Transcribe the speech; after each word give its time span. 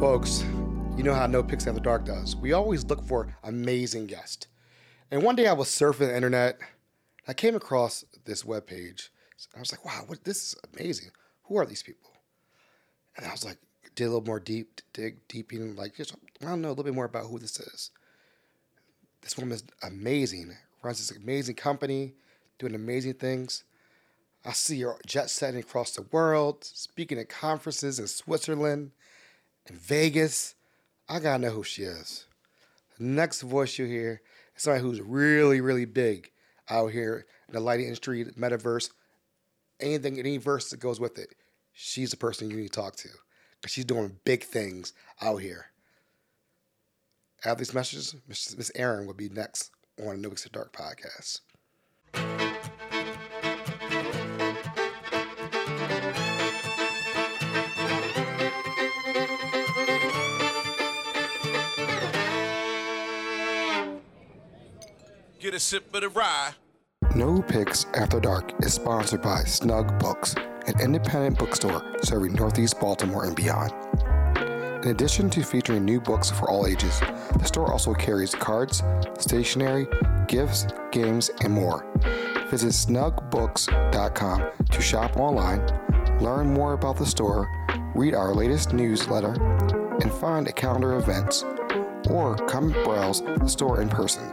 Folks, 0.00 0.42
you 0.96 1.02
know 1.02 1.12
how 1.12 1.26
No 1.26 1.42
Picks 1.42 1.66
After 1.66 1.78
Dark 1.78 2.06
does. 2.06 2.34
We 2.34 2.54
always 2.54 2.86
look 2.86 3.06
for 3.06 3.36
amazing 3.44 4.06
guests. 4.06 4.46
And 5.10 5.22
one 5.22 5.36
day 5.36 5.46
I 5.46 5.52
was 5.52 5.68
surfing 5.68 5.98
the 5.98 6.16
internet. 6.16 6.58
I 7.28 7.34
came 7.34 7.54
across 7.54 8.02
this 8.24 8.42
webpage. 8.42 9.10
I 9.54 9.58
was 9.58 9.70
like, 9.70 9.84
wow, 9.84 10.04
what, 10.06 10.24
this 10.24 10.38
is 10.38 10.54
amazing. 10.72 11.10
Who 11.44 11.58
are 11.58 11.66
these 11.66 11.82
people? 11.82 12.12
And 13.14 13.26
I 13.26 13.30
was 13.30 13.44
like, 13.44 13.58
did 13.94 14.04
a 14.04 14.06
little 14.06 14.24
more 14.24 14.40
deep, 14.40 14.80
dig 14.94 15.18
deep 15.28 15.52
in, 15.52 15.76
like, 15.76 15.96
just, 15.96 16.16
I 16.40 16.46
to 16.46 16.56
know 16.56 16.68
a 16.68 16.70
little 16.70 16.84
bit 16.84 16.94
more 16.94 17.04
about 17.04 17.26
who 17.26 17.38
this 17.38 17.60
is. 17.60 17.90
This 19.20 19.36
woman 19.36 19.52
is 19.52 19.64
amazing, 19.82 20.56
runs 20.82 21.06
this 21.06 21.14
amazing 21.14 21.56
company, 21.56 22.14
doing 22.58 22.74
amazing 22.74 23.14
things. 23.14 23.64
I 24.46 24.52
see 24.52 24.80
her 24.80 24.96
jet 25.06 25.28
setting 25.28 25.60
across 25.60 25.92
the 25.92 26.06
world, 26.10 26.64
speaking 26.64 27.18
at 27.18 27.28
conferences 27.28 27.98
in 27.98 28.06
Switzerland, 28.06 28.92
in 29.68 29.76
Vegas. 29.76 30.54
I 31.08 31.20
gotta 31.20 31.42
know 31.42 31.50
who 31.50 31.64
she 31.64 31.82
is. 31.82 32.26
Next 32.98 33.42
voice 33.42 33.78
you 33.78 33.86
hear 33.86 34.20
is 34.56 34.62
somebody 34.62 34.82
who's 34.82 35.00
really, 35.00 35.60
really 35.60 35.84
big 35.86 36.30
out 36.68 36.92
here 36.92 37.26
in 37.48 37.54
the 37.54 37.60
lighting 37.60 37.86
industry, 37.86 38.24
metaverse, 38.24 38.90
anything, 39.80 40.18
any 40.18 40.36
verse 40.36 40.70
that 40.70 40.80
goes 40.80 41.00
with 41.00 41.18
it. 41.18 41.34
She's 41.72 42.10
the 42.10 42.16
person 42.16 42.50
you 42.50 42.56
need 42.56 42.72
to 42.72 42.80
talk 42.80 42.96
to 42.96 43.08
because 43.60 43.72
she's 43.72 43.84
doing 43.84 44.18
big 44.24 44.44
things 44.44 44.92
out 45.20 45.38
here. 45.38 45.66
After 47.44 47.58
these 47.60 47.74
messages, 47.74 48.14
Miss 48.28 48.70
Erin 48.74 49.06
will 49.06 49.14
be 49.14 49.30
next 49.30 49.70
on 49.98 50.08
the 50.08 50.16
No 50.16 50.28
Picks 50.28 50.44
After 50.46 50.52
Dark 50.52 50.72
podcast. 50.72 51.40
Get 65.40 65.54
a 65.54 65.58
sip 65.58 65.94
of 65.94 66.02
the 66.02 66.10
rye. 66.10 66.50
No 67.14 67.40
Picks 67.40 67.86
After 67.94 68.20
Dark 68.20 68.52
is 68.62 68.74
sponsored 68.74 69.22
by 69.22 69.38
Snug 69.44 69.98
Books, 69.98 70.34
an 70.66 70.78
independent 70.82 71.38
bookstore 71.38 71.82
serving 72.02 72.34
Northeast 72.34 72.78
Baltimore 72.78 73.24
and 73.24 73.34
beyond. 73.34 73.72
In 74.84 74.90
addition 74.90 75.30
to 75.30 75.42
featuring 75.42 75.86
new 75.86 75.98
books 75.98 76.30
for 76.30 76.50
all 76.50 76.66
ages, 76.66 77.00
the 77.38 77.44
store 77.44 77.72
also 77.72 77.94
carries 77.94 78.34
cards, 78.34 78.82
stationery, 79.18 79.88
gifts, 80.28 80.66
games, 80.92 81.30
and 81.42 81.54
more. 81.54 81.86
Visit 82.50 82.72
snugbooks.com 82.72 84.44
to 84.70 84.82
shop 84.82 85.16
online, 85.16 85.66
learn 86.20 86.52
more 86.52 86.74
about 86.74 86.98
the 86.98 87.06
store, 87.06 87.48
read 87.94 88.12
our 88.12 88.34
latest 88.34 88.74
newsletter, 88.74 89.32
and 90.02 90.12
find 90.12 90.48
a 90.48 90.52
calendar 90.52 90.92
of 90.92 91.04
events, 91.04 91.46
or 92.10 92.36
come 92.46 92.72
browse 92.84 93.22
the 93.22 93.48
store 93.48 93.80
in 93.80 93.88
person. 93.88 94.30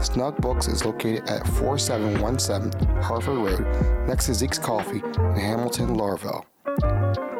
Snug 0.00 0.36
Books 0.38 0.68
is 0.68 0.84
located 0.84 1.28
at 1.28 1.46
4717 1.46 3.02
Harford 3.02 3.38
Road 3.38 4.06
next 4.06 4.26
to 4.26 4.34
Zeke's 4.34 4.58
Coffee 4.58 4.98
in 4.98 5.36
Hamilton, 5.36 5.96
Lauraville. 5.96 6.44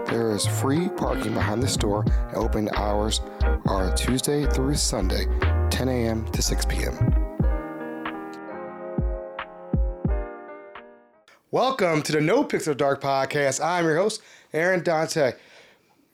There 0.07 0.33
is 0.33 0.47
free 0.47 0.89
parking 0.91 1.35
behind 1.35 1.63
the 1.63 1.69
store 1.69 2.05
and 2.29 2.37
open 2.37 2.69
hours 2.75 3.21
are 3.67 3.95
Tuesday 3.95 4.47
through 4.47 4.75
Sunday, 4.75 5.27
10 5.71 5.89
a.m. 5.89 6.25
to 6.33 6.43
6 6.43 6.65
p.m. 6.67 7.33
Welcome 11.51 12.03
to 12.03 12.13
the 12.13 12.21
No 12.21 12.45
Picks 12.45 12.67
After 12.67 12.75
Dark 12.75 13.01
podcast. 13.01 13.65
I'm 13.65 13.85
your 13.85 13.97
host, 13.97 14.23
Aaron 14.53 14.83
Dante. 14.83 15.33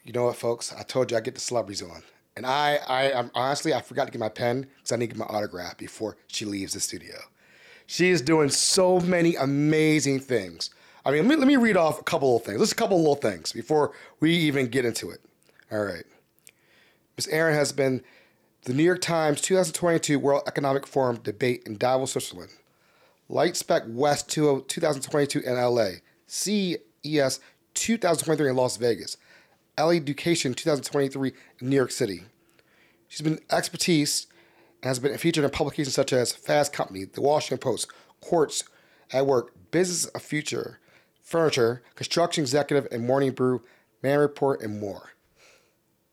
You 0.04 0.12
know 0.12 0.24
what, 0.24 0.36
folks? 0.36 0.72
I 0.72 0.82
told 0.82 1.10
you 1.10 1.16
I 1.16 1.20
get 1.20 1.34
the 1.34 1.40
celebrities 1.40 1.82
on. 1.82 2.02
And 2.38 2.46
I, 2.46 2.78
I, 2.86 3.12
I'm 3.12 3.32
honestly, 3.34 3.74
I 3.74 3.80
forgot 3.80 4.04
to 4.04 4.12
get 4.12 4.20
my 4.20 4.28
pen 4.28 4.60
because 4.60 4.92
I 4.92 4.96
need 4.96 5.10
to 5.10 5.16
get 5.16 5.18
my 5.18 5.36
autograph 5.36 5.76
before 5.76 6.16
she 6.28 6.44
leaves 6.44 6.72
the 6.72 6.78
studio. 6.78 7.16
She 7.88 8.10
is 8.10 8.22
doing 8.22 8.48
so 8.48 9.00
many 9.00 9.34
amazing 9.34 10.20
things. 10.20 10.70
I 11.04 11.10
mean, 11.10 11.26
let 11.26 11.30
me, 11.30 11.34
let 11.34 11.48
me 11.48 11.56
read 11.56 11.76
off 11.76 12.00
a 12.00 12.04
couple 12.04 12.36
of 12.36 12.44
things. 12.44 12.60
Just 12.60 12.74
a 12.74 12.76
couple 12.76 12.96
of 12.96 13.00
little 13.00 13.16
things 13.16 13.52
before 13.52 13.90
we 14.20 14.32
even 14.36 14.68
get 14.68 14.84
into 14.84 15.10
it. 15.10 15.18
All 15.72 15.82
right. 15.82 16.04
Miss 17.16 17.26
Erin 17.26 17.56
has 17.56 17.72
been 17.72 18.04
the 18.62 18.72
New 18.72 18.84
York 18.84 19.00
Times 19.00 19.40
2022 19.40 20.20
World 20.20 20.44
Economic 20.46 20.86
Forum 20.86 21.18
debate 21.24 21.64
in 21.66 21.76
Davos, 21.76 22.12
Switzerland. 22.12 22.52
LightSPEC 23.28 23.92
West 23.92 24.30
2022 24.30 25.40
in 25.40 25.56
LA. 25.56 25.88
CES 26.28 27.40
2023 27.74 28.48
in 28.48 28.54
Las 28.54 28.76
Vegas. 28.76 29.16
LEDucation 29.78 30.56
2023 30.56 31.32
in 31.60 31.70
New 31.70 31.76
York 31.76 31.92
City. 31.92 32.24
She's 33.06 33.22
been 33.22 33.38
expertise 33.50 34.26
and 34.82 34.88
has 34.88 34.98
been 34.98 35.16
featured 35.16 35.44
in 35.44 35.50
publications 35.50 35.94
such 35.94 36.12
as 36.12 36.32
Fast 36.32 36.72
Company, 36.72 37.04
The 37.04 37.20
Washington 37.20 37.58
Post, 37.58 37.88
Quartz 38.20 38.64
at 39.12 39.26
Work, 39.26 39.52
Business 39.70 40.06
of 40.06 40.22
Future, 40.22 40.80
Furniture, 41.22 41.82
Construction 41.94 42.42
Executive, 42.42 42.88
and 42.90 43.06
Morning 43.06 43.30
Brew, 43.30 43.62
Mann 44.02 44.18
Report, 44.18 44.60
and 44.60 44.80
more. 44.80 45.12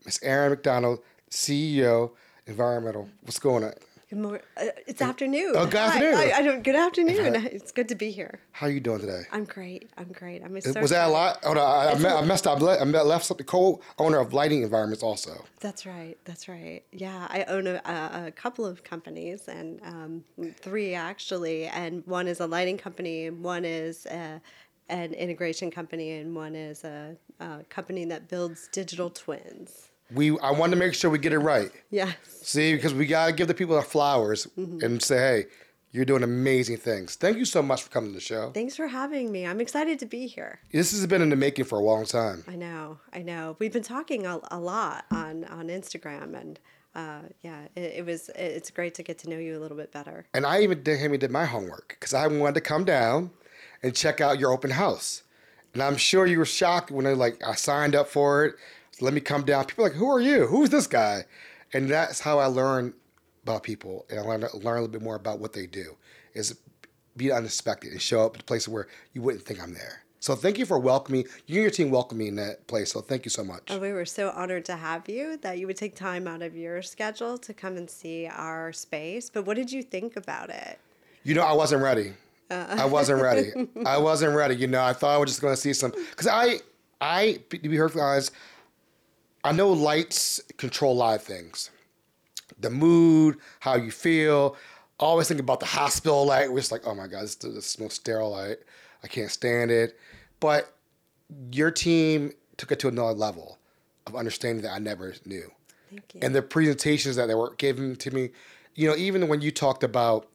Miss 0.04 0.22
Erin 0.22 0.50
McDannald, 0.50 1.00
CEO, 1.30 2.12
Environmental. 2.46 3.08
What's 3.22 3.40
going 3.40 3.64
on? 3.64 3.72
Good 4.08 4.20
morning. 4.20 4.40
Uh, 4.56 4.66
it's 4.86 5.02
afternoon. 5.02 5.54
Oh, 5.56 5.64
good 5.64 5.74
afternoon. 5.74 6.14
Hi. 6.14 6.30
I, 6.30 6.36
I 6.36 6.42
don't. 6.42 6.62
Good 6.62 6.76
afternoon. 6.76 7.34
It's 7.56 7.72
good 7.72 7.88
to 7.88 7.96
be 7.96 8.12
here. 8.12 8.38
How 8.52 8.68
are 8.68 8.70
you 8.70 8.78
doing 8.78 9.00
today? 9.00 9.22
I'm 9.32 9.44
great. 9.44 9.90
I'm 9.98 10.12
great. 10.12 10.44
I'm 10.44 10.60
so 10.60 10.80
Was 10.80 10.90
that 10.90 11.08
a 11.08 11.10
lot? 11.10 11.40
Oh, 11.42 11.54
no, 11.54 11.60
I, 11.60 11.90
I, 11.90 11.98
me- 11.98 12.06
I 12.08 12.24
messed 12.24 12.46
up. 12.46 12.62
I 12.62 12.84
left 12.84 13.24
something 13.24 13.44
co-owner 13.44 14.18
of 14.18 14.32
lighting 14.32 14.62
environments 14.62 15.02
also. 15.02 15.44
That's 15.58 15.86
right. 15.86 16.16
That's 16.24 16.48
right. 16.48 16.84
Yeah, 16.92 17.26
I 17.28 17.42
own 17.48 17.66
a, 17.66 17.82
a, 17.84 18.26
a 18.26 18.30
couple 18.30 18.64
of 18.64 18.84
companies 18.84 19.48
and 19.48 19.80
um, 19.82 20.24
three 20.54 20.94
actually, 20.94 21.66
and 21.66 22.06
one 22.06 22.28
is 22.28 22.38
a 22.38 22.46
lighting 22.46 22.78
company, 22.78 23.26
and 23.26 23.42
one 23.42 23.64
is 23.64 24.06
a, 24.06 24.40
an 24.88 25.14
integration 25.14 25.68
company, 25.72 26.12
and 26.12 26.32
one 26.32 26.54
is 26.54 26.84
a, 26.84 27.16
a 27.40 27.64
company 27.70 28.04
that 28.04 28.28
builds 28.28 28.68
digital 28.70 29.10
twins 29.10 29.85
we 30.14 30.38
I 30.38 30.52
want 30.52 30.72
to 30.72 30.78
make 30.78 30.94
sure 30.94 31.10
we 31.10 31.18
get 31.18 31.32
it 31.32 31.38
right. 31.38 31.70
Yes. 31.90 32.14
See, 32.42 32.74
because 32.74 32.94
we 32.94 33.06
gotta 33.06 33.32
give 33.32 33.48
the 33.48 33.54
people 33.54 33.76
our 33.76 33.82
flowers 33.82 34.46
mm-hmm. 34.58 34.84
and 34.84 35.02
say, 35.02 35.16
hey, 35.16 35.44
you're 35.90 36.04
doing 36.04 36.22
amazing 36.22 36.76
things. 36.76 37.16
Thank 37.16 37.38
you 37.38 37.44
so 37.44 37.62
much 37.62 37.82
for 37.82 37.90
coming 37.90 38.10
to 38.10 38.14
the 38.14 38.20
show. 38.20 38.50
Thanks 38.52 38.76
for 38.76 38.86
having 38.86 39.32
me. 39.32 39.46
I'm 39.46 39.60
excited 39.60 39.98
to 40.00 40.06
be 40.06 40.26
here. 40.26 40.60
This 40.70 40.92
has 40.92 41.06
been 41.06 41.22
in 41.22 41.30
the 41.30 41.36
making 41.36 41.64
for 41.64 41.78
a 41.78 41.82
long 41.82 42.04
time. 42.04 42.44
I 42.46 42.56
know. 42.56 42.98
I 43.12 43.22
know. 43.22 43.56
We've 43.58 43.72
been 43.72 43.82
talking 43.82 44.26
a, 44.26 44.40
a 44.50 44.58
lot 44.58 45.06
on 45.10 45.44
on 45.44 45.68
Instagram 45.68 46.38
and. 46.40 46.58
Uh, 46.94 47.20
yeah, 47.42 47.66
it, 47.76 47.96
it, 47.96 48.06
was. 48.06 48.30
It's 48.34 48.70
great 48.70 48.94
to 48.94 49.02
get 49.02 49.18
to 49.18 49.28
know 49.28 49.36
you 49.36 49.58
a 49.58 49.60
little 49.60 49.76
bit 49.76 49.92
better. 49.92 50.24
And 50.32 50.46
I 50.46 50.62
even 50.62 50.82
did, 50.82 50.98
even 51.02 51.20
did 51.20 51.30
my 51.30 51.44
homework 51.44 51.88
because 51.88 52.14
I 52.14 52.26
wanted 52.26 52.54
to 52.54 52.62
come 52.62 52.86
down 52.86 53.32
and 53.82 53.94
check 53.94 54.22
out 54.22 54.38
your 54.38 54.50
open 54.50 54.70
house. 54.70 55.22
And 55.74 55.82
I'm 55.82 55.98
sure 55.98 56.24
you 56.24 56.38
were 56.38 56.46
shocked 56.46 56.90
when 56.90 57.06
I 57.06 57.12
like 57.12 57.42
I 57.46 57.54
signed 57.54 57.94
up 57.94 58.08
for 58.08 58.46
it 58.46 58.54
let 59.00 59.12
me 59.12 59.20
come 59.20 59.44
down. 59.44 59.64
People 59.64 59.84
are 59.84 59.88
like, 59.88 59.96
who 59.96 60.10
are 60.10 60.20
you? 60.20 60.46
Who's 60.46 60.70
this 60.70 60.86
guy? 60.86 61.24
And 61.72 61.88
that's 61.88 62.20
how 62.20 62.38
I 62.38 62.46
learn 62.46 62.94
about 63.42 63.62
people 63.62 64.06
and 64.10 64.18
I 64.18 64.22
learn, 64.22 64.40
learn 64.40 64.78
a 64.78 64.80
little 64.80 64.88
bit 64.88 65.02
more 65.02 65.14
about 65.14 65.38
what 65.38 65.52
they 65.52 65.66
do 65.66 65.96
is 66.34 66.58
be 67.16 67.30
unexpected 67.30 67.92
and 67.92 68.02
show 68.02 68.26
up 68.26 68.34
at 68.34 68.42
a 68.42 68.44
place 68.44 68.66
where 68.66 68.88
you 69.12 69.22
wouldn't 69.22 69.44
think 69.44 69.62
I'm 69.62 69.72
there. 69.72 70.02
So 70.18 70.34
thank 70.34 70.58
you 70.58 70.66
for 70.66 70.78
welcoming 70.78 71.24
you 71.46 71.56
and 71.56 71.62
your 71.62 71.70
team 71.70 71.90
welcoming 71.90 72.24
me 72.24 72.28
in 72.28 72.36
that 72.36 72.66
place. 72.66 72.92
So 72.92 73.00
thank 73.00 73.24
you 73.24 73.30
so 73.30 73.44
much. 73.44 73.62
Oh, 73.70 73.78
we 73.78 73.92
were 73.92 74.04
so 74.04 74.30
honored 74.30 74.64
to 74.64 74.76
have 74.76 75.08
you 75.08 75.36
that 75.38 75.58
you 75.58 75.66
would 75.68 75.76
take 75.76 75.94
time 75.94 76.26
out 76.26 76.42
of 76.42 76.56
your 76.56 76.82
schedule 76.82 77.38
to 77.38 77.54
come 77.54 77.76
and 77.76 77.88
see 77.88 78.26
our 78.26 78.72
space. 78.72 79.30
But 79.30 79.46
what 79.46 79.54
did 79.54 79.70
you 79.70 79.82
think 79.82 80.16
about 80.16 80.50
it? 80.50 80.80
You 81.22 81.34
know, 81.34 81.42
I 81.42 81.52
wasn't 81.52 81.82
ready. 81.82 82.14
Uh. 82.50 82.66
I 82.70 82.86
wasn't 82.86 83.22
ready. 83.22 83.52
I 83.86 83.98
wasn't 83.98 84.34
ready. 84.34 84.56
You 84.56 84.66
know, 84.66 84.82
I 84.82 84.92
thought 84.92 85.14
I 85.14 85.18
was 85.18 85.30
just 85.30 85.40
going 85.40 85.54
to 85.54 85.60
see 85.60 85.72
some 85.72 85.92
because 85.92 86.26
I, 86.26 86.56
I 87.00 87.38
to 87.50 87.58
be 87.58 87.76
perfectly 87.76 88.02
honest, 88.02 88.32
I 89.46 89.52
know 89.52 89.70
lights 89.70 90.40
control 90.56 90.92
a 90.92 90.98
lot 90.98 91.16
of 91.16 91.22
things. 91.22 91.70
The 92.60 92.70
mood, 92.70 93.38
how 93.60 93.76
you 93.76 93.90
feel. 93.90 94.56
I 94.98 95.04
always 95.04 95.28
think 95.28 95.40
about 95.40 95.60
the 95.60 95.66
hospital 95.66 96.24
light. 96.26 96.50
We're 96.50 96.58
just 96.58 96.72
like, 96.72 96.86
oh 96.86 96.94
my 96.94 97.06
God, 97.06 97.22
this, 97.22 97.34
this 97.36 97.74
is 97.74 97.78
most 97.78 97.96
sterile 97.96 98.30
light. 98.30 98.58
I 99.04 99.08
can't 99.08 99.30
stand 99.30 99.70
it. 99.70 99.98
But 100.40 100.74
your 101.52 101.70
team 101.70 102.32
took 102.56 102.72
it 102.72 102.78
to 102.80 102.88
another 102.88 103.12
level 103.12 103.58
of 104.06 104.16
understanding 104.16 104.62
that 104.62 104.72
I 104.72 104.78
never 104.78 105.14
knew. 105.24 105.50
Thank 105.90 106.14
you. 106.14 106.20
And 106.22 106.34
the 106.34 106.42
presentations 106.42 107.16
that 107.16 107.26
they 107.26 107.34
were 107.34 107.54
giving 107.56 107.96
to 107.96 108.10
me, 108.10 108.30
you 108.74 108.88
know, 108.88 108.96
even 108.96 109.28
when 109.28 109.40
you 109.40 109.50
talked 109.50 109.84
about 109.84 110.28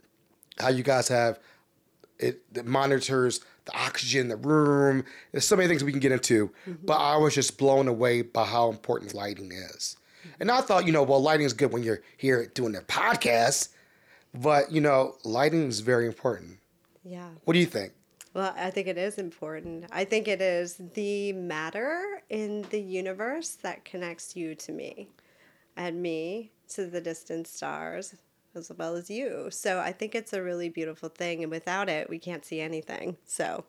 how 0.60 0.70
you 0.70 0.84
guys 0.84 1.08
have 1.08 1.40
it 2.20 2.54
that 2.54 2.66
monitors 2.66 3.42
the 3.66 3.78
oxygen 3.78 4.22
in 4.22 4.28
the 4.30 4.38
room. 4.38 5.04
There's 5.32 5.46
so 5.46 5.56
many 5.56 5.68
things 5.68 5.84
we 5.84 5.92
can 5.92 6.00
get 6.00 6.12
into, 6.12 6.48
mm-hmm. 6.68 6.86
but 6.86 6.98
I 6.98 7.18
was 7.18 7.36
just 7.36 7.58
blown 7.58 7.88
away 7.88 8.22
by 8.22 8.46
how 8.46 8.70
important 8.70 9.14
lighting 9.14 9.52
is. 9.52 9.98
And 10.40 10.52
I 10.52 10.62
thought, 10.62 10.86
you 10.86 10.92
know, 10.92 11.04
well, 11.04 11.22
lighting 11.22 11.46
is 11.46 11.54
good 11.54 11.72
when 11.72 11.84
you're 11.84 12.02
here 12.18 12.48
doing 12.54 12.76
a 12.76 12.82
podcast, 12.82 13.70
but 14.34 14.72
you 14.72 14.82
know, 14.82 15.16
lighting 15.24 15.68
is 15.68 15.80
very 15.80 16.06
important. 16.06 16.60
Yeah. 17.04 17.30
What 17.46 17.54
do 17.54 17.60
you 17.60 17.66
think? 17.66 17.94
Well, 18.34 18.54
I 18.56 18.70
think 18.70 18.88
it 18.88 18.98
is 18.98 19.18
important. 19.18 19.86
I 19.92 20.06
think 20.06 20.28
it 20.28 20.42
is 20.42 20.82
the 20.94 21.34
matter 21.34 22.22
in 22.30 22.66
the 22.70 22.80
universe 22.80 23.58
that 23.62 23.84
connects 23.84 24.36
you 24.38 24.56
to 24.56 24.72
me 24.72 25.10
and 25.76 26.02
me 26.02 26.52
to 26.70 26.86
the 26.86 27.02
distant 27.02 27.48
stars 27.48 28.16
as 28.56 28.72
well 28.78 28.96
as 28.96 29.10
you. 29.10 29.48
So 29.50 29.80
I 29.80 29.92
think 29.92 30.16
it's 30.16 30.34
a 30.34 30.42
really 30.42 30.70
beautiful 30.70 31.10
thing, 31.10 31.44
and 31.44 31.52
without 31.52 31.90
it, 31.90 32.10
we 32.10 32.20
can't 32.20 32.46
see 32.46 32.60
anything. 32.60 33.18
So, 33.26 33.66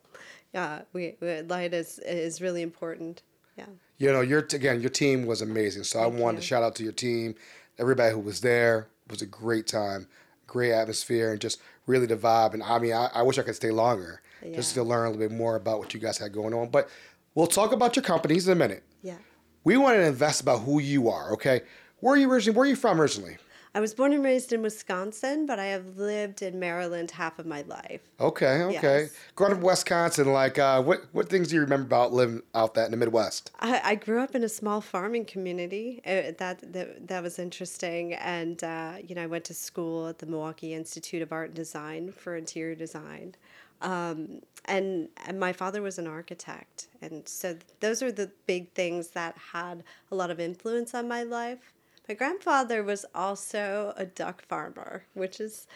yeah, 0.53 0.81
we, 0.93 1.15
we 1.19 1.41
light 1.41 1.73
is 1.73 1.99
is 1.99 2.41
really 2.41 2.61
important. 2.61 3.23
Yeah. 3.57 3.65
You 3.97 4.11
know, 4.11 4.21
your 4.21 4.39
again, 4.39 4.81
your 4.81 4.89
team 4.89 5.25
was 5.25 5.41
amazing. 5.41 5.83
So 5.83 5.99
Thank 5.99 6.15
I 6.15 6.19
wanted 6.19 6.37
you. 6.37 6.41
to 6.41 6.47
shout 6.47 6.63
out 6.63 6.75
to 6.75 6.83
your 6.83 6.91
team, 6.91 7.35
everybody 7.77 8.13
who 8.13 8.19
was 8.19 8.41
there. 8.41 8.87
It 9.05 9.11
was 9.11 9.21
a 9.21 9.27
great 9.27 9.67
time, 9.67 10.07
great 10.47 10.71
atmosphere, 10.71 11.31
and 11.31 11.41
just 11.41 11.61
really 11.85 12.05
the 12.05 12.15
vibe. 12.15 12.53
And 12.53 12.63
I 12.63 12.79
mean, 12.79 12.93
I, 12.93 13.09
I 13.13 13.21
wish 13.21 13.37
I 13.37 13.43
could 13.43 13.55
stay 13.55 13.71
longer 13.71 14.21
yeah. 14.43 14.55
just 14.55 14.73
to 14.75 14.83
learn 14.83 15.07
a 15.07 15.11
little 15.11 15.27
bit 15.27 15.35
more 15.35 15.55
about 15.55 15.79
what 15.79 15.93
you 15.93 15.99
guys 15.99 16.17
had 16.17 16.33
going 16.33 16.53
on. 16.53 16.69
But 16.69 16.89
we'll 17.35 17.47
talk 17.47 17.71
about 17.71 17.95
your 17.95 18.03
companies 18.03 18.47
in 18.47 18.53
a 18.53 18.55
minute. 18.55 18.83
Yeah. 19.01 19.17
We 19.63 19.77
want 19.77 19.95
to 19.95 20.05
invest 20.05 20.41
about 20.41 20.61
who 20.61 20.79
you 20.79 21.09
are. 21.09 21.31
Okay. 21.33 21.61
Where 21.99 22.15
are 22.15 22.17
you 22.17 22.31
originally? 22.31 22.57
Where 22.57 22.65
are 22.65 22.69
you 22.69 22.75
from 22.75 22.99
originally? 22.99 23.37
I 23.75 23.79
was 23.79 23.95
born 23.95 24.13
and 24.13 24.23
raised 24.23 24.53
in 24.53 24.61
Wisconsin, 24.61 25.47
but 25.47 25.57
I 25.57 25.65
have 25.65 25.97
lived 25.97 26.43
in 26.43 26.59
Maryland 26.59 27.09
half 27.09 27.39
of 27.39 27.47
my 27.47 27.63
life. 27.63 28.01
Okay, 28.19 28.61
okay. 28.61 29.01
Yes. 29.01 29.15
Growing 29.35 29.53
up 29.53 29.59
in 29.59 29.63
Wisconsin, 29.63 30.31
like 30.31 30.59
uh, 30.59 30.81
what 30.83 31.05
what 31.11 31.27
things 31.27 31.47
do 31.47 31.55
you 31.55 31.61
remember 31.61 31.85
about 31.85 32.13
living 32.13 32.43
out 32.53 32.75
that 32.75 32.85
in 32.85 32.91
the 32.91 32.97
Midwest? 32.97 33.51
I, 33.59 33.81
I 33.83 33.95
grew 33.95 34.21
up 34.21 34.35
in 34.35 34.43
a 34.43 34.49
small 34.49 34.79
farming 34.79 35.25
community. 35.25 36.01
Uh, 36.05 36.33
that, 36.37 36.73
that 36.73 37.07
that 37.07 37.23
was 37.23 37.39
interesting, 37.39 38.13
and 38.13 38.63
uh, 38.63 38.93
you 39.03 39.15
know 39.15 39.23
I 39.23 39.27
went 39.27 39.45
to 39.45 39.55
school 39.55 40.07
at 40.07 40.19
the 40.19 40.27
Milwaukee 40.27 40.73
Institute 40.73 41.23
of 41.23 41.31
Art 41.31 41.47
and 41.47 41.55
Design 41.55 42.11
for 42.11 42.35
interior 42.35 42.75
design. 42.75 43.35
Um, 43.81 44.41
and, 44.65 45.09
and 45.25 45.39
my 45.39 45.51
father 45.51 45.81
was 45.81 45.99
an 45.99 46.07
architect. 46.07 46.87
And 47.01 47.27
so 47.27 47.57
those 47.81 48.01
are 48.01 48.13
the 48.13 48.31
big 48.47 48.71
things 48.71 49.09
that 49.09 49.35
had 49.51 49.83
a 50.09 50.15
lot 50.15 50.31
of 50.31 50.39
influence 50.39 50.93
on 50.93 51.07
my 51.07 51.23
life. 51.23 51.73
My 52.07 52.15
grandfather 52.15 52.83
was 52.83 53.05
also 53.15 53.93
a 53.95 54.05
duck 54.05 54.43
farmer, 54.45 55.05
which 55.13 55.39
is 55.39 55.67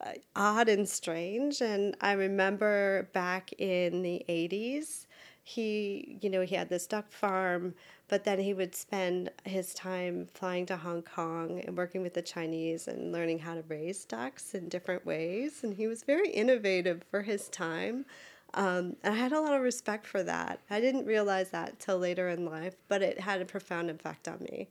uh, 0.00 0.12
odd 0.34 0.68
and 0.68 0.88
strange. 0.88 1.60
And 1.60 1.96
I 2.00 2.12
remember 2.12 3.08
back 3.12 3.52
in 3.58 4.02
the 4.02 4.24
80s, 4.28 5.06
he, 5.44 6.18
you 6.20 6.28
know, 6.28 6.40
he 6.40 6.56
had 6.56 6.68
this 6.68 6.88
duck 6.88 7.12
farm, 7.12 7.74
but 8.08 8.24
then 8.24 8.40
he 8.40 8.52
would 8.52 8.74
spend 8.74 9.30
his 9.44 9.74
time 9.74 10.26
flying 10.34 10.66
to 10.66 10.76
Hong 10.76 11.02
Kong 11.02 11.62
and 11.64 11.76
working 11.76 12.02
with 12.02 12.14
the 12.14 12.22
Chinese 12.22 12.88
and 12.88 13.12
learning 13.12 13.38
how 13.38 13.54
to 13.54 13.62
raise 13.68 14.04
ducks 14.04 14.54
in 14.54 14.68
different 14.68 15.06
ways. 15.06 15.62
And 15.62 15.74
he 15.74 15.86
was 15.86 16.02
very 16.02 16.30
innovative 16.30 17.04
for 17.12 17.22
his 17.22 17.48
time. 17.48 18.06
Um, 18.54 18.96
and 19.04 19.14
I 19.14 19.16
had 19.16 19.32
a 19.32 19.40
lot 19.40 19.54
of 19.54 19.62
respect 19.62 20.04
for 20.04 20.24
that. 20.24 20.58
I 20.68 20.80
didn't 20.80 21.06
realize 21.06 21.50
that 21.50 21.78
till 21.78 21.98
later 21.98 22.28
in 22.28 22.44
life, 22.44 22.74
but 22.88 23.02
it 23.02 23.20
had 23.20 23.40
a 23.40 23.44
profound 23.44 23.88
effect 23.88 24.26
on 24.26 24.40
me. 24.40 24.68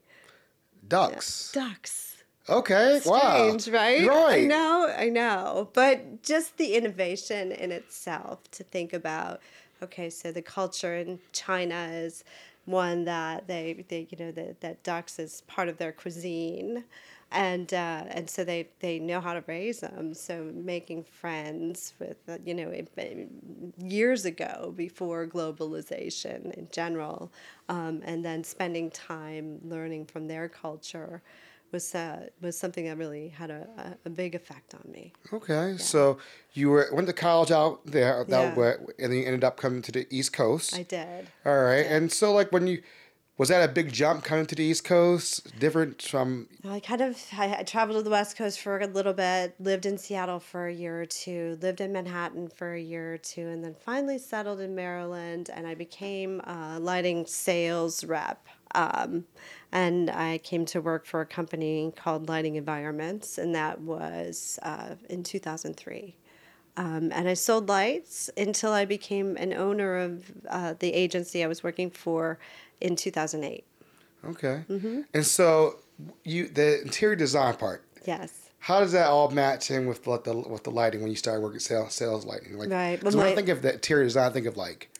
Ducks. 0.88 1.52
Yeah. 1.54 1.68
Ducks. 1.68 2.16
Okay. 2.48 3.00
Strange, 3.00 3.68
wow. 3.68 3.72
right? 3.72 4.06
Right. 4.06 4.44
I 4.44 4.46
know, 4.46 4.94
I 4.96 5.08
know. 5.08 5.68
But 5.72 6.22
just 6.22 6.56
the 6.58 6.74
innovation 6.74 7.52
in 7.52 7.72
itself 7.72 8.48
to 8.52 8.62
think 8.62 8.92
about, 8.92 9.40
okay, 9.82 10.10
so 10.10 10.30
the 10.30 10.42
culture 10.42 10.94
in 10.96 11.18
China 11.32 11.88
is 11.90 12.22
one 12.64 13.04
that 13.04 13.46
they, 13.46 13.84
they 13.88 14.06
you 14.10 14.18
know, 14.24 14.32
that, 14.32 14.60
that 14.60 14.82
ducks 14.82 15.18
is 15.18 15.42
part 15.42 15.68
of 15.68 15.78
their 15.78 15.92
cuisine 15.92 16.84
and 17.36 17.74
uh, 17.74 18.04
and 18.08 18.28
so 18.28 18.44
they 18.44 18.68
they 18.80 18.98
know 18.98 19.20
how 19.20 19.34
to 19.34 19.44
raise 19.46 19.80
them. 19.80 20.14
So 20.14 20.50
making 20.54 21.04
friends 21.04 21.92
with 21.98 22.16
uh, 22.28 22.38
you 22.44 22.54
know 22.54 22.72
years 23.78 24.24
ago 24.24 24.72
before 24.74 25.26
globalization 25.26 26.52
in 26.54 26.68
general, 26.72 27.30
um, 27.68 28.00
and 28.04 28.24
then 28.24 28.42
spending 28.42 28.90
time 28.90 29.60
learning 29.62 30.06
from 30.06 30.26
their 30.26 30.48
culture 30.48 31.22
was 31.72 31.94
uh, 31.94 32.28
was 32.40 32.58
something 32.58 32.86
that 32.86 32.96
really 32.96 33.28
had 33.28 33.50
a, 33.50 33.98
a, 34.06 34.10
big 34.10 34.34
effect 34.34 34.74
on 34.74 34.90
me. 34.90 35.12
Okay, 35.30 35.72
yeah. 35.72 35.76
so 35.76 36.16
you 36.54 36.70
were 36.70 36.88
went 36.92 37.06
to 37.06 37.12
college 37.12 37.50
out 37.50 37.84
there, 37.84 38.24
that 38.28 38.56
yeah. 38.56 38.74
and 38.98 39.12
then 39.12 39.18
you 39.18 39.26
ended 39.26 39.44
up 39.44 39.58
coming 39.58 39.82
to 39.82 39.92
the 39.92 40.06
East 40.10 40.32
Coast. 40.32 40.74
I 40.74 40.84
did. 40.84 41.26
All 41.44 41.62
right, 41.62 41.82
did. 41.82 41.92
and 41.92 42.12
so 42.12 42.32
like 42.32 42.50
when 42.50 42.66
you 42.66 42.82
was 43.38 43.50
that 43.50 43.68
a 43.68 43.70
big 43.70 43.92
jump 43.92 44.24
coming 44.24 44.46
to 44.46 44.54
the 44.54 44.64
East 44.64 44.84
Coast? 44.84 45.58
Different 45.58 46.00
from. 46.00 46.48
I 46.66 46.80
kind 46.80 47.02
of 47.02 47.22
I, 47.36 47.56
I 47.58 47.62
traveled 47.64 47.98
to 47.98 48.02
the 48.02 48.10
West 48.10 48.36
Coast 48.36 48.60
for 48.60 48.78
a 48.78 48.86
little 48.86 49.12
bit. 49.12 49.54
Lived 49.60 49.84
in 49.84 49.98
Seattle 49.98 50.40
for 50.40 50.68
a 50.68 50.72
year 50.72 51.02
or 51.02 51.06
two. 51.06 51.58
Lived 51.60 51.82
in 51.82 51.92
Manhattan 51.92 52.48
for 52.48 52.72
a 52.72 52.80
year 52.80 53.14
or 53.14 53.18
two, 53.18 53.46
and 53.46 53.62
then 53.62 53.74
finally 53.84 54.18
settled 54.18 54.60
in 54.60 54.74
Maryland. 54.74 55.50
And 55.52 55.66
I 55.66 55.74
became 55.74 56.40
a 56.40 56.78
lighting 56.80 57.26
sales 57.26 58.04
rep. 58.04 58.46
Um, 58.74 59.24
and 59.70 60.10
I 60.10 60.38
came 60.38 60.64
to 60.66 60.80
work 60.80 61.06
for 61.06 61.20
a 61.20 61.26
company 61.26 61.92
called 61.94 62.28
Lighting 62.28 62.56
Environments, 62.56 63.36
and 63.36 63.54
that 63.54 63.80
was 63.80 64.58
uh, 64.62 64.94
in 65.10 65.22
2003. 65.22 66.16
Um, 66.78 67.10
and 67.12 67.26
I 67.26 67.34
sold 67.34 67.68
lights 67.70 68.28
until 68.36 68.72
I 68.72 68.84
became 68.84 69.36
an 69.38 69.54
owner 69.54 69.96
of 69.96 70.30
uh, 70.48 70.74
the 70.78 70.92
agency 70.92 71.42
I 71.42 71.46
was 71.46 71.62
working 71.62 71.90
for 71.90 72.38
in 72.80 72.96
2008. 72.96 73.64
Okay. 74.24 74.64
Mm-hmm. 74.68 75.02
And 75.14 75.26
so 75.26 75.76
you 76.24 76.48
the 76.48 76.82
interior 76.82 77.16
design 77.16 77.54
part. 77.56 77.84
Yes. 78.04 78.50
How 78.58 78.80
does 78.80 78.92
that 78.92 79.06
all 79.06 79.30
match 79.30 79.70
in 79.70 79.86
with 79.86 80.04
the, 80.04 80.18
the 80.20 80.36
with 80.36 80.64
the 80.64 80.70
lighting 80.70 81.00
when 81.00 81.10
you 81.10 81.16
start 81.16 81.40
working 81.40 81.60
sales 81.60 81.94
sales 81.94 82.24
lighting? 82.24 82.58
Like, 82.58 82.70
right. 82.70 83.02
Well, 83.02 83.16
when 83.16 83.26
I 83.26 83.34
think 83.34 83.48
of 83.48 83.62
the 83.62 83.74
interior 83.74 84.04
design, 84.04 84.30
I 84.30 84.32
think 84.32 84.46
of 84.46 84.56
like 84.56 84.90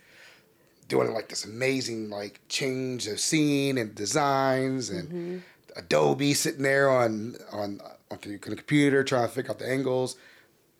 doing 0.88 1.12
like 1.12 1.28
this 1.28 1.44
amazing 1.44 2.10
like 2.10 2.40
change 2.48 3.06
of 3.08 3.18
scene 3.18 3.78
and 3.78 3.94
designs 3.94 4.90
and 4.90 5.08
mm-hmm. 5.08 5.38
Adobe 5.76 6.34
sitting 6.34 6.62
there 6.62 6.90
on 6.90 7.36
on 7.50 7.80
on 8.10 8.18
the 8.22 8.38
computer 8.38 9.02
trying 9.02 9.26
to 9.26 9.34
figure 9.34 9.50
out 9.50 9.58
the 9.58 9.68
angles 9.68 10.16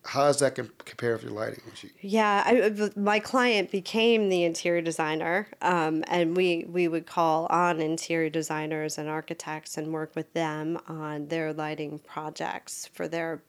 how 0.07 0.23
does 0.23 0.39
that 0.39 0.55
compare 0.55 1.13
with 1.13 1.23
your 1.23 1.33
lighting? 1.33 1.61
Yeah, 1.99 2.43
I, 2.45 2.89
my 2.97 3.19
client 3.19 3.71
became 3.71 4.29
the 4.29 4.45
interior 4.45 4.81
designer, 4.81 5.49
um, 5.61 6.01
and 6.07 6.35
we 6.35 6.65
we 6.69 6.87
would 6.87 7.05
call 7.05 7.45
on 7.47 7.81
interior 7.81 8.29
designers 8.29 8.97
and 8.97 9.09
architects 9.09 9.77
and 9.77 9.91
work 9.91 10.15
with 10.15 10.31
them 10.31 10.79
on 10.87 11.27
their 11.27 11.51
lighting 11.51 11.99
projects 11.99 12.89
for 12.93 13.09
their 13.09 13.41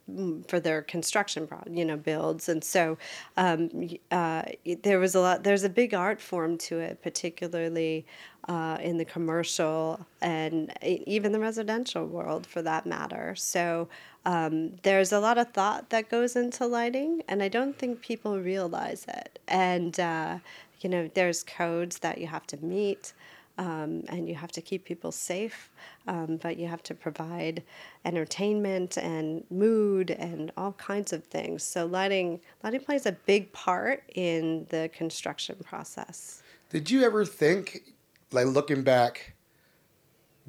for 0.48 0.58
their 0.58 0.82
construction 0.82 1.46
pro, 1.46 1.62
you 1.70 1.84
know 1.84 1.96
builds. 1.96 2.48
And 2.48 2.64
so 2.64 2.98
um, 3.36 3.70
uh, 4.10 4.42
there 4.82 4.98
was 4.98 5.14
a 5.14 5.20
lot. 5.20 5.44
There's 5.44 5.62
a 5.62 5.68
big 5.70 5.94
art 5.94 6.20
form 6.20 6.58
to 6.58 6.80
it, 6.80 7.00
particularly 7.02 8.04
uh, 8.48 8.78
in 8.80 8.96
the 8.96 9.04
commercial 9.04 10.04
and 10.20 10.72
even 10.82 11.32
the 11.32 11.38
residential 11.38 12.06
world 12.06 12.46
for 12.46 12.62
that 12.62 12.86
matter. 12.86 13.34
So 13.36 13.88
um, 14.32 14.54
there's 14.82 15.12
a 15.12 15.20
lot 15.20 15.38
of 15.38 15.46
thought 15.58 15.88
that 15.88 16.10
goes 16.10 16.36
into 16.36 16.66
lighting, 16.66 17.22
and 17.28 17.42
I 17.42 17.48
don't 17.48 17.76
think 17.78 18.02
people 18.02 18.32
realize 18.38 19.02
it. 19.08 19.38
And, 19.48 19.98
uh, 19.98 20.38
you 20.80 20.90
know, 20.90 21.10
there's 21.14 21.42
codes 21.42 21.98
that 22.00 22.18
you 22.18 22.26
have 22.26 22.46
to 22.48 22.56
meet. 22.62 23.14
Um, 23.60 24.04
and 24.08 24.28
you 24.28 24.36
have 24.36 24.52
to 24.52 24.60
keep 24.60 24.84
people 24.84 25.10
safe, 25.10 25.58
um, 26.06 26.38
but 26.44 26.58
you 26.60 26.68
have 26.68 26.84
to 26.84 26.94
provide 26.94 27.56
entertainment 28.04 28.96
and 28.96 29.42
mood 29.50 30.12
and 30.12 30.52
all 30.56 30.74
kinds 30.74 31.12
of 31.12 31.24
things. 31.24 31.64
So 31.64 31.84
lighting 31.84 32.38
lighting 32.62 32.82
plays 32.88 33.04
a 33.06 33.16
big 33.26 33.52
part 33.52 34.04
in 34.14 34.66
the 34.68 34.88
construction 35.00 35.56
process. 35.64 36.40
Did 36.70 36.88
you 36.88 37.02
ever 37.02 37.24
think, 37.24 37.82
like 38.30 38.46
looking 38.46 38.84
back, 38.84 39.34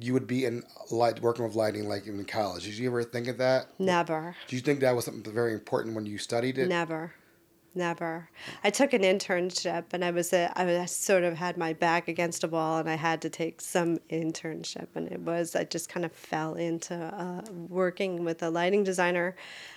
you 0.00 0.12
would 0.12 0.26
be 0.26 0.44
in 0.44 0.62
light 0.90 1.20
working 1.20 1.44
with 1.44 1.54
lighting 1.54 1.88
like 1.88 2.06
in 2.06 2.24
college. 2.24 2.64
Did 2.64 2.74
you 2.74 2.88
ever 2.88 3.04
think 3.04 3.28
of 3.28 3.38
that? 3.38 3.66
Never. 3.78 4.36
Do 4.48 4.56
you 4.56 4.62
think 4.62 4.80
that 4.80 4.94
was 4.94 5.04
something 5.04 5.32
very 5.32 5.52
important 5.52 5.94
when 5.94 6.06
you 6.06 6.18
studied 6.18 6.58
it? 6.58 6.68
Never. 6.68 7.12
Never. 7.74 8.28
I 8.64 8.70
took 8.70 8.92
an 8.94 9.02
internship 9.02 9.84
and 9.92 10.04
I 10.04 10.10
was 10.10 10.32
a, 10.32 10.52
I 10.56 10.64
was 10.64 10.90
sort 10.90 11.22
of 11.22 11.36
had 11.36 11.56
my 11.56 11.72
back 11.72 12.08
against 12.08 12.42
a 12.42 12.48
wall 12.48 12.78
and 12.78 12.90
I 12.90 12.96
had 12.96 13.22
to 13.22 13.30
take 13.30 13.60
some 13.60 13.98
internship 14.10 14.88
and 14.96 15.06
it 15.10 15.20
was 15.20 15.54
I 15.54 15.64
just 15.64 15.88
kind 15.88 16.04
of 16.04 16.12
fell 16.12 16.54
into 16.54 16.94
uh, 16.94 17.42
working 17.68 18.24
with 18.24 18.42
a 18.42 18.50
lighting 18.50 18.82
designer 18.82 19.36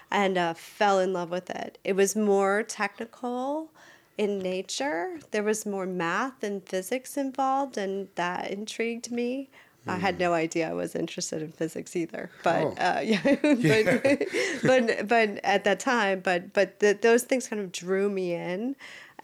and 0.10 0.40
uh, 0.40 0.56
fell 0.56 1.00
in 1.00 1.14
love 1.14 1.30
with 1.30 1.52
it. 1.52 1.78
It 1.84 1.96
was 1.96 2.16
more 2.16 2.64
technical 2.64 3.70
in 4.18 4.40
nature. 4.40 5.20
There 5.30 5.44
was 5.44 5.64
more 5.64 5.86
math 5.86 6.42
and 6.42 6.68
physics 6.68 7.16
involved 7.16 7.78
and 7.78 8.08
that 8.16 8.50
intrigued 8.50 9.12
me 9.12 9.50
I 9.86 9.98
had 9.98 10.20
no 10.20 10.34
idea 10.34 10.70
I 10.70 10.74
was 10.74 10.96
interested 10.96 11.42
in 11.42 11.52
physics 11.52 11.96
either, 11.96 12.30
but 12.44 12.64
oh. 12.64 12.76
uh, 12.78 13.00
yeah, 13.04 13.22
but, 13.24 14.26
but 14.64 15.08
but 15.08 15.40
at 15.44 15.64
that 15.66 15.80
time, 15.80 16.22
but 16.22 16.54
but 16.54 16.80
the, 16.80 16.98
those 17.02 17.24
things 17.24 17.48
kind 17.48 17.62
of 17.62 17.72
drew 17.72 18.10
me 18.10 18.34
in, 18.34 18.76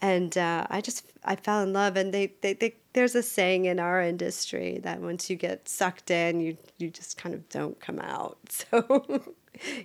and 0.02 0.36
uh, 0.36 0.66
I 0.70 0.80
just 0.80 1.04
I 1.24 1.36
fell 1.36 1.62
in 1.62 1.72
love. 1.72 1.96
And 1.96 2.12
they, 2.12 2.32
they, 2.40 2.54
they 2.54 2.74
there's 2.92 3.14
a 3.14 3.22
saying 3.22 3.64
in 3.64 3.78
our 3.78 4.02
industry 4.02 4.80
that 4.82 5.00
once 5.00 5.30
you 5.30 5.36
get 5.36 5.68
sucked 5.68 6.10
in, 6.10 6.40
you 6.40 6.56
you 6.78 6.90
just 6.90 7.16
kind 7.16 7.34
of 7.34 7.48
don't 7.48 7.78
come 7.80 7.98
out. 7.98 8.38
So, 8.70 9.22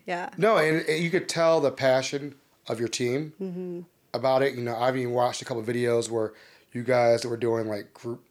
yeah. 0.06 0.30
No, 0.38 0.58
and 0.58 0.88
you 0.88 1.10
could 1.10 1.28
tell 1.28 1.60
the 1.60 1.72
passion 1.72 2.36
of 2.68 2.80
your 2.80 2.88
team. 2.88 3.34
Mm-hmm. 3.42 3.82
about 4.14 4.42
it. 4.42 4.56
You 4.56 4.62
know, 4.62 4.76
I've 4.76 4.96
even 4.96 5.12
watched 5.12 5.42
a 5.42 5.46
couple 5.46 5.62
of 5.62 5.68
videos 5.68 6.10
where 6.10 6.34
you 6.72 6.84
guys 6.84 7.26
were 7.26 7.36
doing 7.36 7.68
like 7.68 7.94
group 7.94 8.24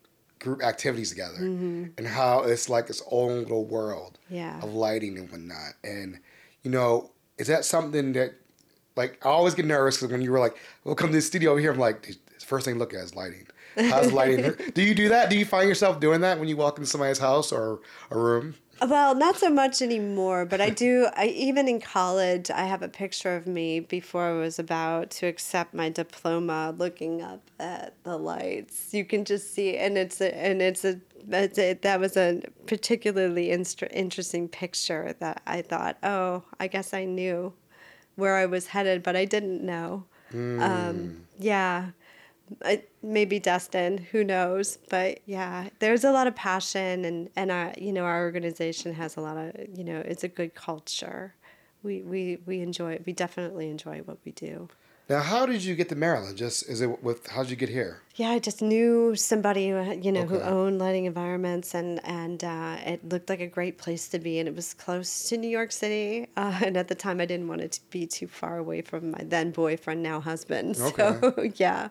group 0.44 0.62
activities 0.62 1.08
together, 1.10 1.38
mm-hmm. 1.38 1.86
and 1.98 2.06
how 2.06 2.40
it's 2.42 2.68
like 2.68 2.88
its 2.90 3.02
own 3.10 3.42
little 3.42 3.64
world 3.64 4.18
Yeah. 4.28 4.60
of 4.62 4.74
lighting 4.74 5.18
and 5.18 5.30
whatnot. 5.30 5.72
And 5.82 6.20
you 6.62 6.70
know, 6.70 7.10
is 7.38 7.46
that 7.48 7.64
something 7.64 8.12
that 8.12 8.34
like 8.96 9.18
I 9.24 9.28
always 9.30 9.54
get 9.54 9.66
nervous 9.66 9.96
because 9.96 10.12
when 10.12 10.22
you 10.22 10.30
were 10.30 10.38
like, 10.38 10.56
"We'll 10.84 10.94
come 10.94 11.10
to 11.10 11.16
the 11.16 11.22
studio 11.22 11.50
over 11.52 11.60
here," 11.60 11.72
I'm 11.72 11.78
like, 11.78 12.14
first 12.44 12.64
thing 12.66 12.74
to 12.74 12.78
look 12.78 12.94
at 12.94 13.00
is 13.00 13.14
lighting." 13.14 13.46
How's 13.76 14.12
lighting? 14.12 14.54
do 14.74 14.82
you 14.82 14.94
do 14.94 15.08
that? 15.08 15.30
Do 15.30 15.36
you 15.36 15.44
find 15.44 15.68
yourself 15.68 15.98
doing 15.98 16.20
that 16.20 16.38
when 16.38 16.48
you 16.48 16.56
walk 16.56 16.78
into 16.78 16.88
somebody's 16.88 17.18
house 17.18 17.50
or 17.50 17.80
a 18.10 18.16
room? 18.18 18.54
Well, 18.82 19.14
not 19.14 19.36
so 19.36 19.50
much 19.50 19.80
anymore, 19.82 20.44
but 20.44 20.60
I 20.60 20.70
do. 20.70 21.08
I 21.16 21.26
even 21.26 21.68
in 21.68 21.80
college, 21.80 22.50
I 22.50 22.64
have 22.64 22.82
a 22.82 22.88
picture 22.88 23.36
of 23.36 23.46
me 23.46 23.80
before 23.80 24.24
I 24.24 24.32
was 24.32 24.58
about 24.58 25.10
to 25.12 25.26
accept 25.26 25.74
my 25.74 25.88
diploma, 25.88 26.74
looking 26.76 27.22
up 27.22 27.50
at 27.58 27.94
the 28.04 28.16
lights. 28.16 28.92
You 28.92 29.04
can 29.04 29.24
just 29.24 29.54
see, 29.54 29.76
and 29.76 29.96
it's 29.96 30.20
a, 30.20 30.36
and 30.36 30.60
it's 30.60 30.84
a, 30.84 31.00
it's 31.30 31.58
a 31.58 31.74
that 31.74 32.00
was 32.00 32.16
a 32.16 32.42
particularly 32.66 33.50
inst- 33.50 33.82
interesting 33.90 34.48
picture 34.48 35.14
that 35.20 35.40
I 35.46 35.62
thought, 35.62 35.96
oh, 36.02 36.42
I 36.60 36.66
guess 36.66 36.92
I 36.92 37.04
knew 37.04 37.52
where 38.16 38.36
I 38.36 38.46
was 38.46 38.68
headed, 38.68 39.02
but 39.02 39.16
I 39.16 39.24
didn't 39.24 39.64
know. 39.64 40.04
Um, 40.32 41.26
yeah. 41.38 41.90
I, 42.64 42.82
maybe 43.02 43.38
destined 43.38 44.00
who 44.00 44.24
knows? 44.24 44.78
But 44.90 45.20
yeah 45.26 45.68
there's 45.78 46.04
a 46.04 46.12
lot 46.12 46.26
of 46.26 46.34
passion 46.34 47.04
and 47.04 47.30
and 47.36 47.50
our 47.50 47.72
you 47.78 47.92
know 47.92 48.04
our 48.04 48.22
organization 48.22 48.94
has 48.94 49.16
a 49.16 49.20
lot 49.20 49.36
of 49.36 49.52
you 49.76 49.84
know 49.84 49.98
it's 50.00 50.24
a 50.24 50.28
good 50.28 50.54
culture. 50.54 51.34
We 51.82 52.02
we 52.02 52.38
we 52.46 52.60
enjoy 52.60 52.94
it 52.94 53.02
we 53.06 53.12
definitely 53.12 53.68
enjoy 53.68 54.00
what 54.00 54.18
we 54.24 54.32
do 54.32 54.68
Now, 55.08 55.20
how 55.20 55.44
did 55.44 55.62
you 55.62 55.74
get 55.74 55.88
to 55.90 55.96
Maryland? 55.96 56.38
Just 56.38 56.68
is 56.68 56.80
it 56.80 57.02
with 57.02 57.26
how 57.28 57.42
did 57.42 57.50
you 57.50 57.56
get 57.56 57.68
here? 57.68 58.02
yeah 58.16 58.30
i 58.30 58.38
just 58.38 58.62
knew 58.62 59.14
somebody 59.16 59.70
who, 59.70 60.00
you 60.00 60.12
know 60.12 60.24
who 60.24 60.40
owned 60.40 60.78
lighting 60.78 61.04
environments 61.04 61.74
and 61.74 62.00
and 62.04 62.44
uh, 62.44 62.76
it 62.84 63.06
looked 63.08 63.28
like 63.28 63.40
a 63.40 63.46
great 63.46 63.76
place 63.78 64.08
to 64.08 64.18
be 64.18 64.38
and 64.38 64.48
it 64.48 64.54
was 64.54 64.72
close 64.74 65.28
to 65.28 65.36
new 65.36 65.48
york 65.48 65.72
city 65.72 66.26
uh, 66.36 66.60
and 66.64 66.76
at 66.76 66.88
the 66.88 66.94
time 66.94 67.20
i 67.20 67.26
didn't 67.26 67.48
want 67.48 67.60
it 67.60 67.72
to 67.72 67.80
be 67.90 68.06
too 68.06 68.26
far 68.26 68.58
away 68.58 68.80
from 68.80 69.10
my 69.10 69.20
then 69.22 69.50
boyfriend 69.50 70.02
now 70.02 70.20
husband 70.20 70.76
so 70.96 71.34
yeah. 71.56 71.88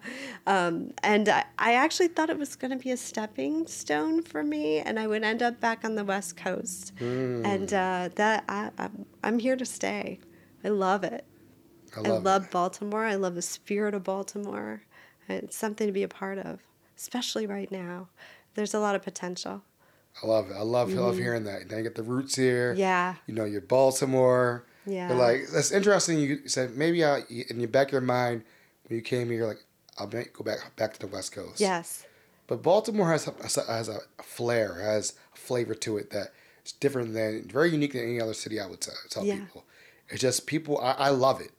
Um, 0.48 0.94
and 1.04 1.30
I, 1.30 1.46
I 1.58 1.74
actually 1.74 2.08
thought 2.08 2.30
it 2.30 2.38
was 2.38 2.56
going 2.56 2.72
to 2.72 2.78
be 2.78 2.92
a 2.92 2.98
stepping 2.98 3.68
stone 3.68 4.22
for 4.22 4.44
me 4.44 4.80
and 4.80 5.00
i 5.00 5.08
would 5.08 5.24
end 5.24 5.42
up 5.42 5.60
back 5.60 5.84
on 5.84 5.96
the 5.96 6.04
west 6.04 6.38
coast. 6.38 6.94
And 7.00 7.74
uh, 7.74 8.10
that 8.16 8.44
I, 8.48 8.72
i'm 9.24 9.40
here 9.40 9.56
to 9.56 9.66
stay. 9.66 10.20
I 10.64 10.70
love 10.70 11.04
it 11.04 11.26
I 11.96 12.00
I 12.00 12.04
love, 12.04 12.24
love. 12.24 12.52
Baltimore. 12.52 13.06
I 13.06 13.16
love 13.16 13.36
the 13.36 13.42
spirit 13.42 13.94
of 13.94 14.04
Baltimore. 14.04 14.82
It's 15.30 15.56
something 15.56 15.88
to 15.88 15.94
be 15.94 16.04
a 16.04 16.08
part 16.08 16.38
of, 16.38 16.60
especially 16.98 17.46
right 17.48 17.72
now. 17.72 18.08
There's 18.56 18.74
a 18.74 18.80
lot 18.80 18.96
of 18.96 19.02
potential. 19.04 19.64
I 20.22 20.28
love 20.28 20.52
it. 20.52 20.54
I 20.56 20.62
love 20.62 20.92
I 20.92 20.94
love 21.00 21.18
hearing 21.18 21.44
that. 21.46 21.70
Then 21.70 21.80
you 21.80 21.84
get 21.84 21.96
the 21.96 22.04
roots 22.04 22.36
here. 22.36 22.72
Mm-hmm. 22.72 22.80
Yeah. 22.80 23.16
You 23.28 23.34
know, 23.34 23.46
you're 23.46 23.62
Baltimore. 23.62 24.66
Yeah. 24.86 25.14
Like 25.14 25.48
that's 25.48 25.72
interesting. 25.72 26.20
You 26.20 26.48
said 26.48 26.76
maybe 26.76 27.04
I, 27.06 27.22
in 27.30 27.60
your 27.60 27.70
back 27.70 27.88
of 27.88 27.94
your 27.94 28.02
mind 28.02 28.44
when 28.88 28.98
you 28.98 29.02
came 29.02 29.30
here, 29.30 29.38
you're 29.40 29.48
like 29.48 29.64
I'll 29.98 30.08
go 30.08 30.44
back 30.44 30.76
back 30.76 30.94
to 30.94 31.00
the 31.00 31.08
West 31.08 31.32
Coast. 31.32 31.60
Yes. 31.60 32.06
But 32.48 32.62
Baltimore 32.62 33.10
has 33.10 33.28
a, 33.28 33.34
has 33.72 33.88
a 33.90 34.00
flair, 34.22 34.76
has 34.82 35.14
a 35.34 35.38
flavor 35.38 35.74
to 35.76 35.98
it 35.98 36.10
that 36.12 36.34
is 36.66 36.74
different 36.74 37.14
than 37.14 37.48
very 37.48 37.72
unique 37.72 37.94
than 37.94 38.02
any 38.04 38.20
other 38.20 38.34
city. 38.34 38.60
I 38.60 38.68
would 38.68 38.82
tell, 38.82 38.94
tell 39.10 39.26
Yeah. 39.26 39.38
people. 39.40 39.64
It's 40.10 40.22
just 40.22 40.46
people. 40.46 40.78
I, 40.80 40.92
I 40.92 41.10
love 41.10 41.40
it. 41.40 41.52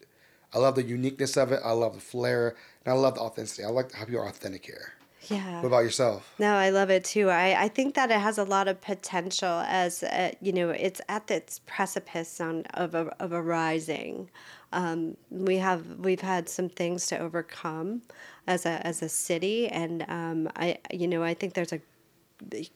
I 0.54 0.58
love 0.58 0.76
the 0.76 0.84
uniqueness 0.84 1.36
of 1.36 1.52
it. 1.52 1.60
I 1.64 1.72
love 1.72 1.94
the 1.94 2.00
flair, 2.00 2.54
and 2.84 2.94
I 2.94 2.96
love 2.96 3.16
the 3.16 3.20
authenticity. 3.20 3.64
I 3.64 3.70
like 3.70 3.92
how 3.92 4.04
people 4.04 4.20
are 4.20 4.28
authentic 4.28 4.64
here. 4.64 4.92
Yeah. 5.28 5.62
What 5.62 5.68
about 5.68 5.84
yourself? 5.84 6.34
No, 6.38 6.54
I 6.54 6.70
love 6.70 6.90
it 6.90 7.04
too. 7.04 7.30
I, 7.30 7.64
I 7.64 7.68
think 7.68 7.94
that 7.94 8.10
it 8.10 8.20
has 8.20 8.38
a 8.38 8.44
lot 8.44 8.68
of 8.68 8.80
potential 8.80 9.64
as, 9.66 10.02
uh, 10.02 10.32
you 10.40 10.52
know, 10.52 10.68
it's 10.70 11.00
at 11.08 11.30
its 11.30 11.60
precipice 11.60 12.40
on, 12.40 12.64
of, 12.74 12.94
a, 12.94 13.06
of 13.20 13.32
a 13.32 13.40
rising. 13.40 14.30
Um, 14.72 15.16
we 15.30 15.56
have, 15.56 15.98
we've 15.98 16.20
had 16.20 16.48
some 16.48 16.68
things 16.68 17.06
to 17.06 17.18
overcome 17.18 18.02
as 18.46 18.66
a, 18.66 18.86
as 18.86 19.02
a 19.02 19.08
city. 19.08 19.68
And 19.68 20.04
um, 20.08 20.50
I, 20.56 20.78
you 20.92 21.08
know, 21.08 21.22
I 21.22 21.32
think 21.32 21.54
there's 21.54 21.72
a 21.72 21.80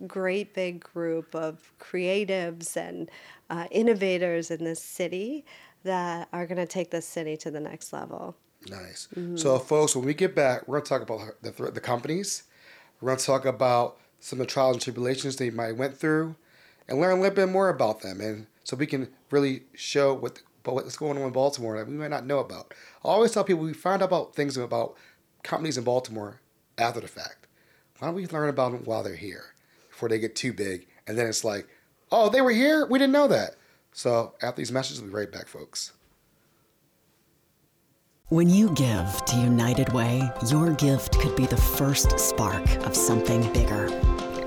great 0.06 0.54
big 0.54 0.80
group 0.80 1.34
of 1.34 1.72
creatives 1.78 2.76
and 2.76 3.10
uh, 3.50 3.66
innovators 3.70 4.50
in 4.50 4.64
this 4.64 4.82
city 4.82 5.44
that 5.84 6.28
are 6.32 6.46
going 6.46 6.58
to 6.58 6.66
take 6.66 6.90
this 6.90 7.06
city 7.06 7.36
to 7.38 7.50
the 7.50 7.60
next 7.60 7.92
level. 7.92 8.36
Nice. 8.68 9.08
Mm-hmm. 9.14 9.36
So, 9.36 9.58
folks, 9.58 9.94
when 9.94 10.04
we 10.04 10.14
get 10.14 10.34
back, 10.34 10.66
we're 10.66 10.78
going 10.78 10.84
to 10.84 10.88
talk 10.88 11.02
about 11.02 11.42
the, 11.42 11.52
th- 11.52 11.74
the 11.74 11.80
companies. 11.80 12.44
We're 13.00 13.10
going 13.10 13.18
to 13.18 13.24
talk 13.24 13.44
about 13.44 13.98
some 14.20 14.40
of 14.40 14.46
the 14.46 14.52
trials 14.52 14.74
and 14.74 14.82
tribulations 14.82 15.36
they 15.36 15.50
might 15.50 15.76
went 15.76 15.96
through, 15.96 16.34
and 16.88 17.00
learn 17.00 17.18
a 17.18 17.20
little 17.20 17.36
bit 17.36 17.48
more 17.48 17.68
about 17.68 18.00
them, 18.00 18.20
and 18.20 18.46
so 18.64 18.76
we 18.76 18.86
can 18.86 19.08
really 19.30 19.62
show 19.74 20.14
what 20.14 20.42
what's 20.64 20.98
going 20.98 21.16
on 21.16 21.24
in 21.24 21.32
Baltimore 21.32 21.78
that 21.78 21.88
we 21.88 21.94
might 21.94 22.10
not 22.10 22.26
know 22.26 22.40
about. 22.40 22.74
I 23.02 23.08
always 23.08 23.32
tell 23.32 23.42
people 23.42 23.62
we 23.62 23.72
find 23.72 24.02
out 24.02 24.06
about 24.08 24.34
things 24.34 24.58
about 24.58 24.96
companies 25.42 25.78
in 25.78 25.84
Baltimore 25.84 26.42
after 26.76 27.00
the 27.00 27.08
fact. 27.08 27.46
Why 27.98 28.08
don't 28.08 28.14
we 28.14 28.26
learn 28.26 28.50
about 28.50 28.72
them 28.72 28.82
while 28.84 29.02
they're 29.02 29.16
here 29.16 29.54
before 29.88 30.10
they 30.10 30.18
get 30.18 30.36
too 30.36 30.52
big, 30.52 30.86
and 31.06 31.16
then 31.16 31.26
it's 31.26 31.44
like, 31.44 31.66
oh, 32.12 32.28
they 32.28 32.42
were 32.42 32.50
here, 32.50 32.84
we 32.84 32.98
didn't 32.98 33.12
know 33.12 33.28
that. 33.28 33.54
So, 33.98 34.34
after 34.42 34.60
these 34.60 34.70
messages, 34.70 35.00
we'll 35.00 35.10
be 35.10 35.16
right 35.16 35.32
back, 35.32 35.48
folks. 35.48 35.92
When 38.28 38.48
you 38.48 38.68
give 38.74 39.24
to 39.24 39.36
United 39.36 39.92
Way, 39.92 40.22
your 40.46 40.70
gift 40.74 41.18
could 41.18 41.34
be 41.34 41.46
the 41.46 41.56
first 41.56 42.16
spark 42.16 42.64
of 42.86 42.94
something 42.94 43.52
bigger. 43.52 43.88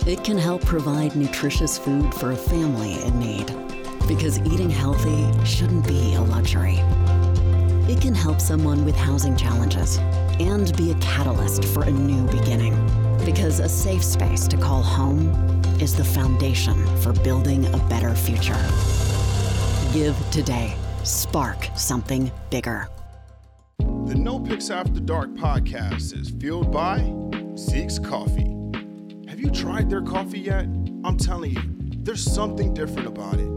It 0.07 0.23
can 0.23 0.37
help 0.37 0.63
provide 0.63 1.17
nutritious 1.17 1.77
food 1.77 2.13
for 2.13 2.31
a 2.31 2.35
family 2.37 3.03
in 3.03 3.19
need. 3.19 3.47
Because 4.07 4.39
eating 4.39 4.69
healthy 4.69 5.29
shouldn't 5.43 5.85
be 5.85 6.13
a 6.13 6.21
luxury. 6.21 6.77
It 7.91 7.99
can 7.99 8.15
help 8.15 8.39
someone 8.39 8.85
with 8.85 8.95
housing 8.95 9.35
challenges 9.35 9.97
and 10.39 10.73
be 10.77 10.91
a 10.91 10.95
catalyst 10.99 11.65
for 11.65 11.83
a 11.83 11.91
new 11.91 12.25
beginning. 12.27 12.73
Because 13.25 13.59
a 13.59 13.67
safe 13.67 14.01
space 14.05 14.47
to 14.47 14.55
call 14.55 14.81
home 14.81 15.27
is 15.81 15.93
the 15.93 16.05
foundation 16.05 16.77
for 16.99 17.11
building 17.11 17.65
a 17.73 17.77
better 17.89 18.15
future. 18.15 19.00
Give 19.93 20.15
today. 20.31 20.73
Spark 21.03 21.67
something 21.75 22.31
bigger. 22.49 22.87
The 23.79 24.15
No 24.15 24.39
Picks 24.39 24.69
After 24.69 25.01
Dark 25.01 25.31
podcast 25.31 26.17
is 26.17 26.29
fueled 26.29 26.71
by 26.71 27.13
Zeke's 27.57 27.99
Coffee. 27.99 28.55
Have 29.27 29.41
you 29.41 29.51
tried 29.51 29.89
their 29.89 30.01
coffee 30.01 30.39
yet? 30.39 30.63
I'm 31.03 31.17
telling 31.17 31.51
you, 31.51 31.61
there's 32.03 32.23
something 32.23 32.73
different 32.73 33.09
about 33.09 33.33
it. 33.33 33.49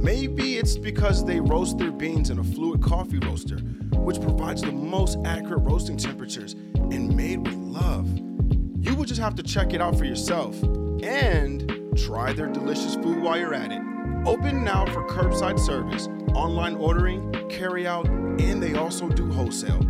Maybe 0.00 0.56
it's 0.56 0.78
because 0.78 1.26
they 1.26 1.40
roast 1.40 1.76
their 1.76 1.92
beans 1.92 2.30
in 2.30 2.38
a 2.38 2.44
fluid 2.44 2.82
coffee 2.82 3.18
roaster, 3.18 3.58
which 3.96 4.18
provides 4.18 4.62
the 4.62 4.72
most 4.72 5.18
accurate 5.26 5.62
roasting 5.62 5.98
temperatures 5.98 6.54
and 6.74 7.14
made 7.14 7.46
with 7.46 7.56
love. 7.56 8.08
You 8.78 8.94
will 8.94 9.04
just 9.04 9.20
have 9.20 9.34
to 9.34 9.42
check 9.42 9.74
it 9.74 9.82
out 9.82 9.98
for 9.98 10.06
yourself 10.06 10.58
and 11.02 11.70
try 11.98 12.32
their 12.32 12.48
delicious 12.48 12.94
food 12.94 13.20
while 13.20 13.38
you're 13.38 13.52
at 13.52 13.72
it. 13.72 13.91
Open 14.24 14.62
now 14.62 14.86
for 14.86 15.04
curbside 15.08 15.58
service, 15.58 16.08
online 16.34 16.76
ordering, 16.76 17.32
carry 17.48 17.88
out, 17.88 18.06
and 18.08 18.62
they 18.62 18.74
also 18.74 19.08
do 19.08 19.28
wholesale. 19.30 19.80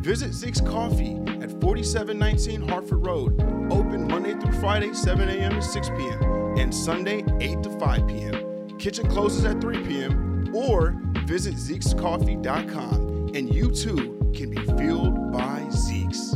Visit 0.00 0.32
Zeke's 0.32 0.62
Coffee 0.62 1.16
at 1.42 1.50
4719 1.60 2.68
Harford 2.68 3.06
Road, 3.06 3.40
open 3.70 4.08
Monday 4.08 4.32
through 4.32 4.58
Friday, 4.60 4.94
7 4.94 5.28
a.m. 5.28 5.52
to 5.52 5.62
6 5.62 5.88
p.m., 5.90 6.22
and 6.56 6.74
Sunday, 6.74 7.22
8 7.40 7.62
to 7.62 7.78
5 7.78 8.06
p.m. 8.08 8.78
Kitchen 8.78 9.08
closes 9.08 9.44
at 9.44 9.60
3 9.60 9.84
p.m., 9.84 10.50
or 10.54 10.96
visit 11.26 11.54
Zeke'sCoffee.com, 11.56 13.30
and 13.34 13.54
you 13.54 13.70
too 13.70 14.32
can 14.34 14.50
be 14.50 14.62
fueled 14.78 15.32
by 15.32 15.66
Zeke's. 15.70 16.34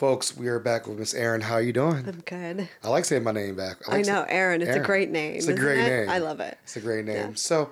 Folks, 0.00 0.34
we 0.34 0.48
are 0.48 0.58
back 0.58 0.86
with 0.86 0.98
Miss 0.98 1.12
Erin. 1.12 1.42
How 1.42 1.56
are 1.56 1.60
you 1.60 1.74
doing? 1.74 2.08
I'm 2.08 2.22
good. 2.24 2.70
I 2.82 2.88
like 2.88 3.04
saying 3.04 3.22
my 3.22 3.32
name 3.32 3.54
back. 3.54 3.86
I 3.86 3.96
like 3.96 4.06
know, 4.06 4.24
say- 4.26 4.32
Aaron. 4.34 4.62
It's 4.62 4.74
a 4.74 4.80
great 4.80 5.10
name. 5.10 5.34
It's 5.34 5.46
a 5.46 5.52
great 5.52 5.80
it? 5.80 5.90
name. 5.90 6.08
I 6.08 6.16
love 6.16 6.40
it. 6.40 6.56
It's 6.62 6.74
a 6.76 6.80
great 6.80 7.04
name. 7.04 7.16
Yeah. 7.16 7.30
So, 7.34 7.68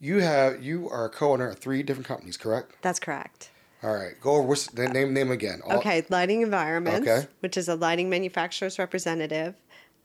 you 0.00 0.18
have 0.18 0.60
you 0.64 0.90
are 0.90 1.04
a 1.04 1.08
co-owner 1.08 1.48
of 1.48 1.60
three 1.60 1.84
different 1.84 2.08
companies, 2.08 2.36
correct? 2.36 2.74
That's 2.82 2.98
correct. 2.98 3.52
All 3.84 3.94
right, 3.94 4.20
go 4.20 4.32
over 4.32 4.48
what's 4.48 4.66
the 4.66 4.88
name 4.88 5.14
name 5.14 5.30
again. 5.30 5.60
All- 5.64 5.78
Okay, 5.78 6.04
lighting 6.08 6.42
environments, 6.42 7.08
Okay. 7.08 7.28
which 7.38 7.56
is 7.56 7.68
a 7.68 7.76
lighting 7.76 8.10
manufacturer's 8.10 8.76
representative. 8.80 9.54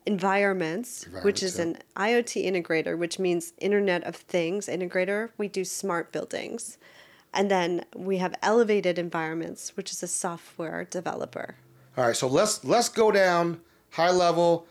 Environments, 0.06 1.06
which 1.24 1.42
is 1.42 1.58
an 1.58 1.80
IoT 1.96 2.46
integrator, 2.46 2.96
which 2.96 3.18
means 3.18 3.54
Internet 3.58 4.04
of 4.04 4.16
Things 4.16 4.68
integrator. 4.68 5.32
We 5.40 5.48
do 5.48 5.66
smart 5.66 6.12
buildings. 6.12 6.78
And 7.36 7.52
then 7.52 7.86
we 7.96 8.18
have 8.18 8.34
elevated 8.42 8.98
environments, 8.98 9.76
which 9.76 9.92
is 9.92 10.02
a 10.02 10.08
software 10.08 10.86
developer. 10.86 11.56
All 11.98 12.08
right, 12.08 12.16
so 12.16 12.28
let's 12.28 12.64
let's 12.64 12.90
go 12.90 13.12
down 13.12 13.62
high 13.92 14.12
level. 14.12 14.68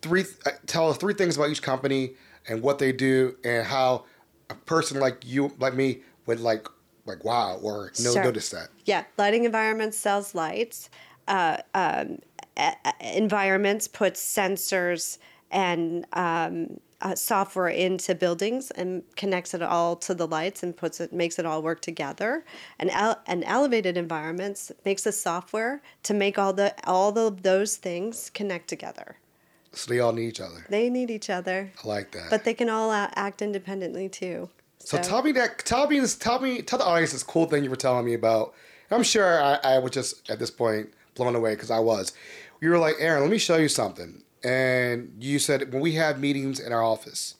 Three, 0.00 0.24
uh, 0.46 0.50
tell 0.66 0.88
us 0.90 0.96
three 0.96 1.14
things 1.14 1.36
about 1.36 1.50
each 1.50 1.62
company 1.62 2.14
and 2.48 2.62
what 2.62 2.78
they 2.78 2.92
do 2.92 3.36
and 3.44 3.66
how 3.66 4.04
a 4.50 4.54
person 4.54 4.98
like 4.98 5.24
you, 5.24 5.52
like 5.58 5.74
me, 5.74 6.02
would 6.26 6.40
like 6.40 6.66
like 7.04 7.24
wow 7.24 7.58
or 7.62 7.92
no 7.98 8.12
Sure. 8.12 8.24
notice 8.24 8.48
that? 8.50 8.68
Yeah, 8.84 9.04
lighting 9.18 9.44
environments 9.44 9.96
sells 9.96 10.34
lights. 10.34 10.88
Uh, 11.28 11.58
um, 11.74 12.18
environments 13.00 13.88
puts 13.88 14.22
sensors 14.22 15.18
and 15.50 16.06
um, 16.12 16.80
uh, 17.02 17.14
software 17.14 17.68
into 17.68 18.14
buildings 18.14 18.70
and 18.70 19.02
connects 19.16 19.52
it 19.54 19.62
all 19.62 19.96
to 19.96 20.14
the 20.14 20.26
lights 20.26 20.62
and 20.62 20.76
puts 20.76 21.00
it 21.00 21.12
makes 21.12 21.38
it 21.38 21.44
all 21.44 21.62
work 21.62 21.80
together. 21.80 22.44
And 22.78 22.88
el- 22.90 23.20
and 23.26 23.44
elevated 23.44 23.96
environments 23.96 24.72
makes 24.84 25.02
the 25.02 25.12
software 25.12 25.82
to 26.04 26.14
make 26.14 26.38
all 26.38 26.52
the 26.52 26.74
all 26.84 27.12
the, 27.12 27.30
those 27.30 27.76
things 27.76 28.30
connect 28.30 28.68
together. 28.68 29.16
So 29.72 29.90
they 29.92 30.00
all 30.00 30.12
need 30.12 30.28
each 30.28 30.40
other. 30.40 30.64
They 30.68 30.88
need 30.90 31.10
each 31.10 31.28
other, 31.30 31.72
I 31.82 31.88
like 31.88 32.12
that. 32.12 32.30
but 32.30 32.44
they 32.44 32.54
can 32.54 32.68
all 32.68 32.92
act 32.92 33.42
independently 33.42 34.08
too. 34.08 34.48
So 34.78 34.98
tell 34.98 35.22
me 35.22 35.32
that. 35.32 35.58
Tell 35.60 35.88
me 35.88 36.00
this. 36.00 36.14
Tell 36.16 36.40
me. 36.40 36.62
Tell 36.62 36.78
the 36.78 36.84
audience 36.84 37.12
this 37.12 37.22
cool 37.22 37.46
thing 37.46 37.64
you 37.64 37.70
were 37.70 37.76
telling 37.76 38.04
me 38.04 38.14
about. 38.14 38.54
I'm 38.90 39.02
sure 39.04 39.42
I, 39.42 39.58
I 39.64 39.78
was 39.78 39.92
just 39.92 40.28
at 40.30 40.38
this 40.38 40.50
point 40.50 40.92
blown 41.14 41.34
away 41.34 41.54
because 41.54 41.70
I 41.70 41.78
was. 41.78 42.12
You 42.60 42.70
were 42.70 42.78
like, 42.78 42.96
Aaron, 42.98 43.22
let 43.22 43.30
me 43.30 43.38
show 43.38 43.56
you 43.56 43.68
something. 43.68 44.22
And 44.44 45.12
you 45.20 45.38
said 45.38 45.72
when 45.72 45.82
we 45.82 45.92
have 45.92 46.18
meetings 46.18 46.58
in 46.58 46.72
our 46.72 46.82
office, 46.82 47.36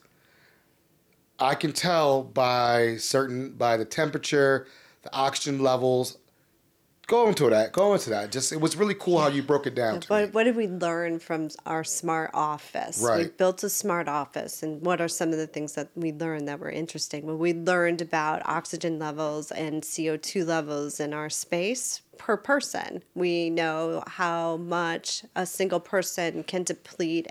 I 1.39 1.55
can 1.55 1.73
tell 1.73 2.23
by 2.23 2.97
certain 2.97 3.53
by 3.53 3.77
the 3.77 3.85
temperature, 3.85 4.67
the 5.03 5.13
oxygen 5.15 5.61
levels. 5.61 6.19
Go 7.13 7.29
into 7.29 7.51
that. 7.51 7.73
Go 7.73 7.93
into 7.93 8.09
that. 8.09 8.33
Just 8.33 8.53
it 8.53 8.61
was 8.63 8.75
really 8.75 8.95
cool 8.95 9.21
how 9.21 9.29
you 9.29 9.43
broke 9.43 9.67
it 9.67 9.75
down. 9.75 10.01
What, 10.09 10.33
what 10.33 10.45
did 10.45 10.57
we 10.57 10.67
learn 10.67 11.19
from 11.19 11.51
our 11.67 11.85
smart 11.85 12.31
office? 12.33 13.03
Right. 13.07 13.19
We 13.19 13.29
built 13.29 13.63
a 13.63 13.69
smart 13.69 14.09
office, 14.09 14.63
and 14.63 14.81
what 14.81 14.99
are 14.99 15.09
some 15.09 15.29
of 15.29 15.37
the 15.37 15.47
things 15.47 15.75
that 15.75 15.91
we 15.95 16.11
learned 16.11 16.49
that 16.49 16.59
were 16.59 16.71
interesting? 16.71 17.27
Well, 17.27 17.37
we 17.37 17.53
learned 17.53 18.01
about 18.01 18.41
oxygen 18.47 18.99
levels 18.99 19.51
and 19.51 19.83
CO2 19.83 20.47
levels 20.47 21.01
in 21.01 21.13
our 21.13 21.29
space 21.29 22.01
per 22.17 22.39
person. 22.39 23.03
We 23.15 23.51
know 23.51 24.05
how 24.07 24.57
much 24.57 25.25
a 25.37 25.45
single 25.45 25.81
person 25.81 26.45
can 26.45 26.63
deplete 26.63 27.27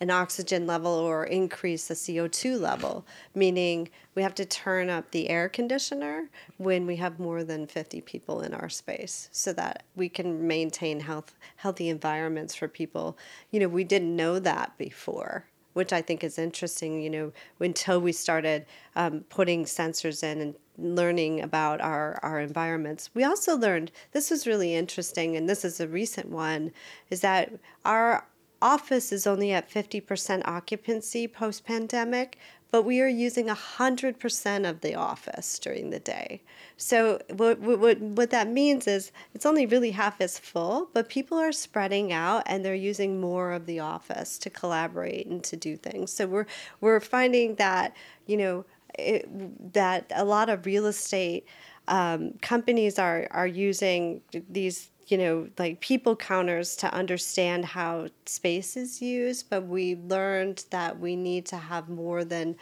an 0.00 0.10
oxygen 0.10 0.66
level 0.66 0.92
or 0.92 1.24
increase 1.24 1.88
the 1.88 1.94
CO2 1.94 2.60
level, 2.60 3.06
meaning 3.34 3.88
we 4.14 4.22
have 4.22 4.34
to 4.34 4.44
turn 4.44 4.90
up 4.90 5.10
the 5.10 5.28
air 5.30 5.48
conditioner 5.48 6.28
when 6.58 6.86
we 6.86 6.96
have 6.96 7.18
more 7.18 7.42
than 7.44 7.66
50 7.66 8.00
people 8.02 8.42
in 8.42 8.52
our 8.52 8.68
space 8.68 9.28
so 9.32 9.52
that 9.54 9.84
we 9.94 10.08
can 10.08 10.46
maintain 10.46 11.00
health 11.00 11.34
healthy 11.56 11.88
environments 11.88 12.54
for 12.54 12.68
people. 12.68 13.16
You 13.50 13.60
know, 13.60 13.68
we 13.68 13.84
didn't 13.84 14.14
know 14.14 14.38
that 14.38 14.76
before 14.76 15.46
which 15.76 15.92
I 15.92 16.00
think 16.00 16.24
is 16.24 16.38
interesting, 16.38 17.02
you 17.02 17.10
know, 17.10 17.32
until 17.60 18.00
we 18.00 18.10
started 18.10 18.64
um, 18.94 19.26
putting 19.28 19.66
sensors 19.66 20.22
in 20.22 20.40
and 20.40 20.54
learning 20.78 21.42
about 21.42 21.82
our, 21.82 22.18
our 22.22 22.40
environments. 22.40 23.10
We 23.12 23.24
also 23.24 23.58
learned, 23.58 23.92
this 24.12 24.30
was 24.30 24.46
really 24.46 24.74
interesting, 24.74 25.36
and 25.36 25.46
this 25.46 25.66
is 25.66 25.78
a 25.78 25.86
recent 25.86 26.30
one, 26.30 26.72
is 27.10 27.20
that 27.20 27.52
our 27.84 28.26
office 28.62 29.12
is 29.12 29.26
only 29.26 29.52
at 29.52 29.70
50% 29.70 30.42
occupancy 30.46 31.28
post 31.28 31.64
pandemic, 31.64 32.38
but 32.70 32.82
we 32.82 33.00
are 33.00 33.08
using 33.08 33.46
100% 33.46 34.68
of 34.68 34.80
the 34.80 34.94
office 34.94 35.58
during 35.58 35.90
the 35.90 36.00
day. 36.00 36.42
So, 36.76 37.20
what, 37.30 37.58
what, 37.60 38.00
what 38.00 38.30
that 38.30 38.48
means 38.48 38.86
is 38.86 39.12
it's 39.34 39.46
only 39.46 39.66
really 39.66 39.92
half 39.92 40.20
as 40.20 40.38
full, 40.38 40.90
but 40.92 41.08
people 41.08 41.38
are 41.38 41.52
spreading 41.52 42.12
out 42.12 42.42
and 42.46 42.64
they're 42.64 42.74
using 42.74 43.20
more 43.20 43.52
of 43.52 43.66
the 43.66 43.80
office 43.80 44.36
to 44.38 44.50
collaborate 44.50 45.26
and 45.26 45.42
to 45.44 45.56
do 45.56 45.76
things. 45.76 46.12
So, 46.12 46.26
we're, 46.26 46.46
we're 46.80 47.00
finding 47.00 47.54
that, 47.54 47.96
you 48.26 48.36
know, 48.36 48.64
it, 48.98 49.72
that 49.72 50.10
a 50.14 50.24
lot 50.24 50.48
of 50.48 50.66
real 50.66 50.86
estate 50.86 51.46
um, 51.88 52.32
companies 52.42 52.98
are, 52.98 53.28
are 53.30 53.46
using 53.46 54.20
these 54.50 54.90
you 55.06 55.18
know, 55.18 55.48
like 55.58 55.80
people 55.80 56.16
counters 56.16 56.76
to 56.76 56.92
understand 56.92 57.64
how 57.64 58.08
space 58.26 58.76
is 58.76 59.00
used, 59.00 59.48
but 59.48 59.66
we 59.66 59.96
learned 59.96 60.64
that 60.70 60.98
we 60.98 61.14
need 61.14 61.46
to 61.46 61.56
have 61.56 61.88
more 61.88 62.24
than 62.24 62.56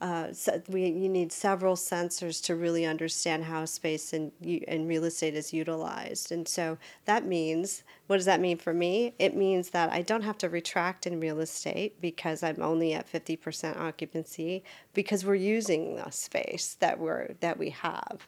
uh, 0.00 0.28
we 0.68 0.86
you 0.86 1.10
need 1.10 1.30
several 1.30 1.76
sensors 1.76 2.42
to 2.42 2.56
really 2.56 2.86
understand 2.86 3.44
how 3.44 3.66
space 3.66 4.14
and 4.14 4.32
and 4.66 4.88
real 4.88 5.04
estate 5.04 5.34
is 5.34 5.52
utilized, 5.52 6.32
and 6.32 6.48
so 6.48 6.78
that 7.04 7.26
means 7.26 7.82
what 8.06 8.16
does 8.16 8.24
that 8.24 8.40
mean 8.40 8.56
for 8.56 8.72
me? 8.72 9.14
It 9.18 9.36
means 9.36 9.70
that 9.70 9.92
I 9.92 10.00
don't 10.00 10.22
have 10.22 10.38
to 10.38 10.48
retract 10.48 11.06
in 11.06 11.20
real 11.20 11.40
estate 11.40 12.00
because 12.00 12.42
I'm 12.42 12.62
only 12.62 12.94
at 12.94 13.08
fifty 13.10 13.36
percent 13.36 13.76
occupancy 13.76 14.64
because 14.94 15.26
we're 15.26 15.34
using 15.34 15.96
the 15.96 16.10
space 16.10 16.76
that 16.80 16.98
we're 16.98 17.34
that 17.40 17.58
we 17.58 17.68
have. 17.70 18.26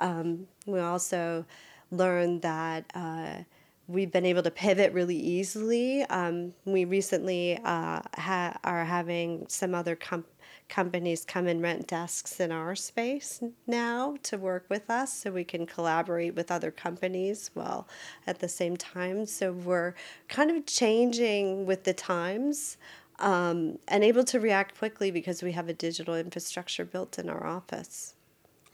Um, 0.00 0.48
we 0.66 0.80
also 0.80 1.44
learned 1.92 2.42
that 2.42 2.90
uh, 2.94 3.44
we've 3.86 4.10
been 4.10 4.26
able 4.26 4.42
to 4.42 4.50
pivot 4.50 4.92
really 4.92 5.16
easily. 5.16 6.02
Um, 6.04 6.54
we 6.64 6.84
recently 6.84 7.58
uh, 7.58 8.00
ha- 8.16 8.58
are 8.64 8.84
having 8.84 9.46
some 9.48 9.74
other 9.74 9.94
com- 9.94 10.24
companies 10.68 11.24
come 11.24 11.46
and 11.46 11.60
rent 11.60 11.86
desks 11.86 12.40
in 12.40 12.50
our 12.50 12.74
space 12.74 13.42
now 13.66 14.16
to 14.22 14.38
work 14.38 14.64
with 14.70 14.88
us 14.88 15.12
so 15.12 15.30
we 15.30 15.44
can 15.44 15.66
collaborate 15.66 16.34
with 16.34 16.50
other 16.50 16.70
companies 16.70 17.50
while 17.52 17.86
at 18.26 18.38
the 18.38 18.48
same 18.48 18.76
time. 18.76 19.26
So 19.26 19.52
we're 19.52 19.94
kind 20.28 20.50
of 20.50 20.64
changing 20.66 21.66
with 21.66 21.84
the 21.84 21.92
times. 21.92 22.78
Um, 23.18 23.78
and 23.86 24.02
able 24.02 24.24
to 24.24 24.40
react 24.40 24.76
quickly 24.76 25.12
because 25.12 25.44
we 25.44 25.52
have 25.52 25.68
a 25.68 25.72
digital 25.72 26.16
infrastructure 26.16 26.84
built 26.84 27.20
in 27.20 27.28
our 27.28 27.46
office. 27.46 28.14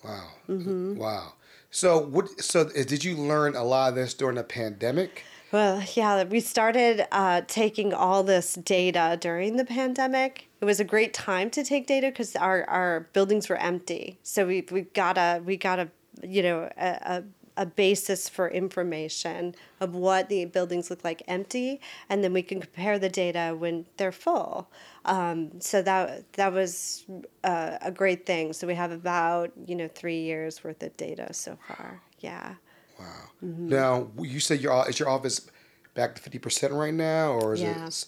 Wow. 0.02 0.28
Mm-hmm. 0.48 0.96
Wow. 0.96 1.34
So 1.70 1.98
what? 1.98 2.40
So 2.40 2.62
uh, 2.62 2.82
did 2.84 3.04
you 3.04 3.16
learn 3.16 3.54
a 3.54 3.64
lot 3.64 3.90
of 3.90 3.94
this 3.94 4.14
during 4.14 4.36
the 4.36 4.44
pandemic? 4.44 5.24
Well, 5.50 5.82
yeah, 5.94 6.24
we 6.24 6.40
started 6.40 7.06
uh, 7.10 7.42
taking 7.46 7.94
all 7.94 8.22
this 8.22 8.54
data 8.54 9.16
during 9.18 9.56
the 9.56 9.64
pandemic. 9.64 10.48
It 10.60 10.66
was 10.66 10.78
a 10.78 10.84
great 10.84 11.14
time 11.14 11.48
to 11.50 11.64
take 11.64 11.86
data 11.86 12.08
because 12.08 12.36
our, 12.36 12.64
our 12.64 13.08
buildings 13.14 13.48
were 13.48 13.56
empty. 13.56 14.18
So 14.22 14.46
we 14.46 14.66
we 14.70 14.82
got 14.82 15.16
a 15.16 15.40
we 15.44 15.56
got 15.56 15.78
a 15.78 15.88
you 16.22 16.42
know 16.42 16.70
a, 16.76 16.88
a 16.88 17.24
a 17.58 17.66
basis 17.66 18.28
for 18.28 18.48
information 18.48 19.54
of 19.80 19.94
what 19.94 20.28
the 20.30 20.44
buildings 20.46 20.88
look 20.90 21.02
like 21.04 21.22
empty, 21.28 21.80
and 22.08 22.22
then 22.24 22.32
we 22.32 22.40
can 22.42 22.60
compare 22.60 22.98
the 22.98 23.08
data 23.10 23.54
when 23.58 23.84
they're 23.98 24.12
full. 24.12 24.70
Um, 25.04 25.60
so 25.60 25.82
that 25.82 26.32
that 26.34 26.52
was 26.52 27.04
uh, 27.44 27.76
a 27.82 27.90
great 27.90 28.24
thing. 28.24 28.52
So 28.52 28.66
we 28.66 28.76
have 28.76 28.92
about 28.92 29.50
you 29.66 29.74
know 29.74 29.88
three 29.88 30.20
years 30.22 30.62
worth 30.64 30.82
of 30.82 30.96
data 30.96 31.34
so 31.34 31.58
far. 31.66 32.00
Yeah. 32.20 32.54
Wow. 32.98 33.06
Mm-hmm. 33.44 33.68
Now 33.68 34.08
you 34.20 34.40
said 34.40 34.60
your 34.60 34.88
is 34.88 34.98
your 34.98 35.08
office 35.10 35.50
back 35.94 36.14
to 36.14 36.22
fifty 36.22 36.38
percent 36.38 36.72
right 36.72 36.94
now, 36.94 37.32
or 37.32 37.54
is 37.54 37.60
Yeah. 37.60 37.86
it? 37.86 38.06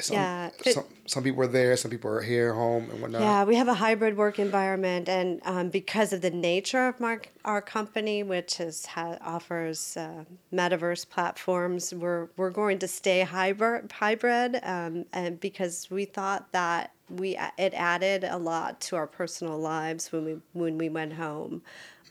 Some, 0.00 0.14
Yeah. 0.14 0.50
Some, 0.70 0.84
some 1.06 1.22
people 1.22 1.42
are 1.42 1.46
there, 1.46 1.76
some 1.76 1.90
people 1.90 2.10
are 2.10 2.20
here, 2.20 2.52
home, 2.52 2.90
and 2.90 3.00
whatnot. 3.00 3.20
Yeah, 3.22 3.44
we 3.44 3.56
have 3.56 3.68
a 3.68 3.74
hybrid 3.74 4.16
work 4.16 4.38
environment, 4.38 5.08
and 5.08 5.40
um, 5.44 5.70
because 5.70 6.12
of 6.12 6.20
the 6.20 6.30
nature 6.30 6.88
of 6.88 7.00
our, 7.00 7.22
our 7.44 7.62
company, 7.62 8.22
which 8.22 8.60
is 8.60 8.86
ha- 8.86 9.18
offers 9.20 9.96
uh, 9.96 10.24
metaverse 10.52 11.08
platforms, 11.08 11.94
we're 11.94 12.28
we're 12.36 12.50
going 12.50 12.78
to 12.80 12.88
stay 12.88 13.22
hybrid, 13.22 13.90
hybrid, 13.92 14.60
um, 14.62 15.06
and 15.12 15.40
because 15.40 15.88
we 15.90 16.04
thought 16.04 16.52
that 16.52 16.92
we 17.08 17.38
it 17.56 17.72
added 17.74 18.24
a 18.24 18.36
lot 18.36 18.80
to 18.80 18.96
our 18.96 19.06
personal 19.06 19.58
lives 19.58 20.12
when 20.12 20.24
we 20.24 20.36
when 20.52 20.78
we 20.78 20.88
went 20.88 21.14
home. 21.14 21.62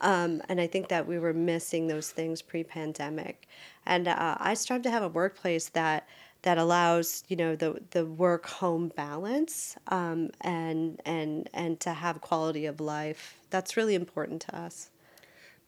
Um, 0.02 0.42
and 0.50 0.60
I 0.60 0.66
think 0.66 0.88
that 0.88 1.06
we 1.06 1.18
were 1.18 1.32
missing 1.32 1.86
those 1.86 2.10
things 2.10 2.42
pre-pandemic, 2.42 3.48
and 3.86 4.08
uh, 4.08 4.36
I 4.38 4.52
strive 4.54 4.82
to 4.82 4.90
have 4.90 5.02
a 5.02 5.08
workplace 5.08 5.70
that 5.70 6.06
that 6.46 6.58
allows 6.58 7.24
you 7.26 7.34
know 7.34 7.56
the 7.56 7.80
the 7.90 8.06
work 8.06 8.46
home 8.46 8.92
balance 8.96 9.76
um, 9.88 10.30
and 10.42 11.00
and 11.04 11.50
and 11.52 11.80
to 11.80 11.90
have 11.92 12.20
quality 12.20 12.66
of 12.66 12.78
life. 12.80 13.34
That's 13.50 13.76
really 13.76 13.96
important 13.96 14.42
to 14.42 14.56
us. 14.56 14.90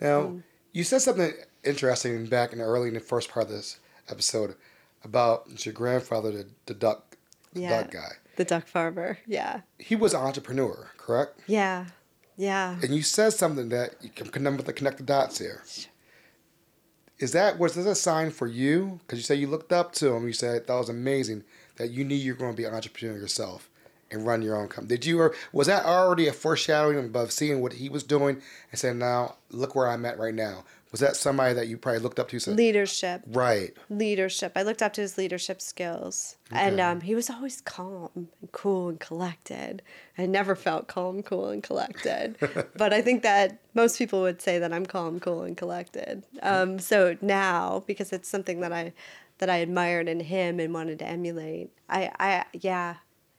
Now, 0.00 0.20
Mm. 0.20 0.42
you 0.72 0.84
said 0.84 1.00
something 1.02 1.32
interesting 1.64 2.26
back 2.26 2.52
in 2.52 2.58
the 2.58 2.64
early 2.64 2.88
in 2.88 2.94
the 2.94 3.00
first 3.00 3.28
part 3.28 3.46
of 3.46 3.50
this 3.52 3.80
episode 4.08 4.54
about 5.02 5.66
your 5.66 5.72
grandfather, 5.72 6.30
the, 6.30 6.46
the 6.66 6.74
duck, 6.74 7.16
the 7.52 7.62
Yeah. 7.62 7.70
duck 7.82 7.90
guy. 7.90 8.12
The 8.36 8.44
duck 8.44 8.66
farmer. 8.68 9.18
Yeah. 9.26 9.62
He 9.80 9.96
was 9.96 10.14
an 10.14 10.20
entrepreneur, 10.20 10.92
correct? 10.96 11.40
Yeah. 11.48 11.86
Yeah. 12.36 12.76
And 12.82 12.94
you 12.94 13.02
said 13.02 13.32
something 13.32 13.68
that 13.70 13.96
you 14.00 14.10
can 14.10 14.28
connect, 14.28 14.64
the 14.64 14.72
connect 14.72 14.98
the 14.98 15.02
dots 15.02 15.38
here. 15.38 15.64
Is 17.18 17.32
that 17.32 17.58
was 17.58 17.74
this 17.74 17.86
a 17.86 17.94
sign 17.94 18.30
for 18.30 18.46
you? 18.46 19.00
Because 19.00 19.18
you 19.18 19.24
said 19.24 19.38
you 19.38 19.48
looked 19.48 19.72
up 19.72 19.92
to 19.94 20.12
him. 20.12 20.26
You 20.26 20.32
said 20.32 20.66
that 20.66 20.74
was 20.74 20.88
amazing 20.88 21.44
that 21.76 21.90
you 21.90 22.04
knew 22.04 22.14
you 22.14 22.34
were 22.34 22.38
going 22.38 22.52
to 22.52 22.56
be 22.56 22.64
an 22.64 22.74
entrepreneur 22.74 23.16
yourself 23.16 23.68
and 24.10 24.26
run 24.26 24.42
your 24.42 24.56
own 24.56 24.68
company. 24.68 24.96
Did 24.96 25.04
you 25.04 25.20
or 25.20 25.34
was 25.52 25.66
that 25.66 25.84
already 25.84 26.28
a 26.28 26.32
foreshadowing 26.32 27.14
of 27.14 27.32
seeing 27.32 27.60
what 27.60 27.74
he 27.74 27.88
was 27.88 28.04
doing 28.04 28.40
and 28.70 28.78
saying, 28.78 28.98
"Now 28.98 29.36
look 29.50 29.74
where 29.74 29.88
I'm 29.88 30.04
at 30.04 30.18
right 30.18 30.34
now"? 30.34 30.64
Was 30.90 31.00
that 31.00 31.16
somebody 31.16 31.52
that 31.54 31.68
you 31.68 31.76
probably 31.76 32.00
looked 32.00 32.18
up 32.18 32.28
to? 32.30 32.38
Said, 32.38 32.56
Leadership. 32.56 33.22
right. 33.26 33.76
leadership. 33.90 34.52
I 34.56 34.62
looked 34.62 34.80
up 34.82 34.94
to 34.94 35.02
his 35.02 35.18
leadership 35.18 35.60
skills, 35.60 36.36
and 36.50 36.80
um, 36.80 37.02
he 37.02 37.14
was 37.14 37.28
always 37.28 37.60
calm 37.60 38.10
and 38.14 38.52
cool 38.52 38.88
and 38.88 38.98
collected. 38.98 39.82
I 40.16 40.24
never 40.26 40.56
felt 40.56 40.88
calm, 40.88 41.22
cool, 41.22 41.48
and 41.50 41.62
collected, 41.62 42.36
but 42.76 42.92
I 42.94 43.02
think 43.02 43.22
that 43.22 43.58
most 43.74 43.98
people 43.98 44.22
would 44.22 44.40
say 44.40 44.58
that 44.58 44.72
I'm 44.72 44.86
calm, 44.86 45.20
cool, 45.20 45.42
and 45.42 45.56
collected. 45.56 46.24
Um, 46.42 46.78
so 46.78 47.16
now, 47.20 47.84
because 47.86 48.12
it's 48.12 48.28
something 48.28 48.60
that 48.60 48.72
I 48.72 48.92
that 49.38 49.50
I 49.50 49.56
admired 49.56 50.08
in 50.08 50.20
him 50.20 50.58
and 50.58 50.72
wanted 50.74 50.98
to 51.00 51.06
emulate, 51.06 51.70
I, 51.88 52.10
I 52.18 52.44
yeah, 52.54 52.96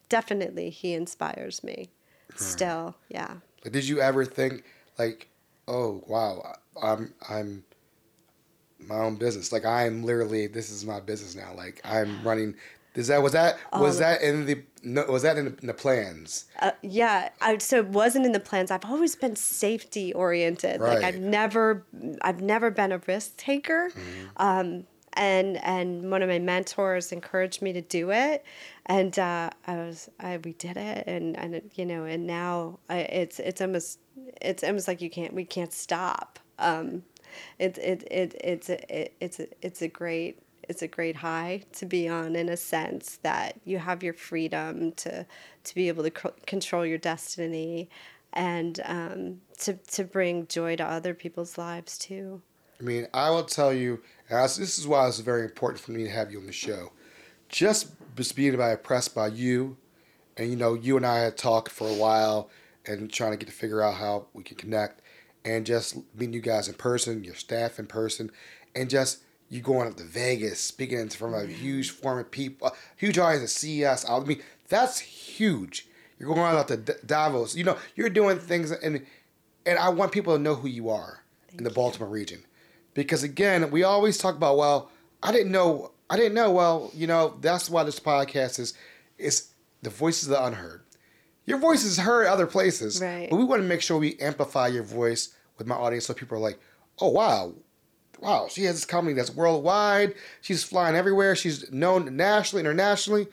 definitely 0.07 0.69
he 0.69 0.93
inspires 0.93 1.63
me. 1.63 1.89
Still, 2.35 2.95
yeah. 3.09 3.37
Did 3.69 3.87
you 3.87 3.99
ever 4.01 4.23
think 4.23 4.63
like, 4.97 5.29
oh 5.67 6.03
wow, 6.07 6.55
I'm 6.81 7.13
I'm 7.29 7.63
my 8.79 8.95
own 8.95 9.15
business. 9.15 9.51
Like 9.51 9.65
I'm 9.65 10.03
literally 10.03 10.47
this 10.47 10.69
is 10.69 10.85
my 10.85 10.99
business 10.99 11.35
now. 11.35 11.53
Like 11.55 11.81
I'm 11.83 12.23
running. 12.23 12.55
Is 12.95 13.07
that 13.07 13.21
was 13.21 13.33
that 13.33 13.57
was 13.73 13.99
that 13.99 14.21
in 14.21 14.45
the 14.45 14.63
no, 14.83 15.05
was 15.05 15.23
that 15.23 15.37
in 15.37 15.45
the, 15.45 15.57
in 15.61 15.67
the 15.67 15.73
plans? 15.73 16.45
Uh, 16.59 16.71
yeah, 16.81 17.29
I, 17.41 17.57
so 17.57 17.77
it 17.77 17.87
wasn't 17.87 18.25
in 18.25 18.31
the 18.31 18.39
plans. 18.39 18.71
I've 18.71 18.85
always 18.85 19.15
been 19.15 19.35
safety 19.35 20.13
oriented. 20.13 20.81
Like 20.81 21.03
I've 21.03 21.19
never, 21.19 21.85
I've 22.21 22.41
never 22.41 22.71
been 22.71 22.91
a 22.91 23.01
risk 23.05 23.37
taker. 23.37 23.89
Mm-hmm. 23.89 24.27
Um, 24.37 24.83
and 25.13 25.57
and 25.63 26.11
one 26.11 26.21
of 26.21 26.29
my 26.29 26.39
mentors 26.39 27.11
encouraged 27.11 27.61
me 27.61 27.73
to 27.73 27.81
do 27.81 28.11
it, 28.11 28.43
and 28.85 29.17
uh, 29.17 29.49
I 29.67 29.75
was, 29.75 30.09
I 30.19 30.37
we 30.37 30.53
did 30.53 30.77
it, 30.77 31.03
and 31.07 31.37
and 31.37 31.61
you 31.75 31.85
know, 31.85 32.05
and 32.05 32.25
now 32.25 32.79
I, 32.89 32.99
it's 32.99 33.39
it's 33.39 33.59
almost 33.59 33.99
it's 34.41 34.63
almost 34.63 34.87
like 34.87 35.01
you 35.01 35.09
can't 35.09 35.33
we 35.33 35.45
can't 35.45 35.73
stop. 35.73 36.39
Um, 36.59 37.03
it, 37.57 37.77
it, 37.77 38.07
it, 38.11 38.35
it's 38.43 38.69
a, 38.69 39.01
it, 39.01 39.13
it's 39.19 39.39
a, 39.39 39.47
it's 39.61 39.81
a 39.81 39.87
great 39.87 40.39
it's 40.67 40.83
a 40.83 40.87
great 40.87 41.15
high 41.15 41.63
to 41.73 41.85
be 41.87 42.07
on 42.07 42.35
in 42.35 42.47
a 42.47 42.55
sense 42.55 43.17
that 43.23 43.59
you 43.65 43.79
have 43.79 44.03
your 44.03 44.13
freedom 44.13 44.91
to 44.93 45.25
to 45.63 45.75
be 45.75 45.87
able 45.87 46.03
to 46.03 46.11
control 46.45 46.85
your 46.85 46.99
destiny 46.99 47.89
and 48.33 48.79
um, 48.85 49.41
to 49.57 49.73
to 49.73 50.03
bring 50.03 50.47
joy 50.47 50.75
to 50.75 50.85
other 50.85 51.13
people's 51.13 51.57
lives 51.57 51.97
too. 51.97 52.41
I 52.79 52.83
mean, 52.83 53.07
I 53.13 53.29
will 53.29 53.43
tell 53.43 53.73
you, 53.73 54.01
I- 54.29 54.43
this 54.43 54.79
is 54.79 54.87
why 54.87 55.07
it's 55.07 55.19
very 55.19 55.43
important 55.43 55.81
for 55.81 55.91
me 55.91 56.03
to 56.03 56.09
have 56.09 56.31
you 56.31 56.39
on 56.39 56.45
the 56.45 56.53
show. 56.53 56.91
Just 57.49 57.87
being 58.35 58.53
impressed 58.53 59.15
by 59.15 59.27
you, 59.27 59.77
and 60.37 60.49
you 60.49 60.55
know, 60.55 60.75
you 60.75 60.97
and 60.97 61.05
I 61.05 61.19
had 61.19 61.37
talked 61.37 61.71
for 61.71 61.89
a 61.89 61.93
while 61.93 62.49
and 62.85 63.11
trying 63.11 63.31
to 63.31 63.37
get 63.37 63.47
to 63.47 63.51
figure 63.55 63.81
out 63.81 63.95
how 63.95 64.27
we 64.33 64.43
can 64.43 64.55
connect, 64.55 65.01
and 65.49 65.65
just 65.65 65.97
meeting 66.15 66.33
you 66.33 66.41
guys 66.41 66.67
in 66.67 66.75
person, 66.75 67.23
your 67.23 67.35
staff 67.35 67.79
in 67.79 67.87
person, 67.87 68.31
and 68.75 68.89
just 68.89 69.19
you 69.49 69.61
going 69.61 69.87
up 69.87 69.95
to 69.97 70.03
Vegas, 70.03 70.59
speaking 70.59 70.99
in 70.99 71.09
front 71.09 71.33
of 71.35 71.41
a 71.49 71.51
huge 71.51 71.89
form 71.89 72.19
of 72.19 72.29
people, 72.29 72.67
uh, 72.67 72.71
huge 72.97 73.17
audience 73.17 73.43
at 73.43 73.49
CES. 73.49 74.07
I 74.07 74.19
mean, 74.19 74.41
that's 74.67 74.99
huge. 74.99 75.87
You're 76.19 76.33
going 76.33 76.55
out 76.55 76.67
to 76.67 76.77
Davos. 76.77 77.55
You 77.55 77.63
know, 77.63 77.77
you're 77.95 78.09
doing 78.09 78.37
things, 78.37 78.71
and 78.71 79.05
and 79.65 79.79
I 79.79 79.89
want 79.89 80.11
people 80.11 80.35
to 80.35 80.41
know 80.41 80.55
who 80.55 80.67
you 80.67 80.89
are 80.89 81.23
in 81.57 81.63
the 81.63 81.69
Baltimore 81.71 82.09
region, 82.09 82.43
because 82.93 83.23
again, 83.23 83.71
we 83.71 83.83
always 83.83 84.17
talk 84.17 84.35
about 84.35 84.57
well, 84.57 84.91
I 85.23 85.31
didn't 85.31 85.51
know, 85.51 85.91
I 86.09 86.15
didn't 86.17 86.33
know. 86.35 86.51
Well, 86.51 86.91
you 86.93 87.07
know, 87.07 87.35
that's 87.41 87.69
why 87.69 87.83
this 87.83 87.99
podcast 87.99 88.59
is 88.59 88.73
is 89.17 89.49
the 89.81 89.89
voices 89.89 90.25
of 90.29 90.31
the 90.37 90.43
unheard. 90.45 90.81
Your 91.45 91.57
voice 91.57 91.83
is 91.83 91.97
heard 91.97 92.27
other 92.27 92.45
places, 92.45 93.01
Right. 93.01 93.27
but 93.29 93.37
we 93.37 93.43
want 93.43 93.61
to 93.63 93.67
make 93.67 93.81
sure 93.81 93.97
we 93.97 94.19
amplify 94.19 94.67
your 94.67 94.83
voice 94.83 95.33
with 95.59 95.67
my 95.67 95.75
audience, 95.75 96.07
so 96.07 96.15
people 96.15 96.37
are 96.37 96.41
like, 96.41 96.59
oh 96.99 97.09
wow, 97.09 97.53
wow, 98.19 98.47
she 98.49 98.63
has 98.63 98.75
this 98.75 98.85
company 98.85 99.13
that's 99.13 99.33
worldwide. 99.33 100.15
She's 100.41 100.63
flying 100.63 100.95
everywhere. 100.95 101.35
She's 101.35 101.71
known 101.71 102.17
nationally, 102.17 102.61
internationally. 102.61 103.27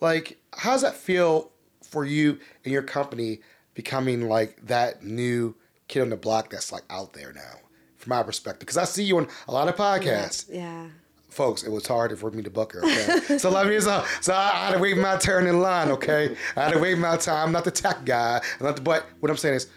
Like, 0.00 0.38
how 0.54 0.72
does 0.72 0.82
that 0.82 0.94
feel 0.94 1.50
for 1.82 2.04
you 2.04 2.38
and 2.64 2.72
your 2.72 2.82
company 2.82 3.40
becoming 3.74 4.28
like 4.28 4.64
that 4.66 5.02
new 5.04 5.56
kid 5.88 6.02
on 6.02 6.10
the 6.10 6.16
block 6.16 6.50
that's 6.50 6.70
like 6.70 6.84
out 6.88 7.12
there 7.12 7.32
now, 7.32 7.58
from 7.96 8.10
my 8.10 8.22
perspective? 8.22 8.60
Because 8.60 8.78
I 8.78 8.84
see 8.84 9.02
you 9.02 9.18
on 9.18 9.26
a 9.48 9.52
lot 9.52 9.68
of 9.68 9.76
podcasts. 9.76 10.46
Yeah. 10.48 10.86
Folks, 11.28 11.62
it 11.62 11.70
was 11.70 11.86
hard 11.86 12.18
for 12.18 12.30
me 12.32 12.42
to 12.42 12.50
book 12.50 12.72
her. 12.72 12.84
Okay, 12.84 13.38
so 13.38 13.50
let 13.50 13.68
me 13.68 13.78
so, 13.78 14.04
so 14.20 14.34
I, 14.34 14.50
I 14.52 14.66
had 14.66 14.72
to 14.72 14.78
wait 14.80 14.96
my 14.96 15.16
turn 15.16 15.46
in 15.46 15.60
line. 15.60 15.90
Okay, 15.92 16.34
I 16.56 16.64
had 16.64 16.72
to 16.72 16.80
wait 16.80 16.98
my 16.98 17.16
time. 17.16 17.46
I'm 17.46 17.52
not 17.52 17.64
the 17.64 17.70
tech 17.70 18.04
guy. 18.04 18.40
I'm 18.58 18.66
not 18.66 18.74
the, 18.74 18.82
but 18.82 19.06
what 19.20 19.30
I'm 19.30 19.36
saying 19.36 19.54
is, 19.54 19.68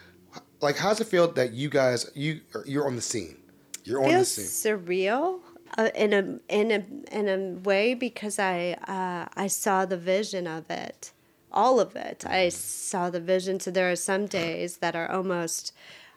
like, 0.64 0.78
how's 0.78 1.00
it 1.02 1.08
feel 1.08 1.32
that 1.34 1.54
you 1.54 1.70
guys 1.70 2.10
you 2.16 2.42
you're 2.66 2.88
on 2.88 2.96
the 2.96 3.02
scene? 3.02 3.38
You're 3.84 4.00
on 4.00 4.08
the 4.08 4.14
feels 4.14 4.32
scene. 4.32 4.46
surreal 4.46 5.42
uh, 5.78 5.90
in 5.96 6.14
a 6.14 6.40
in 6.50 6.72
a 6.72 6.84
in 7.16 7.28
a 7.30 7.60
way 7.60 7.94
because 7.94 8.40
I 8.40 8.78
uh, 8.88 9.28
I 9.36 9.48
saw 9.48 9.86
the 9.86 9.98
vision 9.98 10.48
of 10.48 10.70
it, 10.70 11.12
all 11.52 11.80
of 11.80 11.96
it. 11.96 12.26
I 12.26 12.50
saw 12.50 13.10
the 13.10 13.20
vision. 13.20 13.60
So 13.60 13.72
there 13.72 13.92
are 13.92 13.96
some 13.96 14.26
days 14.26 14.78
that 14.78 14.96
are 14.96 15.10
almost 15.12 15.74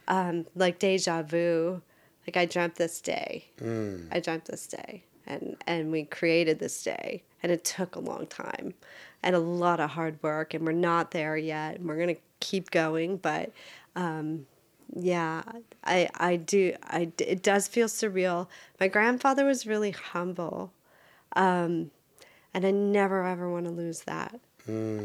um, 0.09 0.46
like 0.54 0.78
deja 0.78 1.22
vu. 1.22 1.82
Like 2.26 2.37
I 2.37 2.44
dreamt 2.44 2.76
this 2.76 3.00
day. 3.00 3.46
I 4.11 4.20
dreamt 4.20 4.46
this 4.46 4.66
day, 4.66 5.04
and 5.26 5.56
and 5.66 5.90
we 5.90 6.04
created 6.04 6.59
this 6.59 6.82
day, 6.82 7.22
and 7.42 7.50
it 7.52 7.64
took 7.64 7.96
a 7.96 8.00
long 8.00 8.26
time, 8.26 8.74
and 9.22 9.35
a 9.35 9.40
lot 9.40 9.80
of 9.80 9.90
hard 9.90 10.18
work, 10.22 10.52
and 10.54 10.64
we're 10.66 10.72
not 10.72 11.12
there 11.12 11.37
yet. 11.37 11.76
And 11.76 11.88
we're 11.88 11.98
gonna 11.98 12.16
keep 12.40 12.70
going, 12.70 13.16
but. 13.16 13.52
Um, 13.96 14.46
yeah, 14.94 15.42
I 15.82 16.09
I 16.14 16.37
do 16.37 16.74
I 16.85 17.11
it 17.18 17.42
does 17.42 17.66
feel 17.66 17.88
surreal. 17.88 18.46
My 18.78 18.87
grandfather 18.88 19.44
was 19.44 19.66
really 19.66 19.90
humble, 19.90 20.72
um, 21.35 21.90
and 22.54 22.64
I 22.64 22.70
never 22.70 23.26
ever 23.26 23.50
want 23.50 23.64
to 23.66 23.72
lose 23.72 24.00
that. 24.02 24.38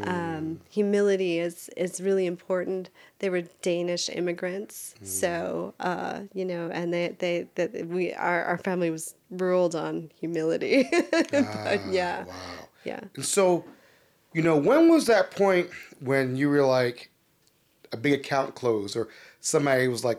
Um, 0.04 0.60
humility 0.68 1.38
is 1.38 1.68
is 1.76 2.00
really 2.00 2.26
important. 2.26 2.90
They 3.20 3.30
were 3.30 3.42
Danish 3.62 4.08
immigrants, 4.08 4.94
so 5.02 5.74
uh, 5.78 6.22
you 6.34 6.44
know, 6.44 6.70
and 6.72 6.92
they 6.92 7.14
they 7.18 7.46
that 7.54 7.86
we 7.86 8.12
our 8.14 8.42
our 8.44 8.58
family 8.58 8.90
was 8.90 9.14
ruled 9.30 9.74
on 9.76 10.10
humility. 10.18 10.88
but 11.30 11.86
yeah, 11.86 12.24
Wow. 12.24 12.68
yeah. 12.84 13.00
And 13.14 13.24
so, 13.24 13.64
you 14.34 14.42
know, 14.42 14.56
when 14.56 14.88
was 14.88 15.06
that 15.06 15.30
point 15.30 15.70
when 16.00 16.34
you 16.34 16.48
were 16.48 16.64
like, 16.66 17.11
a 17.92 17.96
big 17.96 18.12
account 18.14 18.54
closed, 18.54 18.96
or 18.96 19.08
somebody 19.40 19.88
was 19.88 20.04
like, 20.04 20.18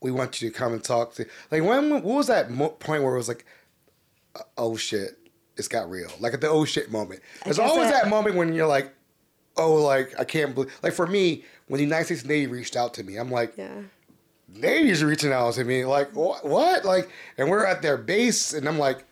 "We 0.00 0.10
want 0.10 0.40
you 0.40 0.50
to 0.50 0.54
come 0.56 0.72
and 0.72 0.82
talk 0.82 1.14
to." 1.14 1.26
Like, 1.50 1.62
when 1.62 1.90
what 1.90 2.02
was 2.04 2.26
that 2.28 2.50
mo- 2.50 2.70
point 2.70 3.02
where 3.02 3.14
it 3.14 3.18
was 3.18 3.28
like, 3.28 3.44
uh, 4.36 4.42
"Oh 4.56 4.76
shit, 4.76 5.18
it's 5.56 5.68
got 5.68 5.90
real"? 5.90 6.10
Like 6.20 6.34
at 6.34 6.40
the 6.40 6.48
"oh 6.48 6.64
shit" 6.64 6.90
moment. 6.90 7.20
There's 7.44 7.58
always 7.58 7.90
that- 7.90 8.04
that 8.04 8.10
moment 8.10 8.36
when 8.36 8.52
you're 8.54 8.66
like, 8.66 8.92
"Oh, 9.56 9.74
like 9.74 10.18
I 10.18 10.24
can't 10.24 10.54
believe." 10.54 10.72
Like 10.82 10.92
for 10.94 11.06
me, 11.06 11.44
when 11.66 11.78
the 11.78 11.84
United 11.84 12.06
States 12.06 12.24
Navy 12.24 12.46
reached 12.46 12.76
out 12.76 12.94
to 12.94 13.04
me, 13.04 13.16
I'm 13.16 13.30
like, 13.30 13.54
Yeah. 13.56 13.82
Navy's 14.50 15.04
reaching 15.04 15.30
out 15.30 15.52
to 15.54 15.64
me, 15.64 15.84
like 15.84 16.14
what? 16.16 16.42
What? 16.44 16.84
Like, 16.84 17.10
and 17.36 17.50
we're 17.50 17.66
at 17.66 17.82
their 17.82 17.98
base, 17.98 18.54
and 18.54 18.66
I'm 18.66 18.78
like, 18.78 19.04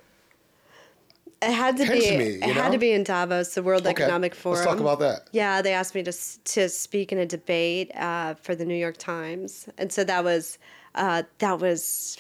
It 1.47 1.53
had 1.53 1.77
to 1.77 1.87
be. 1.87 2.17
me, 2.17 2.25
it 2.43 2.47
you 2.49 2.53
had 2.55 2.73
to 2.73 2.79
be 2.79 2.93
in 2.93 3.05
Davos, 3.05 3.55
the 3.55 3.63
World 3.63 3.87
Okay, 3.87 4.03
Economic 4.03 4.35
Forum. 4.35 4.59
let's 4.59 4.69
talk 4.69 4.81
about 4.81 4.99
that. 4.99 5.29
Yeah, 5.33 5.63
they 5.63 5.73
asked 5.73 5.95
me 5.95 6.03
to 6.03 6.13
to 6.13 6.69
speak 6.69 7.13
in 7.13 7.19
a 7.19 7.27
debate 7.27 7.91
uh, 7.97 8.35
for 8.35 8.55
the 8.55 8.65
New 8.65 8.75
York 8.75 8.97
Times, 8.97 9.69
and 9.79 9.93
so 9.93 10.03
that 10.05 10.25
was 10.25 10.59
uh, 10.97 11.23
that 11.39 11.61
was 11.61 12.19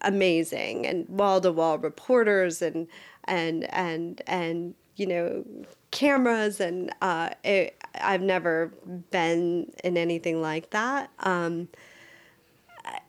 amazing, 0.00 0.86
and 0.86 1.08
wall 1.08 1.40
to 1.40 1.52
wall 1.52 1.78
reporters 1.78 2.62
and 2.62 2.88
and 3.24 3.64
and 3.74 4.22
and 4.26 4.74
you 4.96 5.06
know 5.06 5.44
cameras, 5.90 6.58
and 6.60 6.92
uh, 7.02 7.30
it, 7.44 7.76
I've 8.00 8.22
never 8.22 8.72
been 9.10 9.70
in 9.84 9.96
anything 9.98 10.40
like 10.40 10.70
that. 10.70 11.10
Um, 11.20 11.68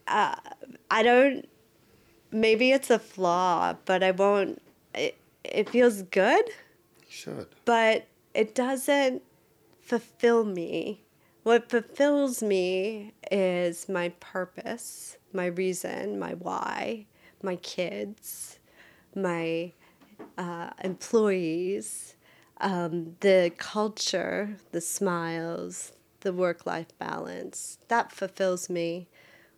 I, 0.07 0.37
I 0.91 1.03
don't. 1.03 1.47
Maybe 2.31 2.71
it's 2.71 2.89
a 2.89 2.99
flaw, 2.99 3.75
but 3.85 4.03
I 4.03 4.11
won't. 4.11 4.61
It, 4.95 5.15
it 5.43 5.69
feels 5.69 6.01
good 6.03 6.45
should. 7.07 7.47
but 7.65 8.07
it 8.33 8.55
doesn't 8.55 9.21
fulfill 9.81 10.43
me. 10.43 11.03
What 11.43 11.69
fulfills 11.69 12.41
me 12.41 13.13
is 13.31 13.89
my 13.89 14.09
purpose, 14.19 15.17
my 15.33 15.47
reason, 15.47 16.17
my 16.17 16.33
why, 16.35 17.05
my 17.41 17.57
kids, 17.57 18.59
my 19.13 19.73
uh, 20.37 20.69
employees, 20.83 22.15
um, 22.61 23.15
the 23.19 23.51
culture, 23.57 24.55
the 24.71 24.79
smiles, 24.79 25.91
the 26.21 26.31
work 26.31 26.65
life 26.65 26.97
balance. 26.97 27.77
That 27.89 28.11
fulfills 28.11 28.69
me. 28.69 29.09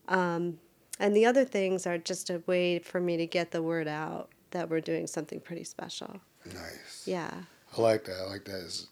Um, 0.08 0.60
and 1.00 1.16
the 1.16 1.26
other 1.26 1.46
things 1.46 1.86
are 1.86 1.98
just 1.98 2.30
a 2.30 2.42
way 2.48 2.80
for 2.80 3.00
me 3.00 3.16
to 3.18 3.28
get 3.28 3.52
the 3.52 3.62
word 3.62 3.88
out 3.88 4.30
that 4.52 4.70
we're 4.70 4.82
doing 4.82 5.08
something 5.08 5.40
pretty 5.40 5.64
special. 5.64 6.20
Nice. 6.46 7.04
Yeah. 7.06 7.32
I 7.78 7.82
like 7.82 8.06
that. 8.06 8.18
I 8.26 8.30
like 8.30 8.46
that. 8.46 8.56
It's- 8.58 8.88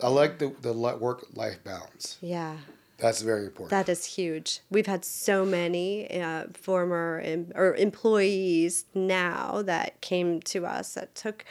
I 0.00 0.08
like 0.08 0.38
the 0.38 0.54
the 0.62 0.72
work 0.72 1.26
life 1.34 1.62
balance. 1.64 2.18
Yeah. 2.20 2.58
That's 2.98 3.20
very 3.22 3.46
important. 3.46 3.70
That 3.70 3.88
is 3.88 4.04
huge. 4.04 4.60
We've 4.70 4.86
had 4.86 5.04
so 5.04 5.44
many 5.44 6.08
uh, 6.20 6.46
former 6.54 7.20
em- 7.24 7.52
or 7.54 7.74
employees 7.76 8.84
now 8.94 9.62
that 9.62 10.00
came 10.00 10.40
to 10.42 10.66
us 10.66 10.94
that 10.94 11.14
took 11.14 11.44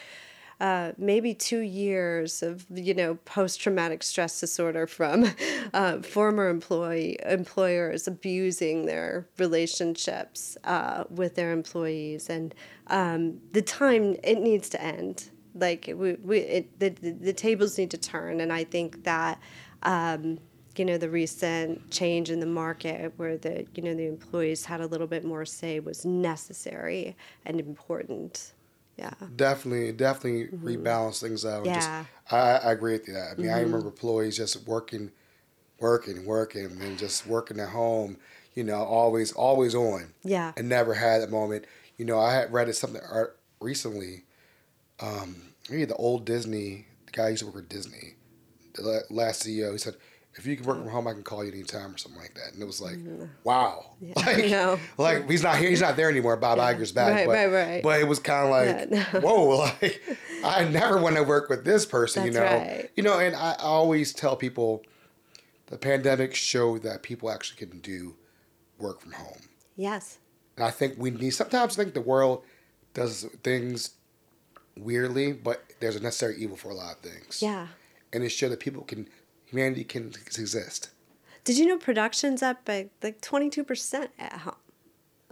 uh, 0.60 0.91
maybe 0.98 1.34
two 1.36 1.60
years 1.60 2.41
of 2.41 2.65
you 2.74 2.93
know 2.93 3.15
post 3.26 3.62
traumatic 3.62 4.02
stress 4.02 4.39
disorder 4.39 4.88
from 4.88 5.32
uh, 5.74 6.02
former 6.02 6.50
employee 6.50 7.17
employers 7.26 8.08
abusing 8.08 8.86
their 8.86 9.28
relationships 9.38 10.58
uh, 10.63 11.04
with 11.10 11.36
their 11.36 11.52
employees, 11.52 12.30
and 12.30 12.56
um, 12.88 13.39
the 13.52 13.62
time 13.62 14.15
it 14.24 14.39
needs 14.39 14.70
to 14.70 14.82
end. 14.82 15.30
Like 15.54 15.91
we, 15.96 16.13
we 16.13 16.39
it, 16.39 16.80
the, 16.80 16.89
the 16.89 17.12
the 17.12 17.34
tables 17.34 17.78
need 17.78 17.91
to 17.91 17.98
turn, 17.98 18.41
and 18.41 18.52
I 18.52 18.63
think 18.63 19.04
that. 19.04 19.39
Um, 19.84 20.39
you 20.76 20.86
know 20.86 21.00
the 21.00 21.10
recent 21.10 21.89
change 21.89 22.30
in 22.30 22.39
the 22.39 22.46
market 22.46 23.12
where 23.17 23.36
the 23.36 23.65
you 23.74 23.82
know 23.82 23.96
the 23.96 24.06
employees 24.06 24.63
had 24.63 24.80
a 24.80 24.86
little 24.86 25.08
bit 25.08 25.26
more 25.26 25.43
say 25.43 25.80
was 25.80 26.06
necessary 26.06 27.17
and 27.48 27.60
important 27.60 28.54
yeah. 28.98 29.14
Definitely 29.36 29.92
definitely 29.92 30.48
rebalance 30.58 31.22
things 31.22 31.46
out. 31.46 31.66
Yeah. 31.66 31.76
just, 31.76 31.90
I, 32.32 32.38
I 32.38 32.72
agree 32.72 32.94
with 32.94 33.08
you. 33.08 33.14
That. 33.14 33.34
i 33.38 33.42
mean 33.42 33.50
i 33.52 33.62
remember 33.62 33.88
employees 33.88 34.38
just 34.38 34.68
working 34.68 35.12
working 35.80 36.26
working 36.26 36.66
and 36.82 36.98
just 36.98 37.28
working 37.28 37.60
at 37.60 37.70
home 37.70 38.18
you 38.56 38.64
know 38.64 38.84
always 38.84 39.32
always 39.34 39.76
on. 39.76 40.14
Yeah. 40.24 40.52
And 40.58 40.68
never 40.68 40.96
had 40.96 41.22
a 41.22 41.28
moment. 41.28 41.66
You 41.98 42.06
know 42.06 42.20
i 42.20 42.34
had 42.34 42.52
read 42.52 42.70
it 42.70 42.74
something 42.76 43.02
recently 43.60 44.24
um 45.00 45.36
maybe 45.70 45.86
the 45.86 45.96
old 45.96 46.26
disney 46.26 46.86
the 47.06 47.12
guy 47.12 47.30
used 47.30 47.42
to 47.42 47.48
work 47.48 47.64
at 47.64 47.70
disney 47.70 48.16
the 48.76 49.04
last 49.10 49.44
ceo 49.44 49.72
he 49.72 49.78
said 49.78 49.96
if 50.38 50.45
you 50.45 50.56
can 50.56 50.65
work 50.65 50.78
from 50.78 50.89
home, 50.89 51.08
I 51.08 51.13
can 51.13 51.23
call 51.23 51.43
you 51.43 51.52
anytime 51.52 51.93
or 51.93 51.97
something 51.97 52.21
like 52.21 52.36
that. 52.36 52.54
And 52.54 52.62
it 52.62 52.65
was 52.65 52.80
like, 52.80 52.95
mm-hmm. 52.97 53.26
wow. 53.43 53.86
I 54.17 54.21
Like, 54.34 54.45
know. 54.50 54.80
like 54.97 55.30
he's 55.30 55.43
not 55.43 55.58
here. 55.58 55.69
He's 55.69 55.82
not 55.82 55.95
there 55.95 56.10
anymore. 56.10 56.38
Bob 56.38 56.60
Iger's 56.60 56.91
back. 56.91 57.13
Right, 57.13 57.26
but, 57.28 57.32
right, 57.34 57.47
right. 57.52 57.84
But 57.84 58.00
it 58.02 58.08
was 58.08 58.19
kind 58.19 58.45
of 58.45 58.52
like, 58.52 58.89
Yeah, 58.91 59.10
no. 59.13 59.19
whoa, 59.21 59.45
like 59.82 60.02
I 60.43 60.65
never 60.65 61.00
want 61.02 61.15
to 61.15 61.23
work 61.23 61.50
with 61.50 61.65
this 61.65 61.86
person, 61.86 62.26
you 62.26 62.32
know. 62.32 62.43
Right. 62.43 62.89
You 62.95 63.04
know, 63.04 63.17
and 63.19 63.36
I 63.36 63.56
always 63.60 64.13
tell 64.13 64.36
people 64.36 64.84
the 65.67 65.78
pandemic 65.78 66.36
showed 66.36 66.84
that 66.84 67.02
people 67.04 67.30
actually 67.32 67.58
can 67.58 67.80
do 67.80 68.15
work 68.80 69.02
from 69.02 69.13
home. 69.13 69.41
yes 69.76 70.19
And 70.56 70.63
I 70.65 70.69
think 70.71 70.95
we 70.97 71.10
need 71.10 71.32
sometimes 71.32 71.78
I 71.78 71.84
think 71.84 71.93
the 71.95 72.02
world 72.02 72.43
does 72.93 73.23
things 73.43 73.91
weirdly, 74.78 75.34
but 75.34 75.63
there's 75.80 75.95
a 75.95 76.00
necessary 76.00 76.38
evil 76.38 76.56
for 76.58 76.69
a 76.69 76.73
lot 76.76 76.93
of 76.93 77.00
things. 77.00 77.41
yeah 77.41 77.67
And 78.13 78.23
it 78.23 78.30
showed 78.30 78.50
that 78.50 78.60
people 78.60 78.84
can 78.84 79.10
humanity 79.48 79.84
can 79.84 80.08
exist. 80.38 80.90
did 81.44 81.58
you 81.58 81.66
know 81.66 81.78
production's 81.78 82.42
up 82.44 82.64
by 82.66 82.90
like 83.02 83.22
22% 83.22 84.08
at 84.20 84.34
home 84.34 84.56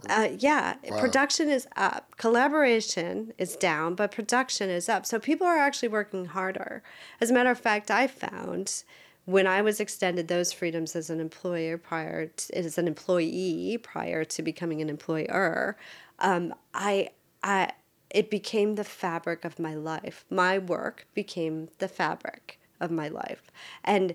uh, 0.08 0.28
yeah, 0.38 0.76
Wow. 0.88 1.00
production 1.00 1.48
is 1.48 1.66
up. 1.74 2.16
Collaboration 2.16 3.32
is 3.38 3.56
down, 3.56 3.94
but 3.94 4.12
production 4.12 4.68
is 4.68 4.88
up. 4.88 5.06
So 5.06 5.18
people 5.18 5.46
are 5.46 5.56
actually 5.58 5.88
working 5.88 6.26
harder. 6.26 6.82
As 7.20 7.30
a 7.30 7.34
matter 7.34 7.50
of 7.50 7.58
fact, 7.58 7.90
I 7.90 8.06
found 8.06 8.84
when 9.24 9.46
I 9.46 9.62
was 9.62 9.80
extended 9.80 10.28
those 10.28 10.52
freedoms 10.52 10.94
as 10.94 11.10
an 11.10 11.18
employer 11.18 11.78
prior 11.78 12.26
to, 12.26 12.58
as 12.58 12.78
an 12.78 12.86
employee 12.86 13.78
prior 13.82 14.24
to 14.24 14.42
becoming 14.42 14.80
an 14.82 14.88
employer, 14.90 15.76
um, 16.18 16.54
I 16.74 17.10
I 17.42 17.72
it 18.10 18.30
became 18.30 18.76
the 18.76 18.84
fabric 18.84 19.44
of 19.44 19.58
my 19.58 19.74
life. 19.74 20.24
My 20.30 20.58
work 20.58 21.06
became 21.14 21.68
the 21.78 21.88
fabric 21.88 22.60
of 22.80 22.90
my 22.90 23.08
life, 23.08 23.50
and 23.84 24.14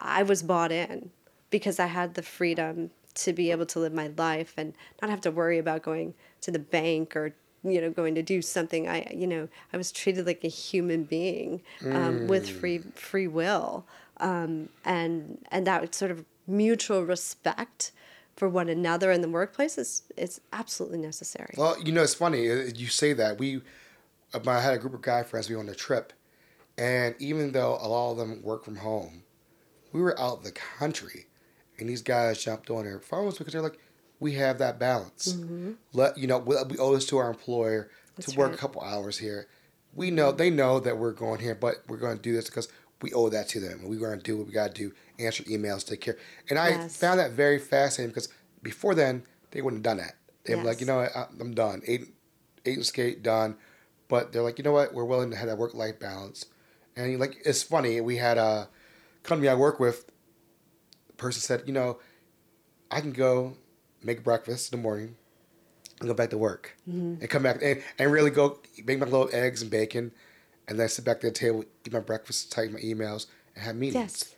I 0.00 0.22
was 0.22 0.42
bought 0.42 0.72
in 0.72 1.10
because 1.50 1.78
I 1.78 1.86
had 1.86 2.14
the 2.14 2.22
freedom 2.22 2.90
to 3.14 3.32
be 3.32 3.50
able 3.50 3.66
to 3.66 3.80
live 3.80 3.92
my 3.92 4.10
life 4.16 4.54
and 4.56 4.74
not 5.02 5.10
have 5.10 5.20
to 5.22 5.30
worry 5.30 5.58
about 5.58 5.82
going 5.82 6.14
to 6.40 6.50
the 6.50 6.58
bank 6.58 7.16
or 7.16 7.34
you 7.64 7.80
know 7.80 7.90
going 7.90 8.14
to 8.14 8.22
do 8.22 8.40
something 8.40 8.88
i 8.88 9.04
you 9.12 9.26
know 9.26 9.48
i 9.72 9.76
was 9.76 9.90
treated 9.90 10.24
like 10.24 10.44
a 10.44 10.48
human 10.48 11.02
being 11.02 11.60
um, 11.90 12.28
with 12.28 12.48
free 12.48 12.78
free 12.94 13.26
will 13.26 13.84
um, 14.18 14.68
and 14.84 15.44
and 15.50 15.66
that 15.66 15.92
sort 15.92 16.12
of 16.12 16.24
mutual 16.46 17.04
respect 17.04 17.90
for 18.36 18.48
one 18.48 18.68
another 18.68 19.10
in 19.10 19.20
the 19.20 19.28
workplace 19.28 19.76
is 19.76 20.02
is 20.16 20.40
absolutely 20.52 20.98
necessary 20.98 21.54
Well, 21.56 21.76
you 21.82 21.90
know, 21.90 22.02
it's 22.02 22.14
funny 22.14 22.48
uh, 22.48 22.70
you 22.74 22.86
say 22.86 23.12
that. 23.14 23.38
We, 23.38 23.60
uh, 24.32 24.40
I 24.46 24.60
had 24.60 24.74
a 24.74 24.78
group 24.78 24.94
of 24.94 25.02
guy 25.02 25.24
friends. 25.24 25.48
We 25.50 25.56
went 25.56 25.68
on 25.68 25.74
a 25.74 25.76
trip, 25.76 26.12
and 26.78 27.14
even 27.18 27.52
though 27.52 27.76
a 27.80 27.88
lot 27.88 28.12
of 28.12 28.16
them 28.18 28.40
work 28.42 28.64
from 28.64 28.76
home, 28.76 29.24
we 29.92 30.00
were 30.00 30.18
out 30.18 30.42
the 30.44 30.52
country, 30.52 31.26
and 31.78 31.88
these 31.88 32.02
guys 32.02 32.42
jumped 32.42 32.70
on 32.70 32.84
their 32.84 33.00
phones 33.00 33.36
because 33.36 33.52
they're 33.52 33.62
like, 33.62 33.78
we 34.20 34.34
have 34.34 34.58
that 34.58 34.78
balance. 34.78 35.36
Let 35.92 36.16
you 36.18 36.26
know, 36.26 36.38
we, 36.38 36.56
we 36.70 36.78
owe 36.78 36.94
this 36.94 37.06
to 37.06 37.18
our 37.18 37.28
employer 37.30 37.90
to 38.20 38.22
Mm-hmm. 38.30 38.38
Work 38.40 38.48
right. 38.50 38.54
a 38.56 38.60
couple 38.60 38.82
hours 38.82 39.18
here. 39.18 39.46
We 39.94 40.10
know 40.10 40.32
they 40.32 40.50
know 40.50 40.80
that 40.80 40.98
we're 40.98 41.12
going 41.12 41.40
here, 41.40 41.54
but 41.54 41.76
we're 41.86 41.98
going 41.98 42.16
to 42.16 42.22
do 42.22 42.32
this 42.32 42.46
because 42.46 42.68
we 43.00 43.12
owe 43.12 43.28
that 43.28 43.48
to 43.50 43.60
them. 43.60 43.82
We're 43.84 43.98
going 44.00 44.18
to 44.18 44.22
do 44.24 44.36
what 44.36 44.46
we 44.48 44.52
got 44.52 44.74
to 44.74 44.88
do, 44.88 44.92
answer 45.20 45.44
emails, 45.44 45.86
take 45.86 46.00
care. 46.00 46.16
And 46.50 46.58
I 46.58 46.70
Yes. 46.70 46.96
found 46.96 47.20
that 47.20 47.30
very 47.32 47.58
fascinating 47.60 48.10
because 48.10 48.28
before 48.62 48.94
then 48.96 49.22
they 49.52 49.62
wouldn't 49.62 49.86
have 49.86 49.96
done 49.96 50.04
that. 50.04 50.16
They 50.44 50.56
were 50.56 50.64
like, 50.64 50.80
you 50.80 50.86
know 50.86 50.96
what, 50.96 51.14
I- 51.16 51.28
I'm 51.40 51.54
done. 51.54 51.82
Eight, 51.86 52.08
eight 52.66 52.76
and 52.76 52.84
skate 52.86 53.22
done. 53.22 53.56
But 54.08 54.32
they're 54.32 54.42
like, 54.42 54.58
you 54.58 54.64
know 54.64 54.72
what, 54.72 54.92
we're 54.94 55.04
willing 55.04 55.30
to 55.30 55.36
have 55.36 55.46
that 55.48 55.58
work 55.58 55.74
life 55.74 56.00
balance. 56.00 56.46
And 56.98 57.18
like, 57.20 57.36
it's 57.44 57.62
funny. 57.62 58.00
We 58.00 58.16
had 58.16 58.38
a 58.38 58.68
company 59.22 59.48
I 59.48 59.54
work 59.54 59.78
with. 59.80 60.10
The 61.06 61.12
person 61.14 61.40
said, 61.40 61.62
you 61.66 61.72
know, 61.72 61.98
I 62.90 63.00
can 63.00 63.12
go 63.12 63.54
make 64.02 64.24
breakfast 64.24 64.72
in 64.72 64.78
the 64.78 64.82
morning 64.82 65.16
and 66.00 66.08
go 66.08 66.14
back 66.14 66.30
to 66.30 66.38
work 66.38 66.76
Mm-hmm. 66.88 67.20
and 67.20 67.30
come 67.30 67.42
back 67.42 67.60
and, 67.62 67.82
and 67.98 68.12
really 68.12 68.30
go 68.30 68.58
make 68.84 68.98
my 68.98 69.04
little 69.06 69.28
eggs 69.32 69.62
and 69.62 69.70
bacon 69.70 70.12
and 70.66 70.78
then 70.78 70.88
sit 70.88 71.04
back 71.04 71.16
at 71.16 71.22
the 71.22 71.30
table, 71.30 71.64
eat 71.86 71.92
my 71.92 72.00
breakfast, 72.00 72.52
type 72.52 72.70
my 72.70 72.78
emails, 72.80 73.26
and 73.54 73.64
have 73.64 73.76
meetings 73.76 73.94
yes 73.94 74.34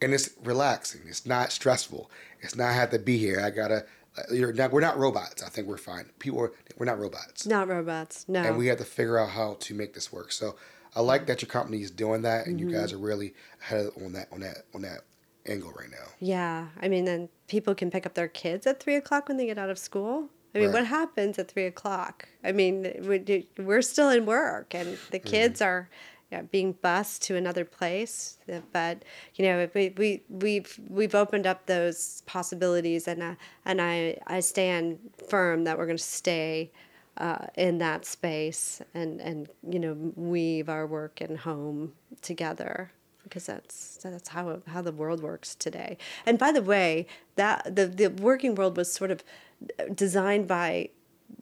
and 0.00 0.14
it's 0.14 0.30
relaxing. 0.44 1.00
It's 1.08 1.26
not 1.26 1.50
stressful. 1.50 2.08
It's 2.40 2.54
not 2.54 2.72
have 2.72 2.90
to 2.90 3.00
be 3.00 3.18
here. 3.18 3.40
I 3.40 3.50
gotta. 3.50 3.84
uh, 4.16 4.22
You're 4.32 4.52
not, 4.52 4.70
we're 4.70 4.80
not 4.80 4.96
robots. 4.96 5.42
I 5.42 5.48
think 5.48 5.66
we're 5.66 5.76
fine. 5.76 6.06
People, 6.20 6.38
are, 6.40 6.52
we're 6.76 6.86
not 6.86 7.00
robots, 7.00 7.46
not 7.48 7.66
robots 7.66 8.24
no 8.28 8.40
and 8.44 8.56
we 8.56 8.68
have 8.68 8.78
to 8.78 8.84
figure 8.84 9.18
out 9.18 9.30
how 9.30 9.56
to 9.58 9.74
make 9.74 9.94
this 9.94 10.12
work. 10.12 10.30
So 10.30 10.54
I 10.98 11.00
like 11.00 11.26
that 11.28 11.40
your 11.42 11.48
company 11.48 11.80
is 11.80 11.92
doing 11.92 12.22
that, 12.22 12.46
and 12.48 12.58
Mm-hmm. 12.58 12.70
you 12.70 12.74
guys 12.76 12.92
are 12.92 12.98
really 12.98 13.32
ahead 13.62 13.90
on 14.04 14.12
that 14.14 14.26
on 14.32 14.40
that 14.40 14.56
on 14.74 14.82
that 14.82 15.02
angle 15.46 15.70
right 15.70 15.90
now. 15.90 16.08
Yeah, 16.18 16.68
I 16.80 16.88
mean, 16.88 17.04
then 17.04 17.28
people 17.46 17.74
can 17.76 17.88
pick 17.90 18.04
up 18.04 18.14
their 18.14 18.26
kids 18.28 18.66
at 18.66 18.80
three 18.80 18.96
o'clock 18.96 19.28
when 19.28 19.36
they 19.36 19.46
get 19.46 19.58
out 19.58 19.70
of 19.70 19.78
school. 19.78 20.28
I 20.54 20.58
mean, 20.58 20.68
Right. 20.68 20.80
what 20.80 20.86
happens 20.86 21.38
at 21.38 21.48
three 21.48 21.66
o'clock? 21.66 22.28
I 22.42 22.50
mean, 22.50 22.82
we 23.08 23.46
we're 23.58 23.82
still 23.82 24.10
in 24.10 24.26
work, 24.26 24.74
and 24.74 24.98
the 25.12 25.20
kids 25.20 25.62
are 25.62 25.88
yeah, 26.32 26.42
being 26.42 26.72
bused 26.72 27.22
to 27.22 27.36
another 27.36 27.64
place. 27.64 28.38
But 28.72 29.04
you 29.36 29.44
know, 29.44 29.68
we 29.74 29.94
we 29.96 30.22
we've 30.28 30.80
we've 30.88 31.14
opened 31.14 31.46
up 31.46 31.66
those 31.66 32.22
possibilities, 32.26 33.06
and 33.06 33.22
uh, 33.22 33.34
and 33.64 33.80
I 33.80 34.18
I 34.26 34.40
stand 34.40 34.98
firm 35.28 35.62
that 35.64 35.78
we're 35.78 35.86
going 35.86 35.96
to 35.96 36.02
stay. 36.22 36.72
Uh, 37.18 37.46
in 37.56 37.78
that 37.78 38.04
space 38.06 38.80
and 38.94 39.20
and 39.20 39.48
you 39.68 39.80
know 39.80 39.94
weave 40.14 40.68
our 40.68 40.86
work 40.86 41.20
and 41.20 41.38
home 41.38 41.92
together 42.22 42.92
because 43.24 43.44
that's 43.46 43.98
that's 44.04 44.28
how 44.28 44.62
how 44.68 44.80
the 44.80 44.92
world 44.92 45.20
works 45.20 45.56
today. 45.56 45.98
And 46.26 46.38
by 46.38 46.52
the 46.52 46.62
way, 46.62 47.06
that 47.34 47.74
the 47.74 47.86
the 47.86 48.06
working 48.08 48.54
world 48.54 48.76
was 48.76 48.92
sort 48.94 49.10
of 49.10 49.24
designed 49.94 50.46
by 50.46 50.90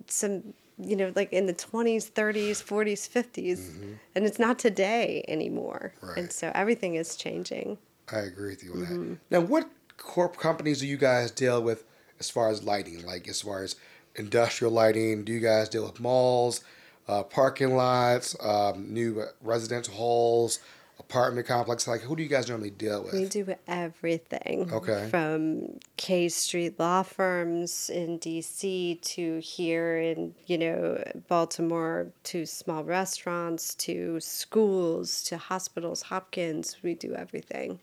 some 0.07 0.55
you 0.79 0.97
know 0.97 1.13
like 1.15 1.33
in 1.33 1.47
the 1.47 1.55
20s 1.55 2.11
30s 2.11 2.63
40s 2.63 3.09
50s 3.09 3.71
and 4.15 4.25
it's 4.25 4.39
not 4.39 4.59
today 4.59 5.25
anymore 5.29 5.93
Right. 6.03 6.19
and 6.19 6.33
so 6.33 6.51
everything 6.55 6.95
is 6.97 7.17
changing 7.17 7.79
I 8.13 8.21
agree 8.21 8.51
with 8.51 8.63
you 8.65 8.73
on 8.73 8.79
Mm-hmm. 8.81 9.11
that. 9.13 9.19
Now, 9.31 9.41
what 9.41 9.69
corp 9.97 10.37
companies 10.37 10.81
do 10.81 10.87
you 10.87 10.97
guys 10.97 11.31
deal 11.33 11.61
with 11.63 11.85
as 12.21 12.31
far 12.31 12.49
as 12.51 12.63
lighting? 12.63 13.05
Like 13.05 13.27
as 13.29 13.43
far 13.43 13.63
as 13.65 13.75
industrial 14.19 14.73
lighting, 14.73 15.25
do 15.25 15.33
you 15.33 15.41
guys 15.41 15.69
deal 15.69 15.85
with 15.85 16.01
malls, 16.01 16.63
uh, 17.09 17.23
parking 17.23 17.77
lots, 17.77 18.37
um, 18.45 18.93
new 18.93 19.25
residential 19.43 19.95
halls, 19.95 20.59
apartment 20.99 21.47
complexes? 21.47 21.89
Like 21.89 22.01
who 22.01 22.17
do 22.17 22.23
you 22.23 22.29
guys 22.29 22.49
normally 22.49 22.71
deal 22.71 23.03
with? 23.05 23.13
we 23.13 23.27
do 23.27 23.55
everything 23.69 24.71
Okay. 24.73 25.09
from 25.11 25.79
k 25.97 26.29
street 26.29 26.79
law 26.81 27.03
firms 27.03 27.91
in 27.91 28.19
dc 28.19 29.01
to 29.03 29.39
here 29.39 29.99
in 29.99 30.35
you 30.47 30.59
know 30.59 31.03
baltimore 31.29 32.09
to 32.25 32.45
small 32.47 32.83
restaurants 32.83 33.75
to 33.75 34.19
schools 34.21 35.23
to 35.23 35.37
hospitals 35.37 36.03
hopkins 36.03 36.77
we 36.83 36.95
do 36.95 37.15
everything 37.15 37.79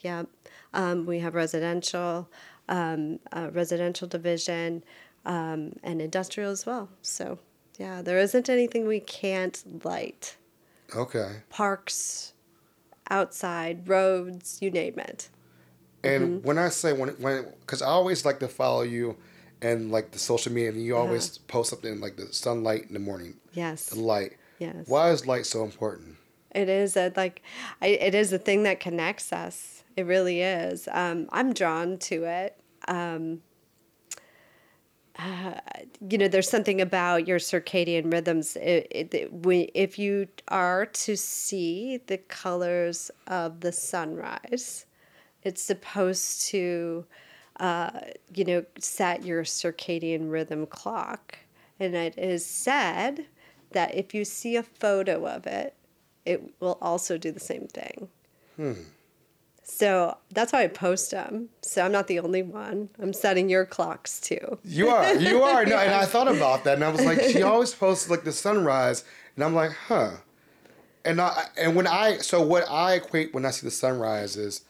yeah 0.00 0.22
um, 0.74 1.06
we 1.06 1.18
have 1.20 1.34
residential 1.34 2.28
um, 2.68 3.18
uh, 3.32 3.48
residential 3.52 4.06
division 4.06 4.82
um, 5.28 5.72
and 5.84 6.00
industrial 6.02 6.50
as 6.50 6.66
well 6.66 6.88
so 7.02 7.38
yeah 7.78 8.02
there 8.02 8.18
isn't 8.18 8.48
anything 8.48 8.86
we 8.86 9.00
can't 9.00 9.84
light 9.84 10.36
Okay. 10.96 11.42
parks 11.50 12.32
outside 13.10 13.88
roads 13.88 14.58
you 14.62 14.70
name 14.70 14.98
it 14.98 15.28
And 16.04 16.42
when 16.44 16.58
I 16.58 16.68
say 16.70 16.92
when 16.92 17.10
when 17.24 17.36
because 17.60 17.82
I 17.82 17.86
always 17.88 18.24
like 18.24 18.38
to 18.40 18.48
follow 18.48 18.82
you, 18.82 19.16
and 19.60 19.90
like 19.90 20.12
the 20.12 20.18
social 20.18 20.52
media, 20.52 20.70
and 20.70 20.82
you 20.82 20.96
always 20.96 21.38
post 21.38 21.70
something 21.70 22.00
like 22.00 22.16
the 22.16 22.32
sunlight 22.32 22.84
in 22.88 22.94
the 22.94 23.00
morning, 23.00 23.34
Yes. 23.52 23.86
the 23.90 24.00
light. 24.00 24.32
Yes. 24.58 24.86
Why 24.86 25.10
is 25.10 25.26
light 25.26 25.46
so 25.46 25.64
important? 25.64 26.16
It 26.54 26.68
is 26.68 26.96
a, 26.96 27.12
like, 27.16 27.42
I, 27.82 27.88
it 27.88 28.14
is 28.14 28.30
the 28.30 28.38
thing 28.38 28.62
that 28.62 28.78
connects 28.80 29.32
us. 29.32 29.82
It 29.96 30.06
really 30.06 30.40
is. 30.40 30.88
Um, 30.92 31.28
I'm 31.30 31.52
drawn 31.52 31.98
to 32.10 32.24
it. 32.24 32.56
Um, 32.86 33.42
uh, 35.18 35.54
you 36.08 36.16
know, 36.16 36.28
there's 36.28 36.48
something 36.48 36.80
about 36.80 37.26
your 37.26 37.38
circadian 37.38 38.12
rhythms. 38.12 38.56
It, 38.56 38.86
it, 38.90 39.32
when, 39.32 39.68
if 39.74 39.98
you 39.98 40.28
are 40.46 40.86
to 40.86 41.16
see 41.16 41.98
the 42.06 42.18
colors 42.18 43.10
of 43.26 43.60
the 43.60 43.72
sunrise, 43.72 44.86
it's 45.42 45.62
supposed 45.62 46.46
to, 46.46 47.04
uh, 47.58 47.90
you 48.32 48.44
know, 48.44 48.64
set 48.78 49.24
your 49.24 49.42
circadian 49.42 50.30
rhythm 50.30 50.66
clock. 50.66 51.38
And 51.80 51.94
it 51.94 52.16
is 52.16 52.46
said 52.46 53.26
that 53.72 53.94
if 53.94 54.14
you 54.14 54.24
see 54.24 54.56
a 54.56 54.62
photo 54.62 55.26
of 55.26 55.46
it, 55.46 55.74
it 56.24 56.54
will 56.60 56.78
also 56.80 57.18
do 57.18 57.32
the 57.32 57.40
same 57.40 57.66
thing. 57.66 58.08
So 59.70 60.16
that's 60.32 60.52
why 60.54 60.62
I 60.62 60.66
post 60.68 61.10
them. 61.10 61.50
So 61.60 61.82
I'm 61.84 61.92
not 61.92 62.06
the 62.06 62.18
only 62.20 62.42
one. 62.42 62.88
I'm 62.98 63.12
setting 63.12 63.50
your 63.50 63.66
clocks 63.66 64.18
too. 64.18 64.58
You 64.64 64.88
are, 64.88 65.14
you 65.14 65.42
are. 65.42 65.66
No, 65.66 65.76
and 65.76 65.92
I 65.92 66.06
thought 66.06 66.26
about 66.26 66.64
that, 66.64 66.76
and 66.76 66.84
I 66.84 66.88
was 66.88 67.04
like, 67.04 67.20
she 67.20 67.42
always 67.42 67.74
posts 67.74 68.08
like 68.08 68.24
the 68.24 68.32
sunrise, 68.32 69.04
and 69.36 69.44
I'm 69.44 69.54
like, 69.54 69.72
huh. 69.72 70.12
And 71.04 71.20
I, 71.20 71.44
and 71.58 71.76
when 71.76 71.86
I, 71.86 72.16
so 72.16 72.40
what 72.42 72.64
I 72.68 72.94
equate 72.94 73.34
when 73.34 73.44
I 73.44 73.50
see 73.50 73.66
the 73.66 73.70
sunrise 73.70 74.36
is, 74.36 74.62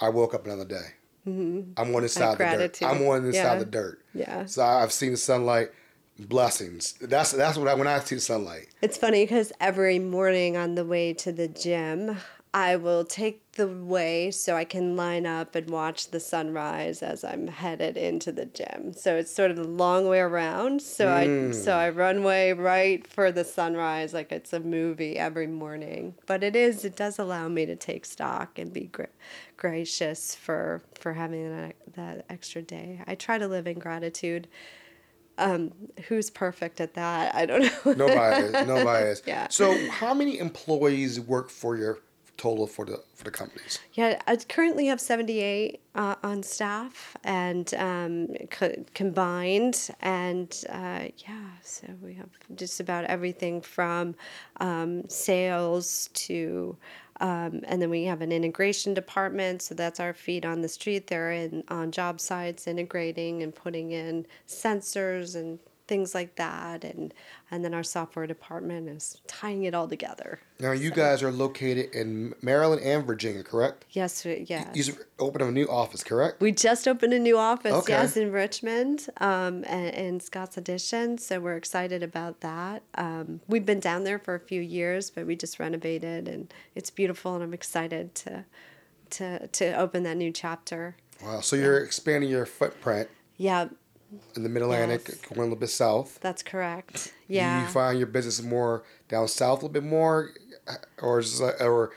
I 0.00 0.08
woke 0.08 0.34
up 0.34 0.44
another 0.44 0.64
day. 0.64 0.88
Mm-hmm. 1.26 1.72
I'm 1.76 1.94
on 1.94 2.02
this 2.02 2.12
side 2.14 2.32
of 2.32 2.38
the 2.38 2.68
dirt. 2.68 2.82
I'm 2.82 3.02
on 3.06 3.24
this 3.24 3.36
side 3.36 3.42
Yeah. 3.44 3.52
of 3.54 3.58
the 3.60 3.64
dirt. 3.66 4.00
Yeah. 4.14 4.46
So 4.46 4.64
I've 4.64 4.92
seen 4.92 5.12
the 5.12 5.16
sunlight, 5.16 5.70
blessings. 6.18 6.94
That's 7.00 7.32
that's 7.32 7.56
what 7.56 7.68
I 7.68 7.74
when 7.74 7.86
I 7.86 7.98
see 8.00 8.16
the 8.16 8.20
sunlight. 8.20 8.68
It's 8.82 8.96
funny 8.96 9.24
because 9.24 9.52
every 9.60 9.98
morning 9.98 10.56
on 10.56 10.74
the 10.74 10.84
way 10.84 11.12
to 11.14 11.32
the 11.32 11.48
gym, 11.48 12.16
I 12.56 12.76
will 12.76 13.04
take 13.04 13.52
the 13.52 13.68
way 13.68 14.30
so 14.30 14.56
I 14.56 14.64
can 14.64 14.96
line 14.96 15.26
up 15.26 15.54
and 15.54 15.68
watch 15.68 16.10
the 16.10 16.18
sunrise 16.18 17.02
as 17.02 17.22
I'm 17.22 17.48
headed 17.48 17.98
into 17.98 18.32
the 18.32 18.46
gym. 18.46 18.94
So 18.96 19.16
it's 19.16 19.30
sort 19.30 19.50
of 19.50 19.58
the 19.58 19.68
long 19.68 20.08
way 20.08 20.20
around. 20.20 20.80
So 20.80 21.12
I 21.12 21.50
so 21.52 21.76
I 21.76 21.90
run 21.90 22.24
way 22.24 22.54
right 22.54 23.06
for 23.06 23.30
the 23.30 23.44
sunrise 23.44 24.14
like 24.14 24.32
it's 24.32 24.54
a 24.54 24.60
movie 24.60 25.18
every 25.18 25.46
morning. 25.46 26.14
But 26.24 26.42
it 26.42 26.56
is 26.56 26.82
it 26.82 26.96
does 26.96 27.18
allow 27.18 27.46
me 27.48 27.66
to 27.66 27.76
take 27.76 28.06
stock 28.06 28.58
and 28.58 28.72
be 28.72 28.86
gra- 28.86 29.08
gracious 29.58 30.34
for 30.34 30.82
for 30.98 31.12
having 31.12 31.50
that 31.50 31.76
that 31.92 32.24
extra 32.30 32.62
day. 32.62 33.02
I 33.06 33.16
try 33.16 33.36
to 33.36 33.48
live 33.48 33.66
in 33.66 33.78
gratitude. 33.78 34.48
Um, 35.36 35.72
who's 36.08 36.30
perfect 36.30 36.80
at 36.80 36.94
that? 36.94 37.34
I 37.34 37.44
don't 37.44 37.60
know. 37.84 38.06
Nobody 38.06 38.46
is. 38.46 38.66
Nobody 38.66 39.06
is. 39.08 39.22
Yeah. 39.26 39.48
So 39.50 39.90
how 39.90 40.14
many 40.14 40.38
employees 40.38 41.20
work 41.20 41.50
for 41.50 41.76
your 41.76 41.98
total 42.36 42.66
for 42.66 42.84
the 42.84 43.02
for 43.14 43.24
the 43.24 43.30
companies? 43.30 43.78
Yeah, 43.94 44.20
I 44.26 44.36
currently 44.36 44.86
have 44.86 45.00
78 45.00 45.80
uh, 45.94 46.14
on 46.22 46.42
staff 46.42 47.16
and 47.24 47.72
um, 47.74 48.28
co- 48.50 48.84
combined. 48.94 49.90
And 50.00 50.52
uh, 50.68 51.08
yeah, 51.18 51.48
so 51.62 51.86
we 52.02 52.14
have 52.14 52.28
just 52.54 52.80
about 52.80 53.04
everything 53.04 53.60
from 53.60 54.14
um, 54.60 55.08
sales 55.08 56.10
to, 56.14 56.76
um, 57.20 57.62
and 57.64 57.80
then 57.80 57.90
we 57.90 58.04
have 58.04 58.20
an 58.20 58.32
integration 58.32 58.94
department. 58.94 59.62
So 59.62 59.74
that's 59.74 60.00
our 60.00 60.12
feet 60.12 60.44
on 60.44 60.60
the 60.60 60.68
street. 60.68 61.06
They're 61.06 61.32
in 61.32 61.64
on 61.68 61.90
job 61.90 62.20
sites 62.20 62.66
integrating 62.66 63.42
and 63.42 63.54
putting 63.54 63.92
in 63.92 64.26
sensors 64.46 65.34
and 65.34 65.58
things 65.88 66.14
like 66.14 66.36
that. 66.36 66.84
And, 66.84 67.14
and 67.50 67.64
then 67.64 67.74
our 67.74 67.82
software 67.82 68.26
department 68.26 68.88
is 68.88 69.20
tying 69.26 69.64
it 69.64 69.74
all 69.74 69.86
together. 69.88 70.40
Now 70.58 70.72
you 70.72 70.90
guys 70.90 71.22
are 71.22 71.30
located 71.30 71.94
in 71.94 72.34
Maryland 72.42 72.82
and 72.82 73.06
Virginia, 73.06 73.42
correct? 73.42 73.84
Yes, 73.90 74.24
yes. 74.24 74.74
You 74.74 74.94
opened 75.18 75.42
a 75.42 75.52
new 75.52 75.66
office, 75.68 76.02
correct? 76.02 76.40
We 76.40 76.52
just 76.52 76.88
opened 76.88 77.12
a 77.12 77.18
new 77.18 77.38
office, 77.38 77.72
Okay. 77.72 77.92
yes, 77.92 78.16
in 78.16 78.32
Richmond, 78.32 79.06
um, 79.18 79.64
and 79.66 79.94
in 79.94 80.20
Scott's 80.20 80.56
Addition. 80.56 81.18
So 81.18 81.40
we're 81.40 81.56
excited 81.56 82.02
about 82.02 82.40
that. 82.40 82.82
Um, 82.94 83.40
we've 83.46 83.66
been 83.66 83.80
down 83.80 84.04
there 84.04 84.18
for 84.18 84.34
a 84.34 84.40
few 84.40 84.60
years, 84.60 85.10
but 85.10 85.26
we 85.26 85.36
just 85.36 85.58
renovated, 85.58 86.26
and 86.26 86.52
it's 86.74 86.90
beautiful, 86.90 87.34
and 87.34 87.42
I'm 87.44 87.54
excited 87.54 88.14
to 88.16 88.44
to 89.08 89.46
to 89.46 89.72
open 89.78 90.02
that 90.02 90.16
new 90.16 90.32
chapter. 90.32 90.96
Wow. 91.22 91.40
So 91.40 91.54
you're 91.54 91.78
expanding 91.78 92.28
your 92.28 92.44
footprint 92.44 93.08
Yeah, 93.36 93.68
in 94.34 94.42
the 94.42 94.48
Mid 94.48 94.62
Atlantic, 94.62 95.02
Yes. 95.08 95.20
going 95.22 95.40
a 95.40 95.42
little 95.44 95.56
bit 95.56 95.68
south. 95.70 96.18
that's 96.20 96.42
correct. 96.42 97.12
Do 97.28 97.34
Yeah. 97.34 97.62
you 97.62 97.68
find 97.68 97.98
your 97.98 98.06
business 98.06 98.42
more 98.42 98.84
down 99.08 99.28
south 99.28 99.62
a 99.62 99.66
little 99.66 99.68
bit 99.80 99.82
more, 99.84 100.30
or 101.02 101.18
is 101.20 101.40
it, 101.40 101.56
or 101.60 101.92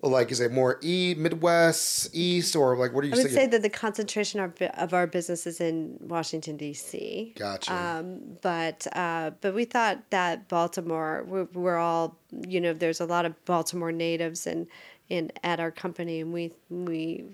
like 0.00 0.30
is 0.30 0.38
it 0.38 0.52
more 0.52 0.78
e 0.80 1.14
Midwest 1.18 2.10
East 2.14 2.54
or 2.54 2.76
like 2.76 2.92
what 2.92 3.00
do 3.02 3.08
you 3.08 3.14
I 3.14 3.16
would 3.16 3.26
say? 3.30 3.34
say 3.34 3.46
that 3.48 3.62
the 3.62 3.68
concentration 3.68 4.38
of, 4.38 4.52
of 4.62 4.94
our 4.94 5.08
business 5.08 5.44
is 5.46 5.60
in 5.60 5.96
Washington 6.00 6.56
D.C. 6.56 7.34
Gotcha. 7.36 7.74
Um, 7.74 8.20
but 8.40 8.86
uh, 8.94 9.32
but 9.40 9.54
we 9.54 9.64
thought 9.64 10.08
that 10.10 10.46
Baltimore, 10.48 11.24
we're, 11.26 11.48
we're 11.52 11.78
all 11.78 12.16
you 12.46 12.60
know, 12.60 12.72
there's 12.72 13.00
a 13.00 13.06
lot 13.06 13.24
of 13.26 13.44
Baltimore 13.44 13.90
natives 13.90 14.46
in 14.46 14.68
in 15.08 15.32
at 15.42 15.58
our 15.58 15.72
company, 15.72 16.20
and 16.20 16.32
we 16.32 16.52
we 16.70 17.24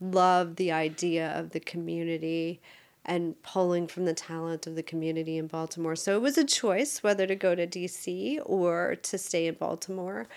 love 0.00 0.54
the 0.56 0.70
idea 0.70 1.36
of 1.36 1.50
the 1.50 1.58
community 1.60 2.60
and 3.08 3.42
pulling 3.42 3.86
from 3.88 4.04
the 4.04 4.12
talent 4.12 4.66
of 4.66 4.76
the 4.76 4.82
community 4.82 5.38
in 5.38 5.46
Baltimore. 5.46 5.96
So 5.96 6.14
it 6.14 6.20
was 6.20 6.36
a 6.36 6.44
choice 6.44 7.02
whether 7.02 7.26
to 7.26 7.34
go 7.34 7.54
to 7.54 7.66
D.C. 7.66 8.38
or 8.44 8.96
to 9.02 9.18
stay 9.18 9.46
in 9.46 9.54
Baltimore, 9.54 10.28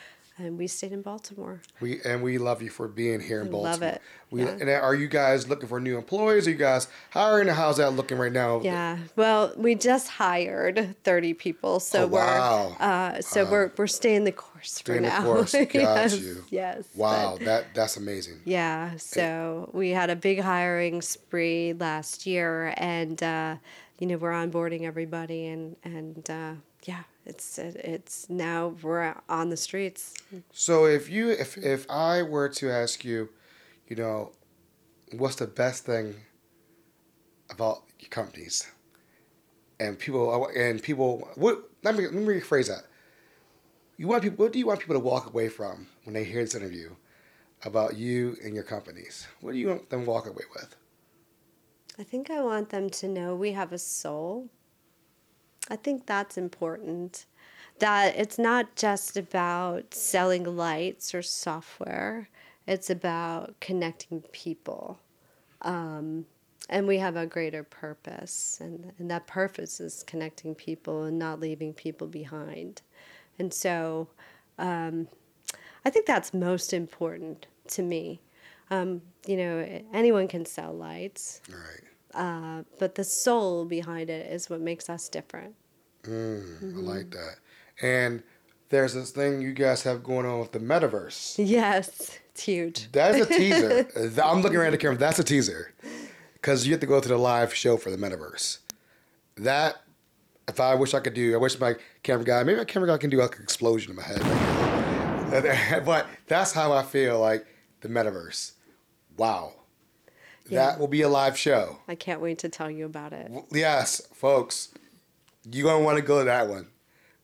and 0.45 0.57
we 0.57 0.67
stayed 0.67 0.91
in 0.91 1.01
Baltimore. 1.01 1.61
we 1.79 2.01
and 2.03 2.21
we 2.23 2.37
love 2.37 2.61
you 2.61 2.69
for 2.69 2.87
being 2.87 3.19
here 3.19 3.39
in 3.41 3.47
We 3.47 3.51
Baltimore. 3.51 3.71
love 3.71 3.81
it. 3.83 4.01
We 4.29 4.43
Yeah. 4.43 4.57
and 4.59 4.69
are 4.69 4.95
you 4.95 5.07
guys 5.07 5.47
looking 5.49 5.67
for 5.67 5.79
new 5.79 5.97
employees? 5.97 6.47
Are 6.47 6.51
you 6.51 6.57
guys 6.57 6.87
hiring? 7.11 7.47
How's 7.49 7.77
that 7.77 7.91
looking 7.91 8.17
right 8.17 8.31
now? 8.31 8.61
Yeah. 8.61 8.97
Well, 9.15 9.53
we 9.57 9.75
just 9.75 10.07
hired 10.07 10.95
30 11.03 11.33
people, 11.33 11.79
so 11.79 12.03
Oh, 12.03 12.07
wow. 12.07 12.75
we're 12.79 12.85
uh, 12.85 13.21
so 13.21 13.45
we're 13.49 13.71
we're 13.77 13.87
staying 13.87 14.23
the 14.23 14.31
course 14.31 14.79
for 14.79 14.93
Staying 14.93 15.01
the 15.03 15.09
now. 15.09 15.23
course. 15.23 15.51
Got 15.53 15.73
yes, 15.73 16.19
you. 16.19 16.43
Yes. 16.49 16.85
Wow, 16.95 17.35
but- 17.37 17.45
that 17.45 17.65
that's 17.73 17.97
amazing. 17.97 18.39
yeah. 18.45 18.95
So 18.97 19.69
we 19.73 19.89
had 19.89 20.09
a 20.09 20.15
big 20.15 20.39
hiring 20.39 21.01
spree 21.01 21.73
last 21.73 22.25
year, 22.25 22.73
and 22.77 23.21
uh, 23.21 23.55
you 23.99 24.07
know 24.07 24.17
we're 24.17 24.31
onboarding 24.31 24.83
everybody, 24.83 25.47
and 25.47 25.75
and 25.83 26.29
uh, 26.29 26.53
yeah, 26.85 27.03
it's 27.25 27.57
it's 27.59 28.29
now 28.29 28.75
we're 28.81 29.15
on 29.29 29.49
the 29.49 29.57
streets. 29.57 30.13
So 30.51 30.85
if 30.85 31.09
you 31.09 31.29
if 31.29 31.57
if 31.57 31.85
I 31.89 32.23
were 32.23 32.49
to 32.49 32.69
ask 32.71 33.05
you, 33.05 33.29
you 33.87 33.95
know, 33.95 34.31
what's 35.17 35.35
the 35.35 35.47
best 35.47 35.85
thing 35.85 36.15
about 37.49 37.83
your 37.99 38.09
companies? 38.09 38.67
And 39.79 39.97
people 39.97 40.47
and 40.55 40.81
people 40.81 41.29
what 41.35 41.69
let 41.83 41.95
me 41.95 42.05
let 42.05 42.13
me 42.13 42.25
rephrase 42.25 42.67
that. 42.67 42.85
You 43.97 44.07
want 44.07 44.23
people 44.23 44.43
what 44.43 44.53
do 44.53 44.59
you 44.59 44.65
want 44.65 44.79
people 44.79 44.95
to 44.95 44.99
walk 44.99 45.27
away 45.27 45.47
from 45.49 45.87
when 46.05 46.13
they 46.13 46.23
hear 46.23 46.41
this 46.41 46.55
interview 46.55 46.95
about 47.63 47.95
you 47.97 48.35
and 48.43 48.55
your 48.55 48.63
companies? 48.63 49.27
What 49.41 49.51
do 49.51 49.59
you 49.59 49.67
want 49.67 49.89
them 49.91 50.05
to 50.05 50.09
walk 50.09 50.25
away 50.25 50.45
with? 50.55 50.75
I 51.99 52.03
think 52.03 52.31
I 52.31 52.41
want 52.41 52.69
them 52.69 52.89
to 52.89 53.07
know 53.07 53.35
we 53.35 53.51
have 53.51 53.71
a 53.71 53.77
soul. 53.77 54.49
I 55.71 55.77
think 55.77 56.05
that's 56.05 56.37
important. 56.37 57.25
That 57.79 58.15
it's 58.17 58.37
not 58.37 58.75
just 58.75 59.15
about 59.17 59.93
selling 59.93 60.43
lights 60.43 61.15
or 61.15 61.21
software, 61.21 62.29
it's 62.67 62.89
about 62.89 63.59
connecting 63.59 64.21
people. 64.33 64.99
Um, 65.61 66.25
and 66.69 66.87
we 66.87 66.97
have 66.97 67.15
a 67.15 67.25
greater 67.25 67.63
purpose, 67.63 68.59
and, 68.61 68.91
and 68.99 69.09
that 69.09 69.27
purpose 69.27 69.79
is 69.79 70.03
connecting 70.03 70.53
people 70.53 71.03
and 71.03 71.17
not 71.17 71.39
leaving 71.39 71.73
people 71.73 72.07
behind. 72.07 72.81
And 73.39 73.53
so 73.53 74.09
um, 74.59 75.07
I 75.85 75.89
think 75.89 76.05
that's 76.05 76.33
most 76.33 76.73
important 76.73 77.47
to 77.69 77.81
me. 77.81 78.21
Um, 78.69 79.01
you 79.25 79.37
know, 79.37 79.83
anyone 79.93 80.27
can 80.27 80.45
sell 80.45 80.73
lights, 80.73 81.41
right. 81.49 82.21
uh, 82.21 82.63
but 82.77 82.95
the 82.95 83.03
soul 83.03 83.65
behind 83.65 84.09
it 84.09 84.31
is 84.31 84.49
what 84.49 84.61
makes 84.61 84.89
us 84.89 85.09
different. 85.09 85.55
Mm, 86.03 86.61
I 86.61 86.65
mm-hmm. 86.65 86.79
like 86.79 87.11
that. 87.11 87.35
And 87.81 88.23
there's 88.69 88.93
this 88.93 89.11
thing 89.11 89.41
you 89.41 89.53
guys 89.53 89.83
have 89.83 90.03
going 90.03 90.25
on 90.25 90.39
with 90.39 90.51
the 90.51 90.59
metaverse. 90.59 91.35
Yes, 91.37 92.17
it's 92.31 92.43
huge. 92.43 92.91
That 92.91 93.15
is 93.15 93.29
a 93.29 93.29
teaser. 93.29 94.21
I'm 94.23 94.41
looking 94.41 94.57
around 94.57 94.71
the 94.71 94.77
camera. 94.77 94.97
That's 94.97 95.19
a 95.19 95.23
teaser, 95.23 95.73
because 96.33 96.65
you 96.65 96.73
have 96.73 96.81
to 96.81 96.87
go 96.87 96.99
to 96.99 97.07
the 97.07 97.17
live 97.17 97.53
show 97.53 97.77
for 97.77 97.91
the 97.91 97.97
metaverse. 97.97 98.59
That, 99.37 99.81
if 100.47 100.59
I 100.59 100.75
wish 100.75 100.93
I 100.93 100.99
could 100.99 101.13
do, 101.13 101.33
I 101.33 101.37
wish 101.37 101.59
my 101.59 101.75
camera 102.03 102.25
guy, 102.25 102.43
maybe 102.43 102.59
my 102.59 102.65
camera 102.65 102.87
guy 102.87 102.97
can 102.97 103.09
do 103.09 103.17
like 103.17 103.35
an 103.37 103.43
explosion 103.43 103.91
in 103.91 103.97
my 103.97 104.03
head. 104.03 105.85
but 105.85 106.07
that's 106.27 106.51
how 106.51 106.73
I 106.73 106.83
feel. 106.83 107.19
Like 107.19 107.45
the 107.81 107.89
metaverse. 107.89 108.53
Wow. 109.17 109.53
Yeah. 110.49 110.67
That 110.67 110.79
will 110.79 110.87
be 110.87 111.01
a 111.01 111.09
live 111.09 111.37
show. 111.37 111.79
I 111.87 111.95
can't 111.95 112.21
wait 112.21 112.39
to 112.39 112.49
tell 112.49 112.69
you 112.69 112.85
about 112.85 113.13
it. 113.13 113.31
Yes, 113.51 114.01
folks, 114.13 114.73
you're 115.49 115.65
gonna 115.65 115.83
want 115.83 115.97
to 115.97 116.03
go 116.03 116.19
to 116.19 116.25
that 116.25 116.47
one. 116.47 116.67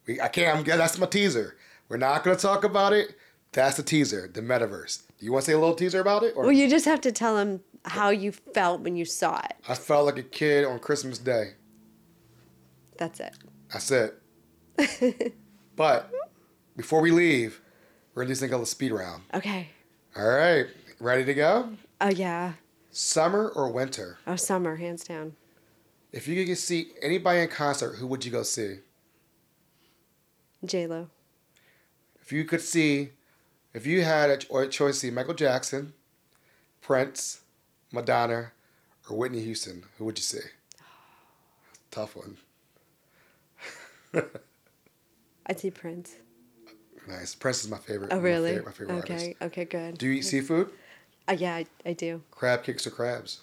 We, 0.05 0.22
I 0.22 0.28
can't. 0.28 0.57
I'm, 0.57 0.63
that's 0.63 0.97
my 0.97 1.05
teaser. 1.05 1.57
We're 1.89 1.97
not 1.97 2.24
gonna 2.24 2.38
talk 2.38 2.63
about 2.63 2.93
it. 2.93 3.15
That's 3.51 3.78
the 3.78 3.84
teaser, 3.84 4.30
the 4.32 4.41
metaverse. 4.41 5.03
Do 5.20 5.26
you 5.26 5.32
want 5.32 5.45
to 5.45 5.51
say 5.51 5.55
a 5.55 5.59
little 5.59 5.76
teaser 5.76 5.99
about 5.99 6.24
it? 6.24 6.34
Or 6.36 6.43
Well, 6.43 6.51
you 6.51 6.70
just 6.70 6.86
have 6.86 7.01
to 7.01 7.11
tell 7.11 7.36
them 7.36 7.61
how 7.86 8.09
you 8.09 8.32
felt 8.32 8.82
when 8.82 8.95
you 8.95 9.05
saw 9.05 9.39
it. 9.39 9.53
I 9.68 9.74
felt 9.76 10.05
like 10.05 10.18
a 10.18 10.24
kid 10.24 10.65
on 10.65 10.80
Christmas 10.80 11.18
Day. 11.18 11.53
That's 12.97 13.20
it. 13.20 13.36
That's 13.72 13.91
it. 13.91 15.34
but 15.76 16.11
before 16.76 17.01
we 17.01 17.11
leave, 17.11 17.61
we're 18.13 18.24
gonna 18.24 18.32
do 18.32 18.36
something 18.36 18.51
called 18.51 18.63
a 18.63 18.68
speed 18.68 18.91
round. 18.91 19.24
Okay. 19.34 19.70
All 20.15 20.28
right, 20.28 20.68
ready 20.99 21.26
to 21.26 21.34
go? 21.34 21.70
Oh 22.01 22.09
yeah. 22.09 22.53
Summer 22.91 23.49
or 23.49 23.72
winter? 23.72 24.18
Oh, 24.26 24.36
summer, 24.36 24.78
hands 24.78 25.03
down. 25.03 25.36
If 26.12 26.28
you 26.28 26.45
could 26.45 26.58
see 26.58 26.93
anybody 27.01 27.41
in 27.41 27.47
concert, 27.49 27.95
who 27.95 28.08
would 28.08 28.24
you 28.26 28.32
go 28.32 28.43
see? 28.43 28.80
J 30.66 30.88
Lo. 30.88 31.10
If 32.22 32.32
you 32.32 32.45
could 32.45 32.62
see, 32.62 33.12
if 33.74 33.86
you 33.86 34.03
had 34.03 34.30
a, 34.30 34.39
or 34.49 34.64
a 34.64 34.68
choice 34.68 34.95
to 34.95 34.99
see 35.08 35.12
Michael 35.12 35.34
Jackson, 35.34 35.93
Prince, 36.82 37.41
Madonna, 37.91 38.51
or 39.10 39.18
Whitney 39.18 39.41
Houston, 39.41 39.84
who 39.97 40.05
would 40.05 40.18
you 40.18 40.24
see? 40.24 40.39
Tough 41.91 42.16
one. 42.16 42.38
I'd 45.45 45.60
see 45.60 45.72
Prince. 45.72 46.16
Nice. 47.08 47.36
Prince 47.36 47.64
is 47.64 47.70
my 47.70 47.78
favorite. 47.78 48.12
Oh 48.12 48.18
my 48.18 48.22
really? 48.22 48.49
favorite- 48.55 48.66
My 48.66 48.72
favorite, 48.72 48.97
okay. 49.03 49.14
artist. 49.14 49.36
Okay. 49.41 49.66
Good. 49.66 49.97
Do 49.97 50.08
you 50.08 50.14
eat 50.14 50.24
seafood? 50.24 50.70
Uh, 51.30 51.36
yeah, 51.38 51.55
I, 51.55 51.66
I 51.86 51.93
do. 51.93 52.22
Crab 52.32 52.64
cakes 52.64 52.88
or 52.88 52.89
crabs? 52.91 53.41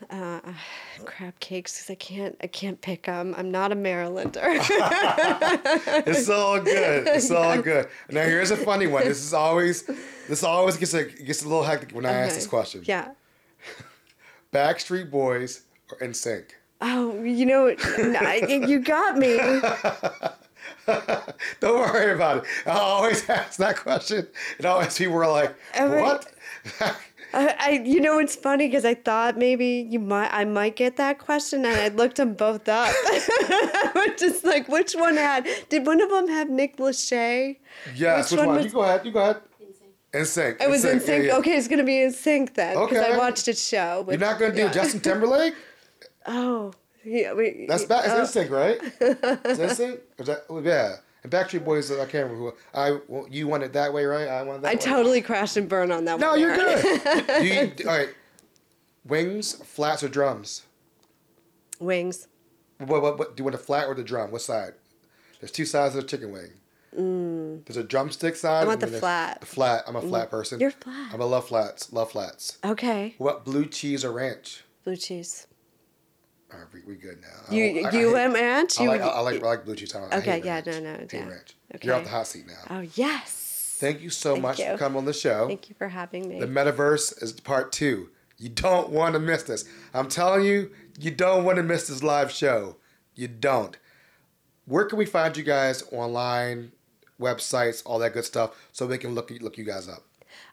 Crab 1.04 1.38
cakes 1.40 1.74
because 1.76 1.90
I 1.90 1.94
can't 1.96 2.36
I 2.40 2.46
can't 2.46 2.80
pick 2.80 3.04
them. 3.06 3.34
I'm 3.36 3.50
not 3.50 3.72
a 3.72 3.76
Marylander. 3.76 4.58
It's 6.06 6.28
all 6.28 6.60
good. 6.60 7.06
It's 7.08 7.30
all 7.30 7.60
good. 7.60 7.88
Now 8.10 8.22
here's 8.24 8.50
a 8.50 8.56
funny 8.56 8.86
one. 8.86 9.04
This 9.04 9.22
is 9.22 9.34
always, 9.34 9.82
this 10.28 10.42
always 10.44 10.76
gets 10.76 10.94
a 10.94 11.04
gets 11.04 11.42
a 11.42 11.48
little 11.48 11.64
hectic 11.64 11.92
when 11.92 12.06
I 12.06 12.12
ask 12.12 12.34
this 12.34 12.46
question. 12.46 12.82
Yeah. 12.84 13.12
Backstreet 14.52 15.10
Boys 15.10 15.62
or 15.90 15.98
NSYNC? 15.98 16.44
Oh, 16.80 17.22
you 17.22 17.44
know, 17.44 17.66
you 17.66 18.80
got 18.80 19.18
me. 19.18 19.36
Don't 21.60 21.78
worry 21.80 22.12
about 22.12 22.38
it. 22.38 22.44
I 22.66 22.70
always 22.70 23.28
ask 23.28 23.58
that 23.58 23.76
question, 23.76 24.26
and 24.58 24.66
always 24.66 24.96
people 24.96 25.16
are 25.16 25.30
like, 25.30 25.54
"What?" 25.76 26.32
I, 27.34 27.54
I 27.60 27.70
you 27.84 28.00
know, 28.00 28.18
it's 28.18 28.34
funny 28.36 28.68
because 28.68 28.84
I 28.84 28.94
thought 28.94 29.36
maybe 29.36 29.86
you 29.90 29.98
might, 29.98 30.30
I 30.32 30.44
might 30.44 30.76
get 30.76 30.96
that 30.96 31.18
question, 31.18 31.64
and 31.64 31.76
I 31.76 31.88
looked 31.88 32.16
them 32.16 32.34
both 32.34 32.68
up. 32.68 32.88
I 33.04 33.92
was 33.94 34.18
just 34.20 34.44
like, 34.44 34.68
which 34.68 34.94
one 34.94 35.16
had? 35.16 35.46
Did 35.68 35.86
one 35.86 36.00
of 36.00 36.08
them 36.10 36.28
have 36.28 36.48
Nick 36.48 36.78
Lachey? 36.78 37.58
yes. 37.94 38.30
Which 38.30 38.38
Which, 38.40 38.46
one 38.46 38.46
one? 38.48 38.56
was- 38.56 38.64
You 38.66 38.72
go 38.72 38.80
ahead. 38.82 39.04
You 39.06 39.12
go 39.12 39.20
ahead. 39.20 39.42
NSYNC. 40.14 40.62
It 40.62 40.70
was 40.70 40.84
in 40.86 41.00
sync. 41.00 41.24
yeah, 41.24 41.32
yeah. 41.32 41.36
Okay, 41.36 41.54
it's 41.54 41.68
gonna 41.68 41.84
be 41.84 42.00
in 42.00 42.12
sync 42.12 42.54
then 42.54 42.78
because 42.82 43.04
I 43.04 43.18
watched 43.18 43.46
its 43.46 43.62
show. 43.68 44.06
You're 44.08 44.16
not 44.18 44.38
gonna 44.38 44.54
do 44.54 44.62
yeah. 44.62 44.72
Justin 44.72 45.00
Timberlake? 45.00 45.54
Oh, 46.24 46.72
yeah. 47.04 47.34
We, 47.34 47.66
That's 47.68 47.84
back. 47.84 48.04
oh, 48.06 48.22
It's 48.22 48.34
NSYNC, 48.34 48.50
right? 48.50 48.82
Is 49.00 49.18
that 49.20 49.42
NSYNC? 49.44 49.98
Is 50.18 50.30
oh, 50.48 50.60
Yeah. 50.60 50.96
And 51.22 51.32
Backstreet 51.32 51.64
Boys. 51.64 51.90
I 51.90 51.96
can't 52.06 52.30
remember 52.30 52.36
who. 52.36 52.52
I. 52.72 52.98
well, 53.08 53.26
You 53.30 53.48
want 53.48 53.62
it 53.64 53.72
that 53.72 53.92
way, 53.92 54.04
right? 54.04 54.28
I 54.28 54.42
want 54.42 54.62
that 54.62 54.68
I 54.68 54.74
way. 54.74 54.80
totally 54.80 55.20
crashed 55.20 55.56
and 55.56 55.68
burned 55.68 55.92
on 55.92 56.04
that 56.04 56.20
No, 56.20 56.30
one. 56.30 56.40
No, 56.40 56.46
you're 56.46 56.56
good. 56.56 57.44
you, 57.78 57.88
all 57.88 57.96
right. 57.98 58.08
Wings, 59.04 59.54
flats, 59.54 60.02
or 60.02 60.08
drums? 60.08 60.64
Wings. 61.80 62.28
What, 62.78 63.02
what, 63.02 63.18
what, 63.18 63.36
do 63.36 63.40
you 63.40 63.44
want 63.44 63.56
the 63.56 63.62
flat 63.62 63.86
or 63.86 63.94
the 63.94 64.04
drum? 64.04 64.30
What 64.30 64.42
side? 64.42 64.74
There's 65.40 65.50
two 65.50 65.64
sides 65.64 65.94
of 65.96 66.02
the 66.02 66.08
chicken 66.08 66.32
wing. 66.32 66.50
There's 67.66 67.76
a 67.76 67.84
drumstick 67.84 68.34
side. 68.36 68.62
Mm. 68.62 68.64
I 68.64 68.66
want 68.66 68.82
and 68.82 68.92
the 68.92 68.98
flat. 68.98 69.36
Mm. 69.36 69.40
The 69.40 69.46
flat. 69.46 69.84
I'm 69.86 69.96
a 69.96 70.00
flat 70.02 70.30
person. 70.30 70.58
You're 70.60 70.70
flat. 70.70 71.12
I'm 71.12 71.20
a 71.20 71.26
love 71.26 71.46
flats. 71.46 71.92
Love 71.92 72.10
flats. 72.10 72.58
Okay. 72.64 73.14
What 73.18 73.44
blue 73.44 73.66
cheese 73.66 74.04
or 74.04 74.12
ranch? 74.12 74.64
Blue 74.84 74.96
cheese. 74.96 75.46
All 76.52 76.58
right, 76.58 76.68
we, 76.72 76.80
we 76.86 76.94
good 76.96 77.20
now. 77.20 77.28
I 77.50 77.54
You 77.54 77.64
I- 77.64 77.88
I 77.88 77.90
you 77.92 78.14
hate- 78.14 78.24
and 78.24 78.34
ranch? 78.34 78.80
I 78.80 78.84
You 78.84 78.88
like, 78.88 79.00
I, 79.02 79.08
I 79.08 79.20
like 79.20 79.42
I 79.42 79.46
like 79.46 79.64
blue 79.64 79.76
cheese. 79.76 79.94
I, 79.94 80.00
I 80.00 80.18
Okay, 80.18 80.40
yeah, 80.44 80.54
ranch. 80.54 80.66
no, 80.66 80.80
no, 80.80 80.94
I 80.94 80.98
hate 80.98 81.12
yeah. 81.12 81.28
ranch. 81.28 81.54
You're 81.82 81.94
off 81.94 82.04
the 82.04 82.10
hot 82.10 82.26
seat 82.26 82.46
now. 82.46 82.54
Oh 82.70 82.80
yes. 82.94 83.76
Thank 83.80 84.00
you 84.00 84.10
so 84.10 84.32
Thank 84.32 84.42
much 84.42 84.58
you. 84.58 84.72
for 84.72 84.78
coming 84.78 84.98
on 84.98 85.04
the 85.04 85.12
show. 85.12 85.46
Thank 85.46 85.68
you 85.68 85.74
for 85.76 85.88
having 85.88 86.28
me. 86.28 86.40
The 86.40 86.46
metaverse 86.46 87.22
is 87.22 87.32
part 87.32 87.70
two. 87.70 88.08
You 88.36 88.48
don't 88.48 88.90
want 88.90 89.12
to 89.14 89.20
miss 89.20 89.44
this. 89.44 89.64
I'm 89.94 90.08
telling 90.08 90.44
you, 90.44 90.70
you 90.98 91.10
don't 91.10 91.44
want 91.44 91.56
to 91.58 91.62
miss 91.62 91.86
this 91.88 92.02
live 92.02 92.30
show. 92.32 92.76
You 93.14 93.28
don't. 93.28 93.76
Where 94.64 94.84
can 94.86 94.98
we 94.98 95.06
find 95.06 95.36
you 95.36 95.44
guys 95.44 95.84
online, 95.92 96.72
websites, 97.20 97.82
all 97.86 97.98
that 98.00 98.14
good 98.14 98.24
stuff, 98.24 98.56
so 98.72 98.86
we 98.86 98.98
can 98.98 99.14
look 99.14 99.30
look 99.40 99.58
you 99.58 99.64
guys 99.64 99.88
up? 99.88 100.02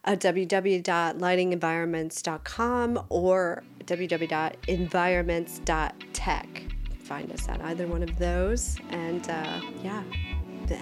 uh, 0.04 0.16
www.lightingenvironments.com 0.16 3.06
or 3.10 3.64
www.environments.tech. 3.88 6.64
Find 7.04 7.32
us 7.32 7.48
at 7.50 7.62
either 7.62 7.88
one 7.88 8.02
of 8.04 8.18
those. 8.18 8.78
And 8.90 9.30
uh, 9.30 9.62
yeah, 9.84 10.02
th- 10.68 10.80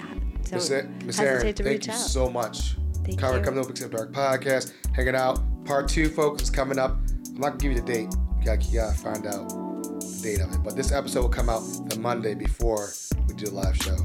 don't 0.49 1.05
Miss 1.05 1.17
hesitate 1.17 1.19
Erin, 1.19 1.53
to 1.55 1.63
thank 1.63 1.85
you 1.87 1.93
out. 1.93 1.99
so 1.99 2.29
much. 2.29 2.75
Thank 3.03 3.19
Coming, 3.19 3.39
you. 3.39 3.43
coming 3.45 3.59
up, 3.59 3.67
Picks 3.67 3.81
After 3.83 3.97
Dark 3.97 4.11
podcast, 4.13 4.71
hanging 4.95 5.15
out. 5.15 5.39
Part 5.65 5.89
two, 5.89 6.07
folks, 6.09 6.43
is 6.43 6.49
coming 6.49 6.79
up. 6.79 6.91
I'm 7.27 7.35
not 7.35 7.47
gonna 7.49 7.57
give 7.57 7.71
you 7.73 7.81
the 7.81 7.85
date. 7.85 8.07
You 8.39 8.45
gotta, 8.45 8.61
you 8.63 8.79
gotta 8.79 8.97
find 8.97 9.25
out 9.27 9.49
the 9.49 10.19
date 10.23 10.39
of 10.41 10.53
it. 10.53 10.59
But 10.63 10.75
this 10.77 10.91
episode 10.93 11.21
will 11.23 11.29
come 11.29 11.49
out 11.49 11.59
the 11.89 11.99
Monday 11.99 12.33
before 12.35 12.89
we 13.27 13.33
do 13.33 13.47
the 13.47 13.53
live 13.55 13.75
show. 13.77 13.97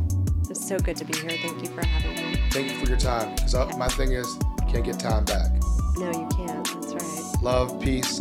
It's 0.51 0.67
so 0.67 0.77
good 0.79 0.97
to 0.97 1.05
be 1.05 1.17
here. 1.19 1.31
Thank 1.31 1.63
you 1.63 1.69
for 1.69 1.85
having 1.87 2.17
me. 2.33 2.41
Thank 2.51 2.73
you 2.73 2.79
for 2.81 2.87
your 2.89 2.99
time. 2.99 3.35
Because 3.37 3.77
my 3.77 3.87
thing 3.89 4.13
is, 4.13 4.27
can't 4.71 4.85
get 4.85 4.99
time 4.99 5.25
back. 5.25 5.51
No, 5.97 6.07
you 6.11 6.29
can't. 6.35 6.65
That's 6.65 6.95
right. 6.95 7.43
Love, 7.43 7.81
peace, 7.81 8.21